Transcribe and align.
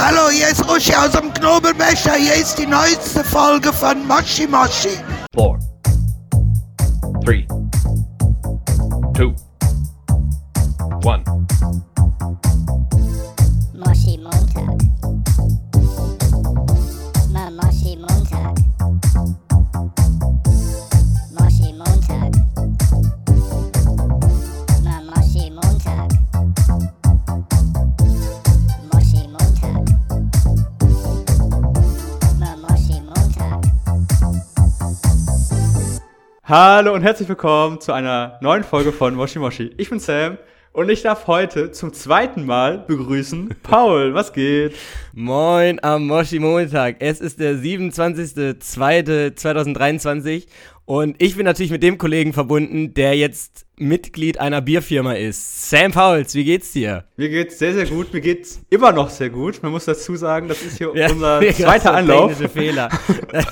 Hallo, 0.00 0.30
hier 0.30 0.48
ist 0.50 0.64
Uschi 0.70 0.94
aus 0.94 1.10
dem 1.10 1.34
Knobelbecher. 1.34 2.14
Hier 2.14 2.36
ist 2.36 2.56
die 2.56 2.66
neueste 2.66 3.24
Folge 3.24 3.72
von 3.72 4.06
Moshi 4.06 4.46
Moshi. 4.46 4.96
Four, 5.34 5.58
three, 7.24 7.44
two, 9.12 9.34
one. 11.02 11.37
Hallo 36.48 36.94
und 36.94 37.02
herzlich 37.02 37.28
willkommen 37.28 37.78
zu 37.78 37.92
einer 37.92 38.38
neuen 38.40 38.64
Folge 38.64 38.90
von 38.90 39.14
Moshi 39.14 39.38
Moshi. 39.38 39.70
Ich 39.76 39.90
bin 39.90 40.00
Sam 40.00 40.38
und 40.72 40.88
ich 40.88 41.02
darf 41.02 41.26
heute 41.26 41.72
zum 41.72 41.92
zweiten 41.92 42.46
Mal 42.46 42.78
begrüßen 42.78 43.54
Paul. 43.62 44.14
Was 44.14 44.32
geht? 44.32 44.74
Moin 45.12 45.78
am 45.84 46.06
Moshi 46.06 46.38
Montag. 46.38 46.96
Es 47.00 47.20
ist 47.20 47.38
der 47.38 47.56
27.02.2023 47.56 50.46
und 50.86 51.22
ich 51.22 51.36
bin 51.36 51.44
natürlich 51.44 51.70
mit 51.70 51.82
dem 51.82 51.98
Kollegen 51.98 52.32
verbunden, 52.32 52.94
der 52.94 53.14
jetzt 53.14 53.67
Mitglied 53.80 54.38
einer 54.40 54.60
Bierfirma 54.60 55.14
ist. 55.14 55.70
Sam 55.70 55.92
Pauls, 55.92 56.34
wie 56.34 56.44
geht's 56.44 56.72
dir? 56.72 57.04
Mir 57.16 57.28
geht's 57.28 57.58
sehr, 57.58 57.74
sehr 57.74 57.86
gut. 57.86 58.12
Mir 58.12 58.20
geht's 58.20 58.60
immer 58.70 58.92
noch 58.92 59.10
sehr 59.10 59.30
gut. 59.30 59.62
Man 59.62 59.72
muss 59.72 59.84
dazu 59.84 60.16
sagen, 60.16 60.48
das 60.48 60.62
ist 60.62 60.78
hier 60.78 60.92
Ja, 60.94 61.10
unser 61.10 61.40
zweiter 61.54 61.94
Anlauf. 61.94 62.36
Fehler. 62.52 62.88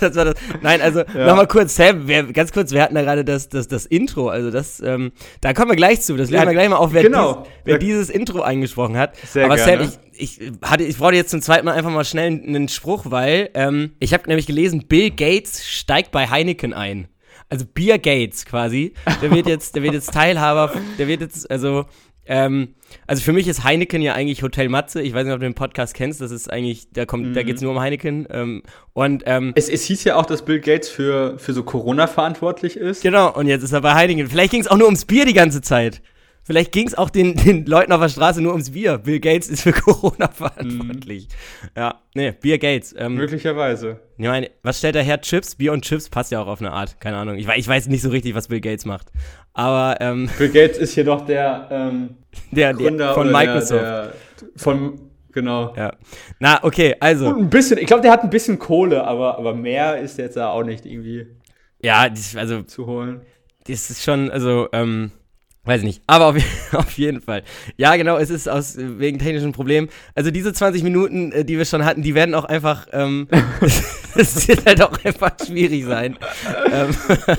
Das 0.01 0.13
das. 0.13 0.35
Nein, 0.63 0.81
also 0.81 1.01
Ja. 1.15 1.27
nochmal 1.27 1.47
kurz, 1.47 1.77
Sam, 1.77 2.09
wir, 2.09 2.25
ganz 2.33 2.53
kurz, 2.53 2.73
wir 2.73 2.83
hatten 2.83 2.95
da 2.95 3.03
gerade 3.03 3.25
das, 3.25 3.49
das, 3.49 3.69
das 3.69 3.87
Intro, 3.87 4.29
also 4.29 4.51
das, 4.51 4.81
ähm, 4.81 5.13
da 5.41 5.53
kommen 5.53 5.71
wir 5.71 5.77
gleich 5.77 6.01
zu, 6.03 6.17
das 6.17 6.31
lösen 6.31 6.43
Ja, 6.43 6.47
wir 6.49 6.53
gleich 6.55 6.69
mal 6.69 6.77
auf, 6.77 6.93
wer, 6.93 7.03
genau. 7.03 7.43
dies, 7.43 7.53
wer 7.65 7.79
dieses 7.79 8.11
Intro 8.11 8.41
eingesprochen 8.43 8.97
hat. 8.97 9.17
Sehr 9.27 9.45
Aber 9.47 9.57
gerne. 9.57 9.85
Sam, 9.89 9.99
ich, 10.13 10.41
ich, 10.41 10.53
hatte, 10.63 10.85
ich 10.85 10.97
brauchte 10.97 11.17
jetzt 11.17 11.31
zum 11.31 11.43
zweiten 11.43 11.65
Mal 11.67 11.73
einfach 11.73 11.91
mal 11.91 12.05
schnell 12.05 12.29
einen 12.29 12.69
Spruch, 12.69 13.03
weil 13.09 13.51
ähm, 13.55 13.93
ich 13.99 14.13
habe 14.15 14.25
nämlich 14.29 14.47
gelesen, 14.47 14.87
Bill 14.89 15.11
Gates 15.11 15.67
steigt 15.67 16.11
bei 16.11 16.29
Heineken 16.29 16.73
ein. 16.73 17.09
Also 17.49 17.65
Bier 17.65 17.99
Gates 17.99 18.45
quasi. 18.45 18.93
Der 19.23 19.31
wird 19.31 19.47
jetzt, 19.47 19.75
der 19.77 19.83
wird 19.83 19.95
jetzt 19.95 20.13
Teilhaber, 20.13 20.73
der 20.99 21.07
wird 21.07 21.21
jetzt, 21.21 21.49
also, 21.51 21.85
ähm, 22.27 22.75
also 23.07 23.23
für 23.23 23.33
mich 23.33 23.47
ist 23.47 23.63
Heineken 23.63 24.03
ja 24.03 24.15
eigentlich 24.15 24.43
Hotel 24.43 24.69
Matze. 24.69 25.01
Ich 25.01 25.15
weiß 25.15 25.25
nicht, 25.25 25.33
ob 25.33 25.39
du 25.39 25.47
den 25.47 25.55
Podcast 25.55 25.95
kennst. 25.95 26.21
Das 26.21 26.33
ist 26.33 26.51
eigentlich, 26.53 26.89
da 26.93 27.07
kommt, 27.07 27.37
da 27.37 27.43
Mhm. 27.43 27.47
geht's 27.47 27.63
nur 27.63 27.71
um 27.71 27.79
Heineken. 27.79 28.27
Ähm, 28.31 28.63
und 28.95 29.23
ähm, 29.27 29.53
Es, 29.55 29.69
es 29.69 29.85
hieß 29.85 30.03
ja 30.05 30.17
auch, 30.17 30.27
dass 30.27 30.45
Bill 30.45 30.59
Gates 30.59 30.89
für, 30.89 31.39
für 31.39 31.53
so 31.53 31.63
Corona 31.63 32.09
verantwortlich 32.09 32.77
ist. 32.77 33.03
genau, 33.03 33.33
und 33.33 33.47
jetzt 33.47 33.63
ist 33.63 33.73
er 33.73 33.81
bei 33.81 33.95
Heineken. 33.95 34.27
Vielleicht 34.29 34.51
ging's 34.51 34.67
auch 34.67 34.77
nur 34.77 34.87
ums 34.87 35.05
Bier 35.05 35.25
die 35.25 35.33
ganze 35.35 35.61
Zeit. 35.61 36.03
Vielleicht 36.47 36.71
ging's 36.71 36.95
auch 36.95 37.11
den, 37.11 37.35
den 37.35 37.67
Leuten 37.67 37.91
auf 37.91 38.01
der 38.01 38.09
Straße 38.09 38.41
nur 38.41 38.53
ums 38.53 38.71
Bier. 38.71 38.99
Bill 38.99 39.19
Gates 39.19 39.49
ist 39.49 39.63
für 39.63 39.73
Corona 39.73 40.29
verantwortlich. 40.29 41.27
Ja, 41.77 42.01
nee, 42.15 42.31
Bier 42.31 42.59
Gates. 42.59 42.95
Ähm, 42.97 43.15
Möglicherweise. 43.17 43.99
ich 44.17 44.27
meine, 44.27 44.51
was 44.63 44.79
stellt 44.79 44.95
der 44.95 45.03
Herr 45.03 45.21
Chips? 45.21 45.57
Bier 45.57 45.73
und 45.73 45.85
Chips 45.85 46.09
passt 46.09 46.31
ja 46.31 46.41
auch 46.41 46.47
auf 46.47 46.61
eine 46.61 46.71
Art. 46.73 47.01
Keine 47.01 47.17
Ahnung. 47.17 47.35
Ich, 47.37 47.49
ich 47.49 47.67
weiß 47.67 47.89
nicht 47.89 48.01
so 48.01 48.11
richtig, 48.11 48.37
was 48.37 48.47
Bill 48.47 48.61
Gates 48.61 48.85
macht. 48.85 49.09
Aber 49.55 49.97
ähm, 50.01 50.31
Bill 50.39 50.51
Gates 50.51 50.79
ist 50.79 50.95
hier 50.95 51.03
doch 51.03 51.27
der 51.27 51.67
ähm, 51.73 52.11
der, 52.53 52.75
Gründer 52.75 53.07
der 53.07 53.15
von 53.15 53.33
Microsoft. 53.33 53.83
Der, 53.83 54.03
der, 54.03 54.15
von, 54.55 55.01
genau. 55.33 55.75
Ja. 55.77 55.95
Na, 56.39 56.63
okay, 56.63 56.95
also. 57.01 57.27
Und 57.27 57.39
ein 57.41 57.51
bisschen, 57.51 57.79
ich 57.79 57.87
glaube, 57.87 58.03
der 58.03 58.13
hat 58.13 58.23
ein 58.23 58.31
bisschen 58.31 58.61
Kohle, 58.61 59.05
aber, 59.05 59.37
aber 59.37 59.53
mehr 59.53 59.99
ist 60.01 60.17
jetzt 60.17 60.37
da 60.37 60.51
auch 60.51 60.63
nicht 60.63 60.87
irgendwie 60.87 61.27
Ja, 61.83 62.09
also 62.37 62.63
zu 62.63 62.87
holen. 62.87 63.23
das 63.67 63.91
ist 63.91 64.05
schon, 64.05 64.31
also, 64.31 64.69
ähm, 64.73 65.11
weiß 65.67 65.81
ich 65.81 65.87
nicht. 65.87 66.03
Aber 66.07 66.27
auf, 66.27 66.37
auf 66.73 66.93
jeden 66.97 67.21
Fall. 67.21 67.43
Ja, 67.77 67.97
genau, 67.97 68.17
es 68.17 68.31
ist 68.31 68.49
aus 68.49 68.77
wegen 68.79 69.19
technischen 69.19 69.53
Problemen. 69.53 69.89
Also 70.15 70.31
diese 70.31 70.53
20 70.53 70.83
Minuten, 70.83 71.33
äh, 71.33 71.45
die 71.45 71.59
wir 71.59 71.65
schon 71.65 71.85
hatten, 71.85 72.03
die 72.03 72.15
werden 72.15 72.35
auch 72.35 72.45
einfach, 72.45 72.87
ähm, 72.93 73.29
es 74.15 74.49
wird 74.49 74.65
halt 74.65 74.83
auch 74.83 75.05
einfach 75.05 75.33
schwierig 75.45 75.85
sein. 75.85 76.17
ähm, 76.73 76.91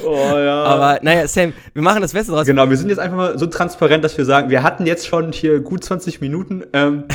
Oh 0.06 0.38
ja. 0.38 0.64
aber 0.66 1.00
naja, 1.02 1.28
Sam, 1.28 1.54
wir 1.74 1.82
machen 1.82 2.02
das 2.02 2.14
Beste 2.14 2.32
draus. 2.34 2.46
Genau, 2.46 2.70
wir 2.70 2.78
sind 2.78 2.90
jetzt 2.90 3.00
einfach 3.00 3.18
mal 3.18 3.40
so 3.40 3.48
transparent, 3.48 4.04
dass 4.04 4.18
wir 4.18 4.26
sagen, 4.26 4.50
wir 4.50 4.62
hatten 4.62 4.86
jetzt 4.86 5.08
schon 5.08 5.32
hier 5.32 5.60
gut 5.62 5.84
20 5.84 6.22
Minuten 6.22 6.64
ähm, 6.74 7.06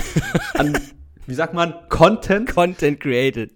an, 0.55 0.77
wie 1.27 1.35
sagt 1.35 1.55
man, 1.55 1.75
Content. 1.89 2.53
Content 2.53 3.01
created. 3.01 3.51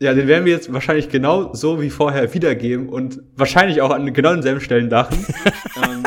Ja, 0.00 0.14
den 0.14 0.28
werden 0.28 0.44
wir 0.44 0.52
jetzt 0.52 0.72
wahrscheinlich 0.72 1.08
genau 1.08 1.52
so 1.54 1.80
wie 1.80 1.90
vorher 1.90 2.32
wiedergeben 2.32 2.88
und 2.88 3.20
wahrscheinlich 3.34 3.82
auch 3.82 3.90
an 3.90 4.12
genau 4.12 4.32
denselben 4.32 4.60
Stellen 4.60 4.88
lachen. 4.90 5.26
ähm, 5.82 6.04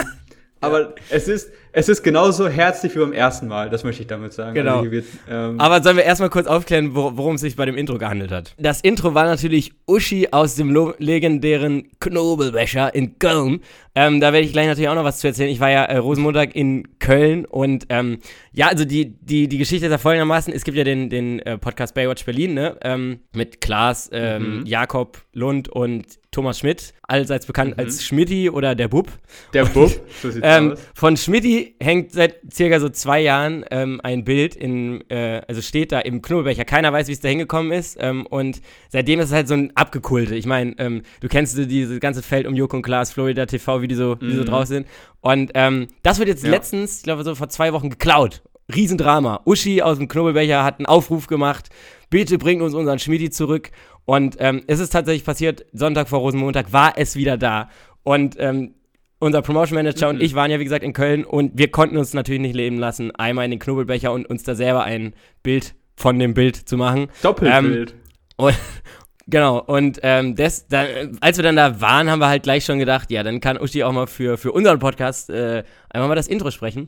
aber 0.61 0.95
es 1.09 1.27
ist, 1.27 1.51
es 1.73 1.89
ist 1.89 2.03
genauso 2.03 2.47
herzlich 2.49 2.95
wie 2.95 2.99
beim 2.99 3.13
ersten 3.13 3.47
Mal, 3.47 3.69
das 3.69 3.83
möchte 3.83 4.01
ich 4.01 4.07
damit 4.07 4.33
sagen. 4.33 4.53
Genau. 4.55 4.79
Also 4.79 4.91
wird, 4.91 5.05
ähm, 5.29 5.59
Aber 5.59 5.81
sollen 5.81 5.97
wir 5.97 6.03
erstmal 6.03 6.29
kurz 6.29 6.47
aufklären, 6.47 6.93
wor- 6.95 7.17
worum 7.17 7.35
es 7.35 7.41
sich 7.41 7.55
bei 7.55 7.65
dem 7.65 7.75
Intro 7.77 7.97
gehandelt 7.97 8.31
hat? 8.31 8.53
Das 8.57 8.81
Intro 8.81 9.13
war 9.13 9.25
natürlich 9.25 9.71
Uschi 9.87 10.29
aus 10.31 10.55
dem 10.55 10.71
legendären 10.99 11.89
Knobelbecher 11.99 12.93
in 12.95 13.19
Köln. 13.19 13.61
Ähm, 13.93 14.21
da 14.21 14.31
werde 14.31 14.45
ich 14.45 14.53
gleich 14.53 14.67
natürlich 14.67 14.87
auch 14.89 14.95
noch 14.95 15.03
was 15.03 15.19
zu 15.19 15.27
erzählen. 15.27 15.49
Ich 15.49 15.59
war 15.59 15.69
ja 15.69 15.83
äh, 15.83 15.97
Rosenmontag 15.97 16.55
in 16.55 16.87
Köln 16.99 17.43
und 17.45 17.87
ähm, 17.89 18.19
ja, 18.53 18.67
also 18.67 18.85
die, 18.85 19.17
die, 19.19 19.49
die 19.49 19.57
Geschichte 19.57 19.85
ist 19.87 19.91
ja 19.91 19.97
folgendermaßen, 19.97 20.53
es 20.53 20.63
gibt 20.63 20.77
ja 20.77 20.85
den, 20.85 21.09
den 21.09 21.39
äh, 21.39 21.57
Podcast 21.57 21.93
Baywatch 21.93 22.23
Berlin, 22.23 22.53
ne? 22.53 22.77
Ähm, 22.83 23.19
mit 23.35 23.59
Klaas, 23.59 24.09
ähm, 24.13 24.63
Jakob 24.65 25.17
Lund 25.33 25.67
und 25.67 26.05
Thomas 26.31 26.59
Schmidt, 26.59 26.93
allseits 27.05 27.45
bekannt 27.45 27.77
als 27.77 28.05
Schmidti 28.05 28.49
oder 28.49 28.75
der 28.75 28.87
Bub. 28.87 29.09
der 29.53 29.65
Bub, 29.65 29.91
so 30.21 30.31
sieht's 30.31 30.39
Ähm, 30.49 30.71
aus. 30.71 30.79
von 30.95 31.17
Schmidti 31.17 31.60
hängt 31.79 32.11
seit 32.11 32.35
circa 32.53 32.79
so 32.79 32.89
zwei 32.89 33.19
Jahren 33.21 33.65
ähm, 33.71 33.99
ein 34.03 34.23
Bild 34.23 34.55
in, 34.55 35.03
äh, 35.09 35.41
also 35.47 35.61
steht 35.61 35.91
da 35.91 35.99
im 35.99 36.21
Knobelbecher. 36.21 36.65
Keiner 36.65 36.91
weiß, 36.93 37.07
wie 37.07 37.13
es 37.13 37.19
da 37.19 37.29
hingekommen 37.29 37.71
ist. 37.71 37.97
Ähm, 37.99 38.25
und 38.25 38.61
seitdem 38.89 39.19
ist 39.19 39.27
es 39.27 39.33
halt 39.33 39.47
so 39.47 39.53
ein 39.53 39.75
abgekulte. 39.75 40.35
Ich 40.35 40.45
meine, 40.45 40.75
ähm, 40.79 41.01
du 41.19 41.27
kennst 41.27 41.55
so 41.55 41.65
dieses 41.65 41.99
ganze 41.99 42.21
Feld 42.21 42.47
um 42.47 42.55
Joko 42.55 42.77
und 42.77 42.83
Klaas, 42.83 43.11
Florida 43.11 43.45
TV, 43.45 43.81
wie 43.81 43.87
die 43.87 43.95
so, 43.95 44.17
wie 44.19 44.27
die 44.27 44.35
so 44.35 44.43
drauf 44.43 44.65
sind. 44.65 44.87
Und 45.21 45.51
ähm, 45.55 45.87
das 46.03 46.19
wird 46.19 46.29
jetzt 46.29 46.43
Ja. 46.43 46.51
letztens, 46.51 46.97
ich 46.97 47.03
glaube 47.03 47.23
so 47.23 47.35
vor 47.35 47.49
zwei 47.49 47.73
Wochen, 47.73 47.89
geklaut. 47.89 48.41
Riesendrama. 48.73 49.41
Uschi 49.45 49.81
aus 49.81 49.97
dem 49.97 50.07
Knobelbecher 50.07 50.63
hat 50.63 50.79
einen 50.79 50.85
Aufruf 50.85 51.27
gemacht. 51.27 51.69
Bitte 52.09 52.37
bringt 52.37 52.61
uns 52.61 52.73
unseren 52.73 52.99
Schmidti 52.99 53.29
zurück. 53.29 53.71
Und 54.05 54.37
ähm, 54.39 54.61
es 54.67 54.79
ist 54.79 54.91
tatsächlich 54.91 55.25
passiert, 55.25 55.65
Sonntag 55.73 56.09
vor 56.09 56.19
Rosenmontag 56.19 56.71
war 56.73 56.93
es 56.97 57.15
wieder 57.15 57.37
da. 57.37 57.69
Und 58.03 58.35
ähm, 58.39 58.73
unser 59.21 59.41
Promotion 59.43 59.75
Manager 59.75 60.09
und 60.09 60.21
ich 60.21 60.33
waren 60.33 60.49
ja, 60.49 60.59
wie 60.59 60.63
gesagt, 60.63 60.83
in 60.83 60.93
Köln 60.93 61.23
und 61.23 61.51
wir 61.55 61.69
konnten 61.69 61.95
uns 61.97 62.13
natürlich 62.13 62.41
nicht 62.41 62.55
leben 62.55 62.79
lassen, 62.79 63.11
einmal 63.11 63.45
in 63.45 63.51
den 63.51 63.59
Knobelbecher 63.59 64.11
und 64.11 64.25
uns 64.25 64.43
da 64.43 64.55
selber 64.55 64.83
ein 64.83 65.13
Bild 65.43 65.75
von 65.95 66.17
dem 66.17 66.33
Bild 66.33 66.55
zu 66.55 66.75
machen. 66.75 67.07
Doppelbild. 67.21 67.93
Und, 68.37 68.55
genau, 69.27 69.59
und 69.59 69.99
ähm, 70.01 70.35
das, 70.35 70.67
da, 70.67 70.85
als 71.19 71.37
wir 71.37 71.43
dann 71.43 71.55
da 71.55 71.79
waren, 71.79 72.09
haben 72.09 72.19
wir 72.19 72.29
halt 72.29 72.41
gleich 72.41 72.65
schon 72.65 72.79
gedacht, 72.79 73.11
ja, 73.11 73.21
dann 73.21 73.41
kann 73.41 73.59
Uschi 73.59 73.83
auch 73.83 73.91
mal 73.91 74.07
für, 74.07 74.39
für 74.39 74.51
unseren 74.51 74.79
Podcast 74.79 75.29
äh, 75.29 75.63
einfach 75.89 76.07
mal 76.07 76.15
das 76.15 76.27
Intro 76.27 76.49
sprechen. 76.49 76.87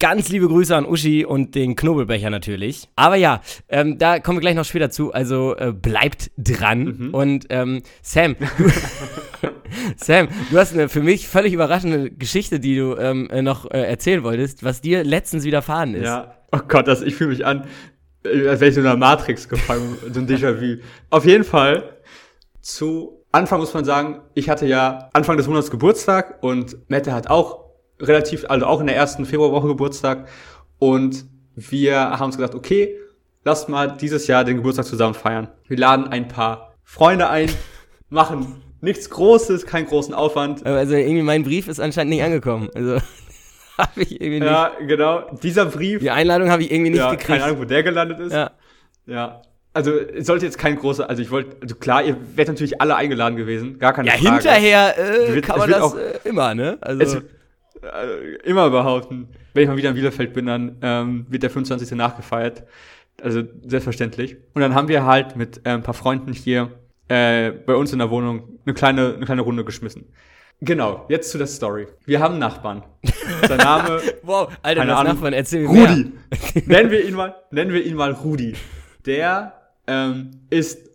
Ganz 0.00 0.30
liebe 0.30 0.48
Grüße 0.48 0.74
an 0.74 0.86
Uschi 0.86 1.26
und 1.26 1.54
den 1.54 1.76
Knobelbecher 1.76 2.30
natürlich. 2.30 2.88
Aber 2.96 3.16
ja, 3.16 3.42
ähm, 3.68 3.98
da 3.98 4.20
kommen 4.20 4.38
wir 4.38 4.40
gleich 4.40 4.56
noch 4.56 4.64
später 4.64 4.88
zu, 4.88 5.12
also 5.12 5.54
äh, 5.56 5.72
bleibt 5.72 6.30
dran. 6.38 7.10
Und 7.12 7.46
ähm, 7.50 7.82
Sam, 8.00 8.36
du, 8.56 8.70
Sam, 9.96 10.28
du 10.50 10.58
hast 10.58 10.74
eine 10.74 10.88
für 10.88 11.02
mich 11.02 11.28
völlig 11.28 11.52
überraschende 11.52 12.10
Geschichte, 12.10 12.60
die 12.60 12.76
du 12.76 12.96
ähm, 12.96 13.28
äh, 13.30 13.42
noch 13.42 13.70
äh, 13.70 13.82
erzählen 13.82 14.22
wolltest, 14.22 14.64
was 14.64 14.80
dir 14.80 15.04
letztens 15.04 15.44
widerfahren 15.44 15.94
ist. 15.94 16.04
Ja. 16.04 16.34
Oh 16.52 16.60
Gott, 16.68 16.86
das, 16.86 17.02
ich 17.02 17.14
fühle 17.14 17.30
mich 17.30 17.44
an, 17.44 17.66
äh, 18.24 18.48
als 18.48 18.60
wäre 18.60 18.68
ich 18.68 18.74
so 18.74 18.80
in 18.80 18.86
einer 18.86 18.96
Matrix 18.96 19.48
gefangen, 19.48 19.98
so 20.12 20.20
ein 20.20 20.26
Déjà-vu. 20.26 20.80
Auf 21.10 21.24
jeden 21.24 21.44
Fall, 21.44 21.98
zu 22.60 23.24
Anfang 23.32 23.58
muss 23.58 23.74
man 23.74 23.84
sagen, 23.84 24.20
ich 24.34 24.48
hatte 24.48 24.66
ja 24.66 25.10
Anfang 25.12 25.36
des 25.36 25.48
Monats 25.48 25.70
Geburtstag 25.70 26.42
und 26.42 26.76
Mette 26.88 27.12
hat 27.12 27.28
auch 27.28 27.64
relativ, 28.00 28.44
also 28.48 28.66
auch 28.66 28.80
in 28.80 28.86
der 28.86 28.96
ersten 28.96 29.26
Februarwoche 29.26 29.68
Geburtstag 29.68 30.28
und 30.78 31.24
wir 31.56 31.98
haben 31.98 32.26
uns 32.26 32.36
gedacht, 32.36 32.54
okay, 32.54 32.96
lasst 33.44 33.68
mal 33.68 33.96
dieses 33.96 34.26
Jahr 34.26 34.44
den 34.44 34.56
Geburtstag 34.56 34.86
zusammen 34.86 35.14
feiern. 35.14 35.48
Wir 35.66 35.78
laden 35.78 36.08
ein 36.08 36.28
paar 36.28 36.74
Freunde 36.82 37.28
ein, 37.28 37.50
machen 38.08 38.62
nichts 38.84 39.10
Großes, 39.10 39.66
keinen 39.66 39.86
großen 39.86 40.14
Aufwand. 40.14 40.64
Also 40.66 40.94
irgendwie 40.94 41.22
mein 41.22 41.42
Brief 41.42 41.68
ist 41.68 41.80
anscheinend 41.80 42.12
nicht 42.12 42.22
angekommen. 42.22 42.68
Also 42.74 42.94
habe 43.78 44.02
ich 44.02 44.12
irgendwie 44.20 44.40
nicht. 44.40 44.50
Ja, 44.50 44.72
genau, 44.86 45.30
dieser 45.42 45.66
Brief, 45.66 46.00
Die 46.00 46.10
Einladung 46.10 46.50
habe 46.50 46.62
ich 46.62 46.70
irgendwie 46.70 46.90
nicht 46.90 47.00
ja, 47.00 47.10
gekriegt. 47.10 47.26
keine 47.26 47.44
Ahnung, 47.44 47.58
wo 47.60 47.64
der 47.64 47.82
gelandet 47.82 48.20
ist. 48.20 48.32
Ja. 48.32 48.50
Ja. 49.06 49.42
Also 49.72 49.90
es 49.92 50.26
sollte 50.28 50.44
jetzt 50.46 50.56
kein 50.56 50.76
großer, 50.76 51.10
also 51.10 51.20
ich 51.20 51.32
wollte, 51.32 51.56
also 51.60 51.74
klar, 51.74 52.04
ihr 52.04 52.16
werdet 52.36 52.54
natürlich 52.54 52.80
alle 52.80 52.94
eingeladen 52.94 53.34
gewesen, 53.36 53.80
gar 53.80 53.92
keine 53.92 54.08
Ja, 54.08 54.14
Frage. 54.14 54.30
hinterher 54.36 54.94
äh, 54.96 55.34
Wird- 55.34 55.44
kann 55.44 55.58
man 55.58 55.68
das 55.68 55.80
auch- 55.82 55.96
äh, 55.96 56.12
immer, 56.24 56.54
ne? 56.54 56.78
Also, 56.80 57.02
Es, 57.02 57.14
äh, 57.14 58.36
immer 58.44 58.70
behaupten, 58.70 59.28
wenn 59.52 59.64
ich 59.64 59.68
mal 59.68 59.76
wieder 59.76 59.88
in 59.88 59.96
Bielefeld 59.96 60.32
bin, 60.32 60.46
dann 60.46 60.76
ähm, 60.80 61.26
wird 61.28 61.42
der 61.42 61.50
25. 61.50 61.90
nachgefeiert. 61.96 62.62
Also 63.20 63.42
selbstverständlich. 63.66 64.36
Und 64.54 64.62
dann 64.62 64.74
haben 64.74 64.88
wir 64.88 65.04
halt 65.06 65.34
mit 65.36 65.58
äh, 65.64 65.70
ein 65.70 65.82
paar 65.82 65.94
Freunden 65.94 66.32
hier 66.32 66.70
äh, 67.14 67.52
bei 67.52 67.76
uns 67.76 67.92
in 67.92 68.00
der 68.00 68.10
Wohnung 68.10 68.58
eine 68.64 68.74
kleine, 68.74 69.14
eine 69.14 69.24
kleine 69.24 69.42
Runde 69.42 69.64
geschmissen. 69.64 70.06
Genau, 70.60 71.06
jetzt 71.08 71.30
zu 71.30 71.38
der 71.38 71.46
Story. 71.46 71.86
Wir 72.06 72.20
haben 72.20 72.32
einen 72.32 72.40
Nachbarn. 72.40 72.82
Sein 73.46 73.58
Name 73.58 74.00
Wow, 74.22 74.52
Alter, 74.62 74.80
Keine 74.80 74.96
Ahnung. 74.96 75.14
Nachbarn, 75.14 75.32
erzähl 75.32 75.62
mir 75.62 75.68
Rudi. 75.68 76.12
nennen 76.66 76.90
wir 76.90 77.04
ihn 77.06 77.14
mal, 77.14 77.36
nennen 77.50 77.72
wir 77.72 77.84
ihn 77.84 77.94
mal 77.94 78.12
Rudi. 78.12 78.54
Der 79.06 79.52
ähm, 79.86 80.30
ist 80.50 80.90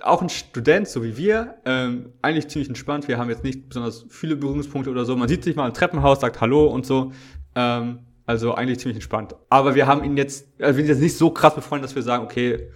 auch 0.00 0.20
ein 0.20 0.28
Student, 0.28 0.88
so 0.88 1.02
wie 1.04 1.16
wir, 1.16 1.54
ähm, 1.64 2.12
eigentlich 2.20 2.48
ziemlich 2.48 2.68
entspannt. 2.68 3.08
Wir 3.08 3.18
haben 3.18 3.30
jetzt 3.30 3.44
nicht 3.44 3.68
besonders 3.68 4.04
viele 4.10 4.36
Berührungspunkte 4.36 4.90
oder 4.90 5.04
so. 5.04 5.16
Man 5.16 5.28
sieht 5.28 5.44
sich 5.44 5.56
mal 5.56 5.68
im 5.68 5.74
Treppenhaus, 5.74 6.20
sagt 6.20 6.40
Hallo 6.40 6.66
und 6.66 6.84
so. 6.84 7.12
Ähm, 7.54 8.00
also 8.26 8.54
eigentlich 8.54 8.78
ziemlich 8.80 8.96
entspannt. 8.96 9.36
Aber 9.48 9.74
wir 9.74 9.86
haben 9.86 10.04
ihn 10.04 10.16
jetzt, 10.16 10.48
also 10.60 10.76
wir 10.76 10.84
sind 10.84 10.94
jetzt 10.94 11.02
nicht 11.02 11.16
so 11.16 11.30
krass 11.30 11.54
befreundet, 11.54 11.88
dass 11.88 11.94
wir 11.94 12.02
sagen, 12.02 12.24
okay, 12.24 12.68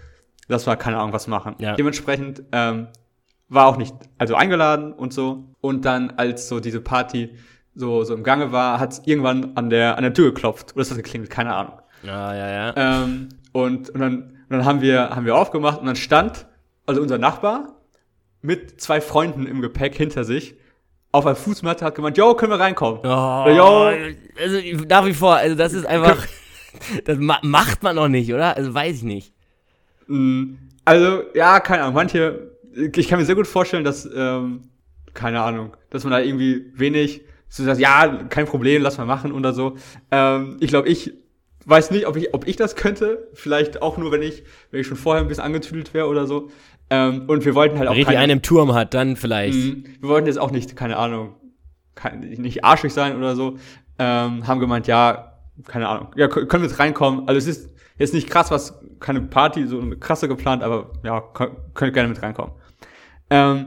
lass 0.48 0.66
mal 0.66 0.76
keine 0.76 0.98
Ahnung 0.98 1.12
was 1.12 1.26
machen. 1.26 1.54
Ja. 1.58 1.74
Dementsprechend 1.74 2.42
ähm, 2.52 2.88
war 3.48 3.66
auch 3.66 3.76
nicht, 3.76 3.94
also 4.18 4.34
eingeladen 4.34 4.92
und 4.92 5.12
so. 5.12 5.44
Und 5.60 5.84
dann, 5.84 6.10
als 6.16 6.48
so 6.48 6.60
diese 6.60 6.80
Party 6.80 7.30
so, 7.74 8.04
so 8.04 8.14
im 8.14 8.24
Gange 8.24 8.52
war, 8.52 8.80
hat 8.80 8.92
es 8.92 9.02
irgendwann 9.04 9.52
an 9.56 9.70
der, 9.70 9.96
an 9.96 10.02
der 10.02 10.14
Tür 10.14 10.32
geklopft. 10.32 10.72
Oder 10.72 10.82
ist 10.82 10.90
das 10.90 10.96
geklingelt? 10.96 11.30
Keine 11.30 11.54
Ahnung. 11.54 11.74
Ja, 12.02 12.34
ja, 12.34 12.50
ja. 12.50 13.02
Ähm, 13.04 13.28
und, 13.52 13.90
und 13.90 14.00
dann, 14.00 14.14
und 14.14 14.50
dann 14.50 14.64
haben 14.64 14.80
wir, 14.80 15.10
haben 15.10 15.26
wir 15.26 15.36
aufgemacht 15.36 15.80
und 15.80 15.86
dann 15.86 15.96
stand, 15.96 16.46
also 16.86 17.02
unser 17.02 17.18
Nachbar 17.18 17.74
mit 18.42 18.80
zwei 18.80 19.00
Freunden 19.00 19.46
im 19.46 19.60
Gepäck 19.60 19.94
hinter 19.96 20.24
sich 20.24 20.56
auf 21.16 21.26
einer 21.26 21.36
Fußmatte 21.36 21.84
hat 21.84 21.94
gemeint, 21.94 22.18
yo, 22.18 22.34
können 22.34 22.52
wir 22.52 22.60
reinkommen? 22.60 23.00
Oh, 23.02 23.48
Jo. 23.48 23.90
also 24.38 24.58
nach 24.86 25.06
wie 25.06 25.14
vor, 25.14 25.36
also 25.36 25.56
das 25.56 25.72
ist 25.72 25.86
einfach, 25.86 26.26
das 27.04 27.18
ma 27.18 27.38
macht 27.42 27.82
man 27.82 27.96
noch 27.96 28.08
nicht, 28.08 28.32
oder? 28.32 28.56
Also 28.56 28.74
weiß 28.74 28.96
ich 28.96 29.02
nicht. 29.02 29.32
Mm, 30.06 30.54
Also, 30.84 31.22
ja, 31.34 31.60
keine 31.60 31.82
Ahnung, 31.82 31.94
manche, 31.94 32.52
ich 32.74 33.08
kann 33.08 33.18
mir 33.18 33.24
sehr 33.24 33.34
gut 33.34 33.46
vorstellen, 33.46 33.84
dass, 33.84 34.08
ähm, 34.14 34.68
keine 35.14 35.40
Ahnung, 35.42 35.76
dass 35.90 36.04
man 36.04 36.12
da 36.12 36.20
irgendwie 36.20 36.66
wenig, 36.74 37.22
so 37.48 37.64
sagt, 37.64 37.80
ja, 37.80 38.24
kein 38.28 38.46
Problem, 38.46 38.82
lass 38.82 38.98
mal 38.98 39.06
machen 39.06 39.32
oder 39.32 39.52
so. 39.52 39.76
Ähm, 40.10 40.56
ich 40.60 40.68
glaube, 40.68 40.88
ich 40.88 41.12
weiß 41.64 41.90
nicht, 41.90 42.06
ob 42.06 42.16
ich, 42.16 42.34
ob 42.34 42.46
ich 42.46 42.56
das 42.56 42.76
könnte. 42.76 43.28
Vielleicht 43.34 43.82
auch 43.82 43.96
nur, 43.98 44.12
wenn 44.12 44.22
ich, 44.22 44.44
wenn 44.70 44.80
ich 44.80 44.86
schon 44.86 44.96
vorher 44.96 45.22
ein 45.22 45.28
bisschen 45.28 45.44
angetüdelt 45.44 45.94
wäre 45.94 46.06
oder 46.06 46.26
so. 46.26 46.50
Ähm, 46.90 47.24
und 47.28 47.44
wir 47.44 47.54
wollten 47.56 47.78
halt 47.78 47.88
auch 47.88 47.94
Richtig 47.96 48.16
einen 48.16 48.30
im 48.32 48.42
Turm 48.42 48.74
hat, 48.74 48.94
dann 48.94 49.16
vielleicht. 49.16 49.58
Mhm. 49.58 49.84
Wir 50.00 50.08
wollten 50.08 50.26
jetzt 50.28 50.38
auch 50.38 50.50
nicht, 50.52 50.76
keine 50.76 50.96
Ahnung, 50.98 51.34
kein, 51.96 52.20
nicht 52.20 52.64
arschig 52.64 52.92
sein 52.92 53.16
oder 53.16 53.34
so. 53.34 53.56
Ähm, 53.98 54.46
haben 54.46 54.60
gemeint, 54.60 54.86
ja, 54.86 55.32
keine 55.66 55.88
Ahnung, 55.88 56.08
ja, 56.14 56.26
kö- 56.26 56.46
können 56.46 56.62
wir 56.62 56.68
jetzt 56.68 56.78
reinkommen. 56.78 57.26
Also 57.26 57.38
es 57.38 57.46
ist 57.46 57.70
jetzt 57.98 58.12
nicht 58.14 58.28
krass, 58.28 58.50
was, 58.50 58.78
keine 59.00 59.20
Party, 59.22 59.66
so 59.66 59.80
eine 59.80 59.96
krasse 59.96 60.28
geplant, 60.28 60.62
aber 60.62 60.90
ja, 61.02 61.18
kö- 61.18 61.50
könnt 61.74 61.94
gerne 61.94 62.08
mit 62.08 62.22
reinkommen. 62.22 62.52
Ähm, 63.30 63.66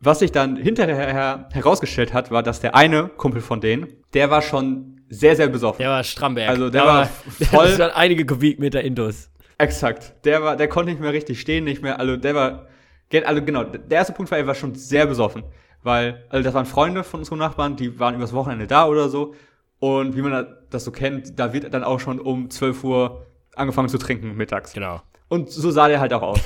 was 0.00 0.20
sich 0.20 0.32
dann 0.32 0.56
hinterher 0.56 1.46
herausgestellt 1.52 2.14
hat, 2.14 2.30
war, 2.30 2.42
dass 2.42 2.60
der 2.60 2.74
eine 2.74 3.08
Kumpel 3.08 3.42
von 3.42 3.60
denen, 3.60 3.88
der 4.14 4.30
war 4.30 4.40
schon 4.42 5.00
sehr, 5.10 5.36
sehr 5.36 5.48
besoffen. 5.48 5.78
Der 5.80 5.90
war 5.90 6.04
Stramberg. 6.04 6.48
Also 6.48 6.70
der 6.70 6.82
Da 6.82 6.86
war 6.86 7.06
voll- 7.50 7.76
Der 7.76 7.86
hat 7.86 7.96
einige 7.96 8.24
Kubikmeter 8.24 8.80
Indus. 8.82 9.30
Exakt. 9.58 10.14
Der 10.24 10.42
war, 10.42 10.56
der 10.56 10.68
konnte 10.68 10.90
nicht 10.92 11.00
mehr 11.02 11.12
richtig 11.12 11.40
stehen, 11.40 11.64
nicht 11.64 11.82
mehr, 11.82 12.00
also 12.00 12.16
der 12.16 12.34
war, 12.34 12.66
also 13.24 13.42
genau, 13.42 13.64
der 13.64 13.98
erste 13.98 14.12
Punkt 14.14 14.30
war, 14.30 14.38
er 14.38 14.46
war 14.46 14.54
schon 14.54 14.74
sehr 14.74 15.06
besoffen. 15.06 15.42
Weil, 15.82 16.24
also 16.28 16.44
das 16.44 16.54
waren 16.54 16.66
Freunde 16.66 17.02
von 17.04 17.20
unserem 17.20 17.38
Nachbarn, 17.38 17.76
die 17.76 17.98
waren 17.98 18.14
übers 18.14 18.32
Wochenende 18.32 18.66
da 18.66 18.86
oder 18.86 19.08
so. 19.08 19.34
Und 19.78 20.14
wie 20.16 20.20
man 20.22 20.46
das 20.70 20.84
so 20.84 20.92
kennt, 20.92 21.38
da 21.38 21.52
wird 21.54 21.72
dann 21.72 21.84
auch 21.84 22.00
schon 22.00 22.20
um 22.20 22.50
12 22.50 22.84
Uhr 22.84 23.26
angefangen 23.60 23.88
zu 23.88 23.98
trinken 23.98 24.36
mittags. 24.36 24.72
Genau. 24.72 25.00
Und 25.28 25.50
so 25.50 25.70
sah 25.70 25.88
der 25.88 26.00
halt 26.00 26.12
auch 26.12 26.22
aus. 26.22 26.40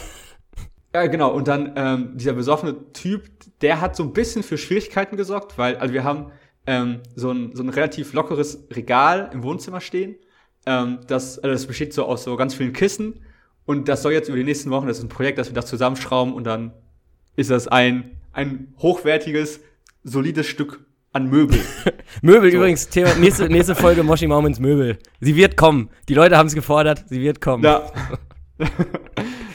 ja, 0.94 1.06
genau. 1.06 1.32
Und 1.32 1.48
dann 1.48 1.72
ähm, 1.76 2.16
dieser 2.16 2.34
besoffene 2.34 2.92
Typ, 2.92 3.28
der 3.60 3.80
hat 3.80 3.96
so 3.96 4.02
ein 4.02 4.12
bisschen 4.12 4.42
für 4.42 4.58
Schwierigkeiten 4.58 5.16
gesorgt, 5.16 5.56
weil, 5.56 5.76
also 5.76 5.94
wir 5.94 6.04
haben 6.04 6.32
ähm, 6.66 7.00
so, 7.14 7.30
ein, 7.30 7.54
so 7.54 7.62
ein 7.62 7.68
relativ 7.68 8.12
lockeres 8.12 8.66
Regal 8.70 9.30
im 9.32 9.42
Wohnzimmer 9.42 9.80
stehen. 9.80 10.16
Ähm, 10.66 11.00
das, 11.06 11.38
also 11.38 11.52
das 11.52 11.66
besteht 11.66 11.94
so 11.94 12.04
aus 12.04 12.24
so 12.24 12.36
ganz 12.36 12.54
vielen 12.54 12.72
Kissen. 12.72 13.20
Und 13.66 13.88
das 13.88 14.02
soll 14.02 14.12
jetzt 14.12 14.28
über 14.28 14.36
die 14.36 14.44
nächsten 14.44 14.70
Wochen, 14.70 14.86
das 14.86 14.98
ist 14.98 15.04
ein 15.04 15.08
Projekt, 15.08 15.38
dass 15.38 15.48
wir 15.48 15.54
das 15.54 15.66
zusammenschrauben 15.66 16.34
und 16.34 16.44
dann 16.44 16.72
ist 17.36 17.50
das 17.50 17.66
ein, 17.66 18.20
ein 18.32 18.74
hochwertiges, 18.78 19.60
solides 20.02 20.46
Stück 20.46 20.84
an 21.14 21.30
Möbel. 21.30 21.60
Möbel 22.22 22.50
übrigens, 22.50 22.88
Thema, 22.88 23.14
nächste, 23.14 23.48
nächste 23.48 23.74
Folge 23.74 24.02
Moshi 24.02 24.26
Maumens 24.26 24.58
Möbel. 24.58 24.98
Sie 25.20 25.36
wird 25.36 25.56
kommen. 25.56 25.88
Die 26.08 26.14
Leute 26.14 26.36
haben 26.36 26.48
es 26.48 26.54
gefordert, 26.54 27.04
sie 27.08 27.20
wird 27.20 27.40
kommen. 27.40 27.62
Ja. 27.62 27.90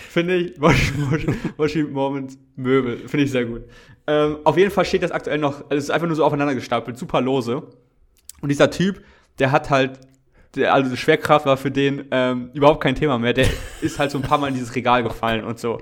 Finde 0.09 0.37
ich, 0.37 0.57
Moshi, 0.57 0.93
Moshi, 0.97 1.27
Moshi 1.57 1.83
Moment 1.83 2.37
Möbel. 2.55 2.97
Finde 3.07 3.25
ich 3.25 3.31
sehr 3.31 3.45
gut. 3.45 3.63
Ähm, 4.07 4.37
auf 4.43 4.57
jeden 4.57 4.71
Fall 4.71 4.85
steht 4.85 5.03
das 5.03 5.11
aktuell 5.11 5.37
noch, 5.37 5.61
also 5.69 5.75
es 5.75 5.83
ist 5.83 5.89
einfach 5.91 6.07
nur 6.07 6.15
so 6.15 6.23
aufeinander 6.23 6.55
gestapelt, 6.55 6.97
super 6.97 7.21
lose. 7.21 7.61
Und 8.41 8.49
dieser 8.49 8.71
Typ, 8.71 9.03
der 9.37 9.51
hat 9.51 9.69
halt, 9.69 9.99
der, 10.55 10.73
also 10.73 10.95
Schwerkraft 10.95 11.45
war 11.45 11.57
für 11.57 11.71
den 11.71 12.05
ähm, 12.11 12.51
überhaupt 12.53 12.81
kein 12.81 12.95
Thema 12.95 13.19
mehr. 13.19 13.33
Der 13.33 13.47
ist 13.81 13.99
halt 13.99 14.11
so 14.11 14.17
ein 14.17 14.23
paar 14.23 14.37
Mal 14.37 14.47
in 14.47 14.53
dieses 14.53 14.73
Regal 14.75 15.03
gefallen 15.03 15.43
und 15.43 15.59
so. 15.59 15.79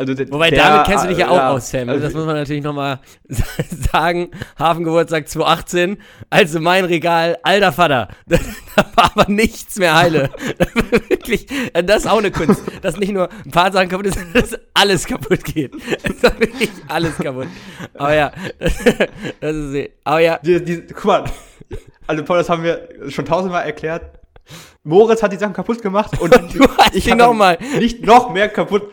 Also 0.00 0.14
der, 0.14 0.30
Wobei, 0.30 0.50
der, 0.50 0.62
damit 0.62 0.86
kennst 0.86 1.04
du 1.04 1.08
dich 1.08 1.18
ja 1.18 1.28
auch 1.28 1.36
ja, 1.36 1.50
aus, 1.50 1.70
Sam. 1.70 1.88
also 1.88 2.00
das 2.00 2.14
muss 2.14 2.24
man 2.24 2.36
natürlich 2.36 2.62
nochmal 2.62 3.00
sagen. 3.92 4.30
Hafengeburtstag 4.56 5.28
2018, 5.28 5.98
also 6.30 6.60
mein 6.60 6.84
Regal, 6.84 7.36
alter 7.42 7.72
Vater. 7.72 8.08
Da, 8.28 8.36
da 8.76 8.86
war 8.94 9.10
aber 9.16 9.30
nichts 9.30 9.76
mehr 9.76 9.96
heile. 9.96 10.30
Das 10.58 10.68
Wirklich, 11.08 11.46
das 11.72 12.04
ist 12.04 12.06
auch 12.06 12.18
eine 12.18 12.30
Kunst. 12.30 12.62
Dass 12.80 12.96
nicht 12.96 13.12
nur 13.12 13.28
ein 13.44 13.50
paar 13.50 13.72
Sachen 13.72 13.88
kaputt 13.88 14.06
ist, 14.06 14.14
sondern 14.14 14.34
dass 14.34 14.58
alles 14.72 15.04
kaputt 15.04 15.44
geht. 15.44 15.74
Es 16.02 16.22
war 16.22 16.38
wirklich 16.38 16.70
alles 16.86 17.16
kaputt. 17.16 17.48
Aber 17.94 18.14
ja, 18.14 18.32
das 18.58 19.54
ist, 19.56 19.90
aber 20.04 20.20
ja, 20.20 20.38
Die, 20.38 20.64
die, 20.64 20.82
guck 20.86 21.04
mal, 21.04 21.24
also 22.06 22.24
Paul, 22.24 22.38
das 22.38 22.48
haben 22.48 22.62
wir 22.62 22.88
schon 23.08 23.24
tausendmal 23.24 23.64
erklärt. 23.64 24.18
Moritz 24.84 25.22
hat 25.22 25.32
die 25.32 25.36
Sachen 25.36 25.52
kaputt 25.52 25.82
gemacht 25.82 26.20
und 26.20 26.32
du 26.54 26.66
hast 26.78 26.94
ich 26.94 27.10
habe 27.10 27.18
nochmal. 27.18 27.58
nicht 27.78 28.06
noch 28.06 28.32
mehr 28.32 28.48
kaputt. 28.48 28.90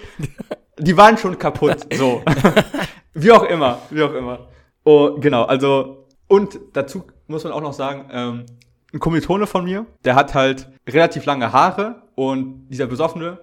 Die 0.79 0.97
waren 0.97 1.17
schon 1.17 1.37
kaputt, 1.37 1.87
so. 1.93 2.21
wie 3.13 3.31
auch 3.31 3.43
immer, 3.43 3.79
wie 3.89 4.03
auch 4.03 4.13
immer. 4.13 4.47
Oh, 4.83 5.15
genau, 5.19 5.43
also, 5.43 6.07
und 6.27 6.59
dazu 6.73 7.03
muss 7.27 7.43
man 7.43 7.53
auch 7.53 7.61
noch 7.61 7.73
sagen, 7.73 8.05
ähm, 8.11 8.45
ein 8.93 8.99
Kommilitone 8.99 9.47
von 9.47 9.63
mir, 9.65 9.85
der 10.03 10.15
hat 10.15 10.33
halt 10.35 10.69
relativ 10.87 11.25
lange 11.25 11.51
Haare 11.51 12.03
und 12.15 12.67
dieser 12.69 12.87
besoffene 12.87 13.39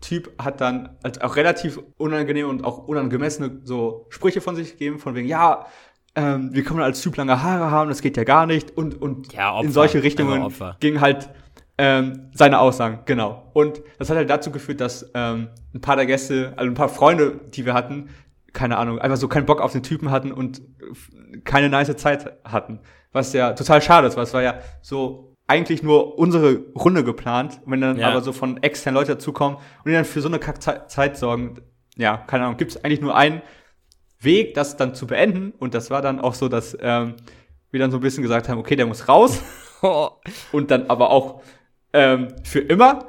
Typ 0.00 0.32
hat 0.42 0.60
dann 0.60 0.96
halt 1.02 1.22
auch 1.22 1.36
relativ 1.36 1.80
unangenehme 1.96 2.48
und 2.48 2.64
auch 2.64 2.78
unangemessene 2.88 3.60
so 3.64 4.06
Sprüche 4.10 4.40
von 4.40 4.56
sich 4.56 4.72
gegeben, 4.72 4.98
von 4.98 5.14
wegen, 5.14 5.28
ja, 5.28 5.66
ähm, 6.14 6.50
wie 6.52 6.62
kann 6.62 6.76
man 6.76 6.84
als 6.84 7.00
Typ 7.00 7.16
lange 7.16 7.42
Haare 7.42 7.70
haben, 7.70 7.88
das 7.88 8.02
geht 8.02 8.16
ja 8.16 8.24
gar 8.24 8.46
nicht 8.46 8.76
und, 8.76 9.00
und 9.00 9.32
Ja, 9.32 9.52
Opfer. 9.54 9.64
in 9.64 9.72
solche 9.72 10.02
Richtungen 10.02 10.42
Opfer. 10.42 10.76
ging 10.80 11.00
halt 11.00 11.30
ähm, 11.78 12.30
seine 12.34 12.58
Aussagen, 12.60 13.00
genau. 13.06 13.50
Und 13.54 13.82
das 13.98 14.10
hat 14.10 14.16
halt 14.16 14.30
dazu 14.30 14.50
geführt, 14.50 14.80
dass 14.80 15.10
ähm, 15.14 15.48
ein 15.74 15.80
paar 15.80 15.96
der 15.96 16.06
Gäste, 16.06 16.52
also 16.56 16.70
ein 16.70 16.74
paar 16.74 16.88
Freunde, 16.88 17.40
die 17.52 17.64
wir 17.64 17.74
hatten, 17.74 18.10
keine 18.52 18.76
Ahnung, 18.76 18.98
einfach 18.98 19.16
so 19.16 19.28
keinen 19.28 19.46
Bock 19.46 19.60
auf 19.60 19.72
den 19.72 19.82
Typen 19.82 20.10
hatten 20.10 20.30
und 20.32 20.60
keine 21.44 21.70
nice 21.70 21.96
Zeit 21.96 22.32
hatten. 22.44 22.80
Was 23.12 23.32
ja 23.32 23.52
total 23.54 23.80
schade 23.80 24.06
ist, 24.06 24.16
weil 24.16 24.24
es 24.24 24.34
war 24.34 24.42
ja 24.42 24.58
so 24.82 25.34
eigentlich 25.46 25.82
nur 25.82 26.18
unsere 26.18 26.64
Runde 26.74 27.04
geplant. 27.04 27.60
Und 27.64 27.72
wenn 27.72 27.80
dann 27.80 27.98
Ja. 27.98 28.08
aber 28.10 28.20
so 28.20 28.32
von 28.32 28.62
externen 28.62 28.96
Leuten 28.98 29.12
dazukommen 29.12 29.56
und 29.58 29.86
die 29.86 29.92
dann 29.92 30.04
für 30.04 30.20
so 30.20 30.28
eine 30.28 30.38
Kack-Zeit 30.38 31.16
sorgen, 31.16 31.60
ja, 31.96 32.16
keine 32.16 32.44
Ahnung, 32.44 32.56
gibt 32.56 32.70
es 32.72 32.84
eigentlich 32.84 33.00
nur 33.00 33.16
einen 33.16 33.42
Weg, 34.20 34.54
das 34.54 34.76
dann 34.76 34.94
zu 34.94 35.06
beenden. 35.06 35.52
Und 35.58 35.74
das 35.74 35.90
war 35.90 36.00
dann 36.00 36.20
auch 36.20 36.34
so, 36.34 36.48
dass 36.48 36.76
ähm, 36.80 37.14
wir 37.70 37.80
dann 37.80 37.90
so 37.90 37.98
ein 37.98 38.02
bisschen 38.02 38.22
gesagt 38.22 38.48
haben, 38.48 38.58
okay, 38.58 38.76
der 38.76 38.86
muss 38.86 39.08
raus 39.08 39.42
und 40.52 40.70
dann 40.70 40.88
aber 40.88 41.10
auch 41.10 41.42
ähm, 41.92 42.28
für 42.44 42.60
immer. 42.60 43.06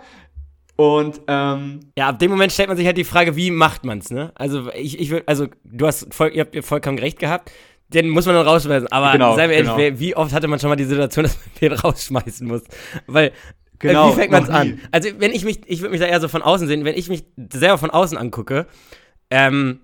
Und 0.75 1.22
ähm, 1.28 1.82
Ja, 1.98 2.10
ab 2.10 2.20
dem 2.20 2.32
Moment 2.32 2.52
stellt 2.52 2.68
man 2.70 2.78
sich 2.78 2.86
halt 2.86 2.98
die 2.98 3.04
Frage, 3.04 3.36
wie 3.36 3.52
macht 3.52 3.86
man's, 3.86 4.10
ne? 4.10 4.32
Also 4.36 4.72
ich, 4.74 5.00
ich 5.00 5.10
würde, 5.12 5.28
also 5.28 5.48
du 5.63 5.86
hast 5.86 6.13
voll, 6.13 6.32
ihr 6.34 6.42
habt 6.42 6.56
ihr 6.56 6.63
vollkommen 6.63 6.98
recht 7.00 7.20
gehabt. 7.20 7.52
Den 7.90 8.10
muss 8.10 8.25
man 8.25 8.34
dann 8.34 8.48
rausschmeißen. 8.48 8.92
Aber 8.92 9.12
Genau, 9.12 9.36
seien 9.36 9.50
wir 9.52 9.58
ehrlich, 9.58 9.75
genau. 9.75 10.00
wie 10.00 10.16
oft 10.16 10.34
hatte 10.34 10.48
man 10.48 10.60
schon 10.60 10.70
mal 10.70 10.75
die 10.75 10.86
Situation, 10.86 11.24
dass 11.24 11.36
man 11.38 11.46
den 11.62 11.74
rausschmeißen 11.74 12.48
muss? 12.48 12.63
Weil 13.08 13.32
Genau, 13.80 14.08
äh, 14.08 14.12
wie 14.12 14.16
fängt 14.16 14.32
man's 14.32 14.50
an? 14.50 14.80
Also 14.92 15.10
wenn 15.20 15.32
ich 15.32 15.44
mich, 15.46 15.60
ich 15.68 15.82
würde 15.82 15.92
mich 15.92 16.00
da 16.00 16.08
eher 16.08 16.22
so 16.22 16.28
von 16.28 16.42
außen 16.42 16.68
sehen, 16.68 16.86
wenn 16.86 16.96
ich 16.96 17.10
mich 17.10 17.24
selber 17.52 17.78
von 17.78 17.90
außen 17.92 18.18
angucke, 18.18 18.66
ähm, 19.30 19.82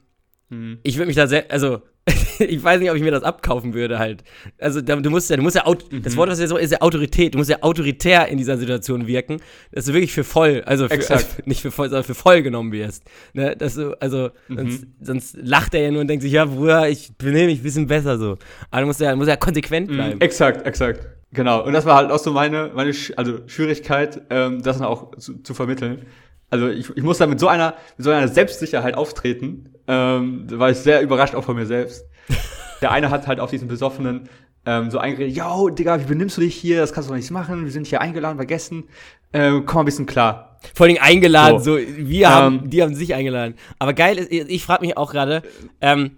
Hm. 0.50 0.80
ich 0.82 0.98
würde 0.98 1.06
mich 1.08 1.16
da 1.16 1.28
sehr, 1.28 1.52
also 1.52 1.82
ich 2.40 2.64
weiß 2.64 2.80
nicht, 2.80 2.90
ob 2.90 2.98
ich 2.98 3.04
mir 3.04 3.12
das 3.12 3.24
abkaufen 3.24 3.74
würde 3.74 4.00
halt. 4.00 4.24
Also 4.60 4.82
du 4.82 5.10
musst 5.10 5.30
ja, 5.30 5.38
du 5.38 5.44
musst 5.44 5.56
ja, 5.56 5.64
Mhm. 5.68 6.02
das 6.04 6.16
Wort, 6.18 6.30
was 6.30 6.40
wir 6.40 6.48
so 6.48 6.58
ist 6.58 6.72
ja 6.72 6.82
Autorität. 6.82 7.34
Du 7.34 7.38
musst 7.38 7.50
ja 7.50 7.58
autoritär 7.62 8.28
in 8.28 8.38
dieser 8.38 8.58
Situation 8.58 9.08
wirken, 9.08 9.38
dass 9.72 9.86
du 9.86 9.94
wirklich 9.94 10.14
für 10.14 10.24
voll, 10.24 10.64
also, 10.66 10.88
für, 10.88 10.94
also 11.10 11.26
nicht 11.46 11.62
für 11.62 11.72
voll, 11.72 11.90
sondern 11.90 12.04
für 12.04 12.16
voll 12.16 12.42
genommen 12.42 12.72
wirst. 12.72 13.04
Ne, 13.34 13.56
dass 13.56 13.76
du, 13.76 13.94
also 14.02 14.30
Mhm. 14.48 14.58
sonst, 14.58 14.88
sonst 15.02 15.38
lacht 15.42 15.74
er 15.74 15.82
ja 15.82 15.92
nur 15.92 16.02
und 16.02 16.08
denkt 16.08 16.24
sich, 16.24 16.32
ja, 16.32 16.46
Bruder, 16.46 16.90
ich 16.90 17.12
benehme 17.18 17.48
mich 17.48 17.60
ein 17.60 17.64
bisschen 17.64 17.88
besser 17.88 18.18
so. 18.18 18.38
Aber 18.72 18.82
du 18.82 18.88
musst 18.88 19.00
ja, 19.00 19.12
du 19.12 19.18
musst 19.18 19.30
ja 19.30 19.36
konsequent 19.36 19.88
bleiben. 19.90 20.20
exakt, 20.22 20.66
exakt. 20.66 21.08
Genau, 21.32 21.64
und 21.64 21.74
das 21.74 21.86
war 21.86 21.96
halt 21.98 22.10
auch 22.12 22.18
so 22.18 22.32
meine, 22.34 22.72
meine 22.74 22.92
Sch 22.92 23.14
also 23.16 23.40
Schwierigkeit, 23.46 24.22
ähm, 24.32 24.64
das 24.64 24.78
dann 24.80 24.88
auch 24.88 25.16
zu, 25.18 25.38
zu 25.44 25.54
vermitteln. 25.54 26.08
Also 26.50 26.68
ich, 26.68 26.90
ich 26.96 27.04
muss 27.04 27.18
da 27.18 27.28
mit 27.28 27.40
so 27.40 27.48
einer, 27.48 27.76
mit 27.98 28.06
so 28.06 28.12
einer 28.12 28.28
Selbstsicherheit 28.28 28.96
auftreten, 28.96 29.74
ähm, 29.88 30.46
da 30.48 30.60
war 30.60 30.70
ich 30.70 30.78
sehr 30.78 31.02
überrascht 31.02 31.36
auch 31.36 31.44
von 31.44 31.56
mir 31.56 31.66
selbst. 31.66 32.06
Der 32.82 32.92
eine 32.92 33.10
hat 33.10 33.28
halt 33.28 33.40
auf 33.40 33.50
diesen 33.50 33.68
besoffenen 33.68 34.30
ähm, 34.66 34.92
so 34.92 35.00
eingeredet, 35.00 35.36
yo, 35.36 35.70
Digga, 35.70 36.00
wie 36.00 36.06
benimmst 36.06 36.38
du 36.38 36.42
dich 36.42 36.56
hier? 36.56 36.80
Das 36.80 36.94
kannst 36.94 37.10
du 37.10 37.14
doch 37.14 37.18
nicht 37.18 37.32
machen, 37.32 37.66
wir 37.66 37.72
sind 37.72 37.88
hier 37.88 38.02
eingeladen 38.02 38.38
bei 38.38 38.46
Gästen. 38.46 38.86
Ähm, 39.34 39.66
komm 39.66 39.76
mal 39.76 39.82
ein 39.82 39.86
bisschen 39.86 40.06
klar. 40.06 40.49
Vor 40.80 40.86
allem 40.88 40.96
eingeladen, 41.02 41.60
so, 41.60 41.74
So. 41.78 41.78
wir 41.98 42.30
haben, 42.30 42.60
Ähm. 42.64 42.70
die 42.70 42.82
haben 42.82 42.96
sich 42.96 43.14
eingeladen. 43.14 43.56
Aber 43.80 43.92
geil 43.92 44.18
ist, 44.18 44.32
ich 44.32 44.64
frage 44.64 44.86
mich 44.86 44.96
auch 44.96 45.12
gerade, 45.12 45.42
ähm, 45.82 46.12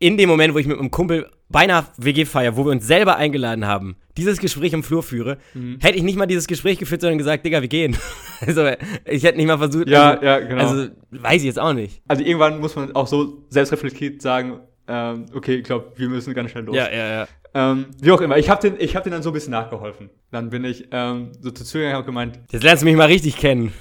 in 0.00 0.16
dem 0.16 0.28
Moment, 0.28 0.52
wo 0.52 0.58
ich 0.58 0.66
mit 0.66 0.76
einem 0.80 0.90
Kumpel 0.90 1.30
beinahe 1.48 1.86
WG-Feier, 1.98 2.56
wo 2.56 2.64
wir 2.64 2.72
uns 2.72 2.84
selber 2.88 3.14
eingeladen 3.18 3.68
haben, 3.68 3.94
dieses 4.16 4.38
Gespräch 4.40 4.72
im 4.72 4.82
Flur 4.82 5.04
führe, 5.04 5.38
Mhm. 5.54 5.78
hätte 5.80 5.96
ich 5.96 6.02
nicht 6.02 6.18
mal 6.18 6.26
dieses 6.26 6.48
Gespräch 6.48 6.78
geführt, 6.78 7.02
sondern 7.02 7.18
gesagt, 7.18 7.46
Digga, 7.46 7.60
wir 7.60 7.68
gehen. 7.68 7.96
also, 8.40 8.66
ich 9.04 9.22
hätte 9.22 9.36
nicht 9.38 9.46
mal 9.46 9.58
versucht, 9.58 9.86
Ja, 9.88 10.14
also, 10.14 10.24
ja, 10.24 10.38
genau. 10.40 10.60
Also, 10.60 10.88
weiß 11.12 11.36
ich 11.42 11.44
jetzt 11.44 11.60
auch 11.60 11.72
nicht. 11.72 12.02
Also 12.08 12.24
irgendwann 12.24 12.58
muss 12.58 12.74
man 12.74 12.96
auch 12.96 13.06
so 13.06 13.44
selbstreflektiert 13.48 14.20
sagen, 14.22 14.58
ähm, 14.88 15.26
okay, 15.34 15.56
ich 15.56 15.64
glaube, 15.64 15.92
wir 15.96 16.08
müssen 16.08 16.34
ganz 16.34 16.50
schnell 16.50 16.64
los. 16.64 16.76
Ja, 16.76 16.90
ja, 16.90 17.08
ja. 17.20 17.28
Ähm, 17.54 17.86
wie 18.00 18.10
auch 18.10 18.20
immer, 18.20 18.36
ich 18.36 18.50
habe 18.50 18.60
den, 18.68 18.80
ich 18.80 18.96
hab 18.96 19.04
den 19.04 19.12
dann 19.12 19.22
so 19.22 19.30
ein 19.30 19.32
bisschen 19.32 19.52
nachgeholfen. 19.52 20.10
Dann 20.32 20.50
bin 20.50 20.64
ich 20.64 20.88
ähm, 20.90 21.30
so 21.40 21.50
zu 21.50 21.64
Zügern 21.64 21.96
und 21.96 22.04
gemeint, 22.06 22.40
Jetzt 22.50 22.64
lernst 22.64 22.82
du 22.82 22.86
mich 22.86 22.96
mal 22.96 23.06
richtig 23.06 23.36
kennen. 23.36 23.72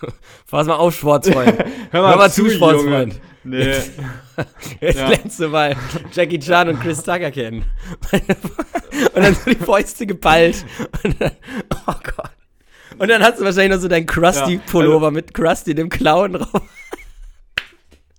Pass 0.50 0.66
mal 0.66 0.74
auf, 0.74 0.94
Sportsfreund. 0.96 1.56
hör 1.90 2.08
Hör 2.08 2.16
mal 2.16 2.30
zu, 2.30 2.50
Sportsfreund. 2.50 3.20
Nee, 3.44 3.64
Jetzt 4.80 4.98
Ja. 4.98 5.08
lernst 5.08 5.38
du 5.40 5.48
mal 5.48 5.76
Jackie 6.12 6.38
Chan 6.40 6.68
und 6.68 6.80
Chris 6.80 7.02
Tucker 7.02 7.30
kennen. 7.30 7.64
und 9.14 9.22
dann 9.22 9.34
so 9.34 9.50
die 9.50 9.56
Fäuste 9.56 10.06
geballt. 10.06 10.64
Und 11.04 11.20
dann, 11.20 11.32
oh 11.86 11.94
Gott. 12.16 12.30
Und 12.98 13.08
dann 13.08 13.22
hast 13.22 13.40
du 13.40 13.44
wahrscheinlich 13.44 13.76
noch 13.76 13.82
so 13.82 13.88
deinen 13.88 14.06
Krusty-Pullover 14.06 15.10
mit 15.10 15.32
Krusty, 15.34 15.74
dem 15.74 15.88
Clown 15.88 16.34
drauf. 16.34 16.62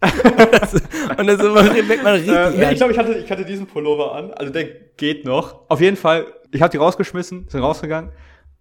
und 1.18 1.28
dann 1.28 1.38
so 1.38 1.56
wirkt 1.56 2.04
man 2.04 2.14
richtig. 2.14 2.34
äh, 2.34 2.50
nee, 2.52 2.72
ich 2.72 2.78
glaube, 2.78 2.92
ich 2.92 3.00
hatte, 3.00 3.14
ich 3.14 3.32
hatte 3.32 3.46
diesen 3.46 3.68
Pullover 3.68 4.16
an. 4.16 4.34
Also 4.34 4.52
der 4.52 4.66
geht 4.98 5.26
noch. 5.26 5.70
Auf 5.70 5.82
jeden 5.82 5.98
Fall, 5.98 6.28
ich 6.52 6.62
habe 6.62 6.72
die 6.72 6.78
rausgeschmissen, 6.78 7.48
sind 7.48 7.62
rausgegangen. 7.62 8.12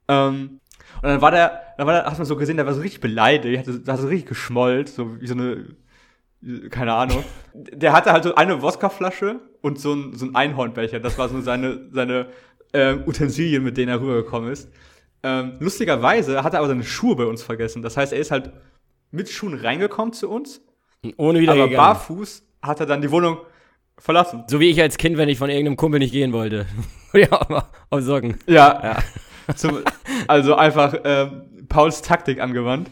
Ähm, 0.09 0.61
und 1.03 1.09
dann 1.09 1.21
war 1.21 1.31
der, 1.31 1.63
dann 1.77 1.87
war 1.87 1.95
der, 1.95 2.05
hast 2.07 2.21
du 2.21 2.25
so 2.25 2.37
gesehen, 2.37 2.57
der 2.57 2.67
war 2.67 2.75
so 2.75 2.81
richtig 2.81 3.01
beleidigt, 3.01 3.59
hatte, 3.59 3.81
der 3.81 3.95
hat 3.95 4.01
so 4.01 4.07
richtig 4.07 4.29
geschmollt, 4.29 4.89
so 4.89 5.21
wie 5.21 5.27
so 5.27 5.35
eine, 5.35 5.77
keine 6.71 6.95
Ahnung. 6.95 7.25
Der 7.55 7.93
hatte 7.93 8.13
halt 8.13 8.25
so 8.25 8.35
eine 8.35 8.63
Wodkaflasche 8.63 9.41
und 9.63 9.81
so 9.81 9.95
ein, 9.95 10.15
so 10.15 10.27
ein 10.27 10.35
Einhornbecher. 10.35 11.01
Das 11.01 11.19
war 11.19 11.29
so 11.29 11.41
seine, 11.41 11.89
seine 11.91 12.29
ähm, 12.73 13.03
Utensilien, 13.07 13.65
mit 13.65 13.77
denen 13.77 13.89
er 13.89 14.01
rübergekommen 14.01 14.53
ist. 14.53 14.71
Ähm, 15.25 15.57
lustigerweise 15.61 16.43
hat 16.43 16.55
er 16.55 16.61
aber 16.61 16.69
seine 16.69 16.85
Schuhe 16.85 17.17
bei 17.17 17.25
uns 17.25 17.43
vergessen. 17.43 17.83
Das 17.83 17.97
heißt, 17.97 18.13
er 18.13 18.19
ist 18.19 18.31
halt 18.31 18.53
mit 19.11 19.29
Schuhen 19.29 19.55
reingekommen 19.55 20.13
zu 20.13 20.29
uns, 20.29 20.63
Ohne 21.17 21.41
wieder 21.41 21.53
aber 21.53 21.69
gegangen. 21.69 21.77
barfuß 21.77 22.43
hat 22.63 22.81
er 22.81 22.87
dann 22.87 23.03
die 23.03 23.11
Wohnung 23.11 23.39
verlassen. 23.99 24.45
So 24.47 24.61
wie 24.61 24.71
ich 24.71 24.81
als 24.81 24.97
Kind, 24.99 25.17
wenn 25.17 25.29
ich 25.29 25.39
von 25.39 25.51
irgendeinem 25.51 25.77
Kumpel 25.77 25.99
nicht 25.99 26.13
gehen 26.13 26.33
wollte. 26.33 26.67
ja, 27.13 27.33
aber 27.33 27.69
auf 27.91 28.03
Socken. 28.03 28.39
Ja. 28.47 28.99
Zum, 29.57 29.81
also 30.29 30.55
einfach 30.55 30.95
ähm, 31.05 31.67
Pauls 31.69 32.03
Taktik 32.03 32.41
angewandt. 32.41 32.89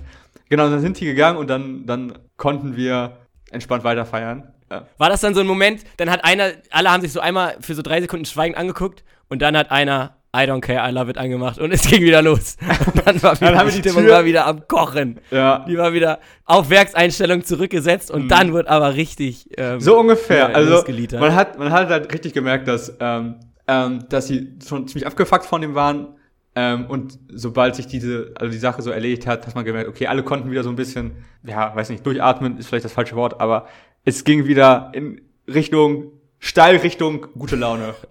Genau, 0.49 0.69
dann 0.69 0.81
sind 0.81 0.99
die 0.99 1.05
gegangen 1.05 1.39
und 1.39 1.49
dann, 1.49 1.87
dann 1.87 2.19
konnten 2.37 2.77
wir 2.77 3.19
entspannt 3.53 3.85
weiter 3.85 4.05
feiern. 4.05 4.53
Ja. 4.69 4.87
War 4.99 5.09
das 5.09 5.21
dann 5.21 5.35
so 5.35 5.41
ein 5.41 5.47
Moment, 5.47 5.85
dann 5.97 6.11
hat 6.11 6.25
einer, 6.25 6.53
alle 6.71 6.91
haben 6.91 7.03
sich 7.03 7.13
so 7.13 7.21
einmal 7.21 7.57
für 7.61 7.75
so 7.75 7.83
drei 7.83 8.01
Sekunden 8.01 8.25
schweigend 8.25 8.59
angeguckt 8.59 9.05
und 9.29 9.43
dann 9.43 9.57
hat 9.57 9.71
einer 9.71 10.17
I 10.33 10.43
don't 10.47 10.61
care, 10.61 10.89
I 10.89 10.93
love 10.93 11.11
it 11.11 11.19
angemacht 11.19 11.59
und 11.59 11.73
es 11.73 11.83
ging 11.83 12.03
wieder 12.03 12.23
los. 12.23 12.57
Und 12.95 13.05
dann 13.07 13.21
war 13.23 13.41
wieder 13.41 13.51
Dann 13.53 13.67
die 13.67 13.73
die 13.73 13.79
Stimmung 13.81 14.05
Tür- 14.05 14.13
war 14.13 14.25
wieder 14.25 14.47
am 14.47 14.69
Kochen. 14.69 15.19
ja. 15.33 15.65
Die 15.69 15.77
war 15.77 15.93
wieder 15.93 16.21
auf 16.45 16.71
Werkseinstellung 16.71 17.43
zurückgesetzt 17.45 18.11
und 18.13 18.29
dann 18.29 18.53
wird 18.53 18.69
aber 18.69 18.95
richtig 18.95 19.49
ähm, 19.59 19.75
Mhm. 19.77 19.81
So 19.81 19.99
ungefähr. 19.99 20.51
ja, 20.51 20.55
also 20.55 20.85
man 21.19 21.35
hat, 21.35 21.59
man 21.59 21.73
hat 21.73 21.89
halt 21.89 22.13
richtig 22.13 22.33
gemerkt, 22.33 22.69
dass, 22.69 22.97
ähm, 23.01 23.37
ähm, 23.67 24.05
dass 24.09 24.29
sie 24.29 24.53
schon 24.65 24.87
ziemlich 24.87 25.07
abgefuckt 25.07 25.47
von 25.47 25.61
dem 25.63 25.75
waren. 25.75 26.15
Ähm, 26.55 26.87
und 26.87 27.19
sobald 27.33 27.75
sich 27.77 27.87
diese, 27.89 28.33
also 28.39 28.53
die 28.53 28.59
Sache 28.59 28.83
so 28.83 28.91
erledigt 28.91 29.27
hat, 29.27 29.47
hat 29.47 29.55
man 29.55 29.65
gemerkt, 29.65 29.89
okay, 29.89 30.07
alle 30.09 30.23
konnten 30.25 30.51
wieder 30.51 30.63
so 30.65 30.69
ein 30.71 30.77
bisschen, 30.77 31.25
ja, 31.45 31.75
weiß 31.75 31.91
nicht, 31.91 32.05
durchatmen 32.07 32.57
ist 32.59 32.67
vielleicht 32.69 32.85
das 32.85 32.93
falsche 32.93 33.15
Wort, 33.17 33.41
aber 33.41 33.67
es 34.05 34.25
ging 34.25 34.47
wieder 34.47 34.91
in 34.95 35.21
Richtung, 35.49 36.13
steil 36.41 36.77
Richtung 36.79 37.29
gute 37.39 37.55
Laune. 37.57 37.95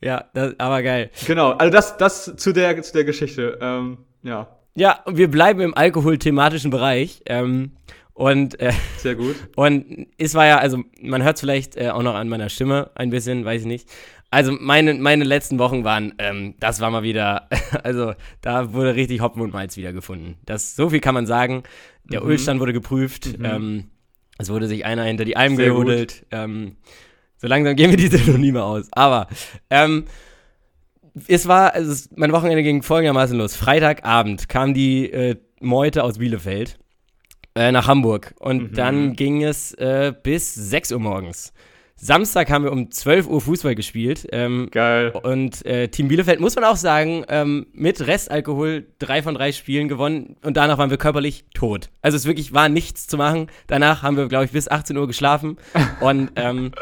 Ja, 0.00 0.24
das, 0.34 0.58
aber 0.58 0.82
geil. 0.82 1.10
Genau, 1.26 1.52
also 1.52 1.72
das, 1.72 1.96
das 1.96 2.34
zu 2.36 2.52
der, 2.52 2.82
zu 2.82 2.92
der 2.92 3.04
Geschichte. 3.04 3.58
Ähm, 3.62 3.98
ja, 4.22 4.48
Ja, 4.74 5.00
wir 5.06 5.30
bleiben 5.30 5.60
im 5.60 5.74
alkoholthematischen 5.76 6.70
Bereich. 6.72 7.22
Ähm, 7.26 7.72
und, 8.14 8.58
äh, 8.60 8.72
sehr 8.96 9.14
gut. 9.14 9.36
und 9.56 10.06
es 10.18 10.34
war 10.34 10.46
ja, 10.46 10.58
also 10.58 10.82
man 11.00 11.22
hört 11.22 11.36
es 11.36 11.40
vielleicht 11.40 11.76
äh, 11.76 11.90
auch 11.90 12.02
noch 12.02 12.14
an 12.16 12.28
meiner 12.28 12.48
Stimme 12.48 12.90
ein 12.96 13.10
bisschen, 13.10 13.44
weiß 13.44 13.60
ich 13.62 13.66
nicht. 13.68 13.88
Also 14.30 14.50
meine, 14.58 14.94
meine 14.94 15.22
letzten 15.24 15.60
Wochen 15.60 15.84
waren, 15.84 16.14
ähm, 16.18 16.54
das 16.58 16.80
war 16.80 16.90
mal 16.90 17.04
wieder, 17.04 17.48
also 17.84 18.14
da 18.40 18.72
wurde 18.72 18.96
richtig 18.96 19.20
Hopfen 19.20 19.40
und 19.42 19.52
Malz 19.52 19.76
wiedergefunden. 19.76 20.36
Das, 20.44 20.74
so 20.74 20.90
viel 20.90 21.00
kann 21.00 21.14
man 21.14 21.26
sagen. 21.26 21.62
Der 22.04 22.22
Mhm. 22.22 22.30
Ölstand 22.30 22.60
wurde 22.60 22.72
geprüft. 22.72 23.38
Ähm, 23.42 23.90
es 24.38 24.50
wurde 24.50 24.66
sich 24.66 24.84
einer 24.84 25.04
hinter 25.04 25.24
die 25.24 25.36
Alm 25.36 25.56
gejodelt. 25.56 26.26
Ähm, 26.32 26.76
so 27.44 27.48
langsam 27.48 27.76
gehen 27.76 27.90
wir 27.90 27.98
die 27.98 28.08
mehr 28.52 28.64
aus. 28.64 28.88
Aber 28.92 29.28
ähm, 29.68 30.06
es 31.28 31.46
war, 31.46 31.74
also 31.74 32.08
mein 32.16 32.32
Wochenende 32.32 32.62
ging 32.62 32.82
folgendermaßen 32.82 33.36
los. 33.36 33.54
Freitagabend 33.54 34.48
kam 34.48 34.72
die 34.72 35.10
äh, 35.12 35.36
Meute 35.60 36.04
aus 36.04 36.16
Bielefeld 36.16 36.78
äh, 37.54 37.70
nach 37.70 37.86
Hamburg 37.86 38.34
und 38.40 38.70
Mhm. 38.70 38.74
dann 38.74 39.12
ging 39.12 39.44
es 39.44 39.72
äh, 39.74 40.14
bis 40.22 40.54
6 40.54 40.92
Uhr 40.92 41.00
morgens. 41.00 41.52
Samstag 41.96 42.50
haben 42.50 42.64
wir 42.64 42.72
um 42.72 42.90
12 42.90 43.28
Uhr 43.28 43.40
Fußball 43.40 43.74
gespielt. 43.74 44.26
Ähm, 44.32 44.68
Geil. 44.70 45.12
und 45.22 45.64
äh, 45.64 45.88
Team 45.88 46.08
Bielefeld, 46.08 46.40
muss 46.40 46.56
man 46.56 46.64
auch 46.64 46.76
sagen, 46.76 47.24
ähm, 47.28 47.66
mit 47.72 48.06
Restalkohol 48.06 48.86
drei 48.98 49.22
von 49.22 49.34
drei 49.34 49.52
Spielen 49.52 49.88
gewonnen 49.88 50.36
und 50.42 50.56
danach 50.56 50.78
waren 50.78 50.90
wir 50.90 50.96
körperlich 50.96 51.44
tot. 51.54 51.90
Also 52.02 52.16
es 52.16 52.26
wirklich 52.26 52.52
war 52.52 52.68
nichts 52.68 53.06
zu 53.06 53.16
machen. 53.16 53.48
Danach 53.68 54.02
haben 54.02 54.16
wir, 54.16 54.28
glaube 54.28 54.44
ich, 54.46 54.50
bis 54.50 54.68
18 54.68 54.96
Uhr 54.96 55.06
geschlafen 55.06 55.56
und 56.00 56.32
ähm, 56.36 56.72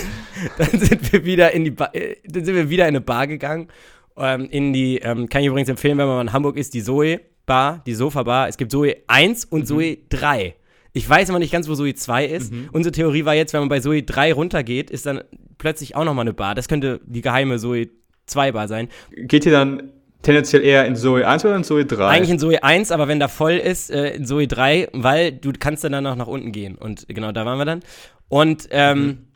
dann 0.58 0.80
sind 0.80 1.12
wir 1.12 1.24
wieder 1.24 1.52
in 1.52 1.64
die 1.64 1.70
ba 1.70 1.90
äh, 1.92 2.16
dann 2.26 2.44
sind 2.44 2.54
wir 2.54 2.70
wieder 2.70 2.84
in 2.84 2.88
eine 2.88 3.00
Bar 3.00 3.26
gegangen. 3.26 3.68
Ähm, 4.16 4.48
in 4.50 4.72
die, 4.72 4.98
ähm, 4.98 5.28
kann 5.28 5.42
ich 5.42 5.48
übrigens 5.48 5.68
empfehlen, 5.68 5.98
wenn 5.98 6.06
man 6.06 6.28
in 6.28 6.32
Hamburg 6.32 6.56
ist, 6.56 6.72
die 6.74 6.82
Zoe 6.82 7.20
Bar, 7.46 7.82
die 7.86 7.94
Sofa 7.94 8.22
Bar. 8.22 8.48
Es 8.48 8.56
gibt 8.56 8.70
Zoe 8.70 8.96
1 9.08 9.44
und 9.44 9.66
Zoe 9.66 9.98
3. 10.08 10.54
Ich 10.94 11.08
weiß 11.08 11.28
immer 11.28 11.40
nicht 11.40 11.52
ganz, 11.52 11.68
wo 11.68 11.74
Zoe 11.74 11.92
2 11.92 12.24
ist. 12.24 12.52
Unsere 12.72 12.92
Theorie 12.92 13.24
war 13.24 13.34
jetzt, 13.34 13.52
wenn 13.52 13.60
man 13.60 13.68
bei 13.68 13.80
Zoe 13.80 14.04
3 14.04 14.32
runtergeht, 14.32 14.90
ist 14.90 15.06
dann 15.06 15.22
plötzlich 15.58 15.96
auch 15.96 16.04
nochmal 16.04 16.22
eine 16.22 16.32
Bar. 16.32 16.54
Das 16.54 16.68
könnte 16.68 17.00
die 17.04 17.20
geheime 17.20 17.58
Zoe 17.58 17.88
2 18.26 18.52
Bar 18.52 18.68
sein. 18.68 18.88
Geht 19.10 19.44
ihr 19.44 19.52
dann 19.52 19.90
tendenziell 20.22 20.62
eher 20.62 20.86
in 20.86 20.94
Zoe 20.94 21.26
1 21.26 21.44
oder 21.44 21.56
in 21.56 21.64
Zoe 21.64 21.84
3? 21.84 22.06
Eigentlich 22.06 22.30
in 22.30 22.38
Zoe 22.38 22.62
1, 22.62 22.92
aber 22.92 23.08
wenn 23.08 23.18
da 23.18 23.26
voll 23.26 23.54
ist, 23.54 23.90
äh, 23.90 24.14
in 24.14 24.24
Zoe 24.24 24.46
3, 24.46 24.90
weil 24.92 25.32
du 25.32 25.52
kannst 25.58 25.82
dann 25.82 25.92
danach 25.92 26.14
nach 26.14 26.28
unten 26.28 26.52
gehen. 26.52 26.76
Und 26.76 27.06
genau, 27.08 27.32
da 27.32 27.44
waren 27.44 27.58
wir 27.58 27.64
dann. 27.64 27.80
Und 28.28 28.68
ähm, 28.70 29.26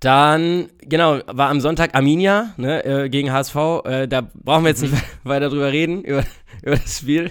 dann, 0.00 0.68
genau, 0.80 1.20
war 1.26 1.48
am 1.48 1.60
Sonntag 1.60 1.94
Arminia 1.94 2.54
ne, 2.56 2.84
äh, 2.84 3.08
gegen 3.08 3.32
HSV. 3.32 3.56
Äh, 3.84 4.08
da 4.08 4.22
brauchen 4.34 4.64
wir 4.64 4.70
jetzt 4.70 4.82
nicht 4.82 4.94
weiter 5.24 5.48
drüber 5.48 5.70
reden, 5.70 6.02
über, 6.02 6.24
über 6.62 6.76
das 6.76 6.98
Spiel. 6.98 7.30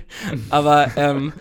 Aber 0.49 0.91
ähm, 0.95 1.33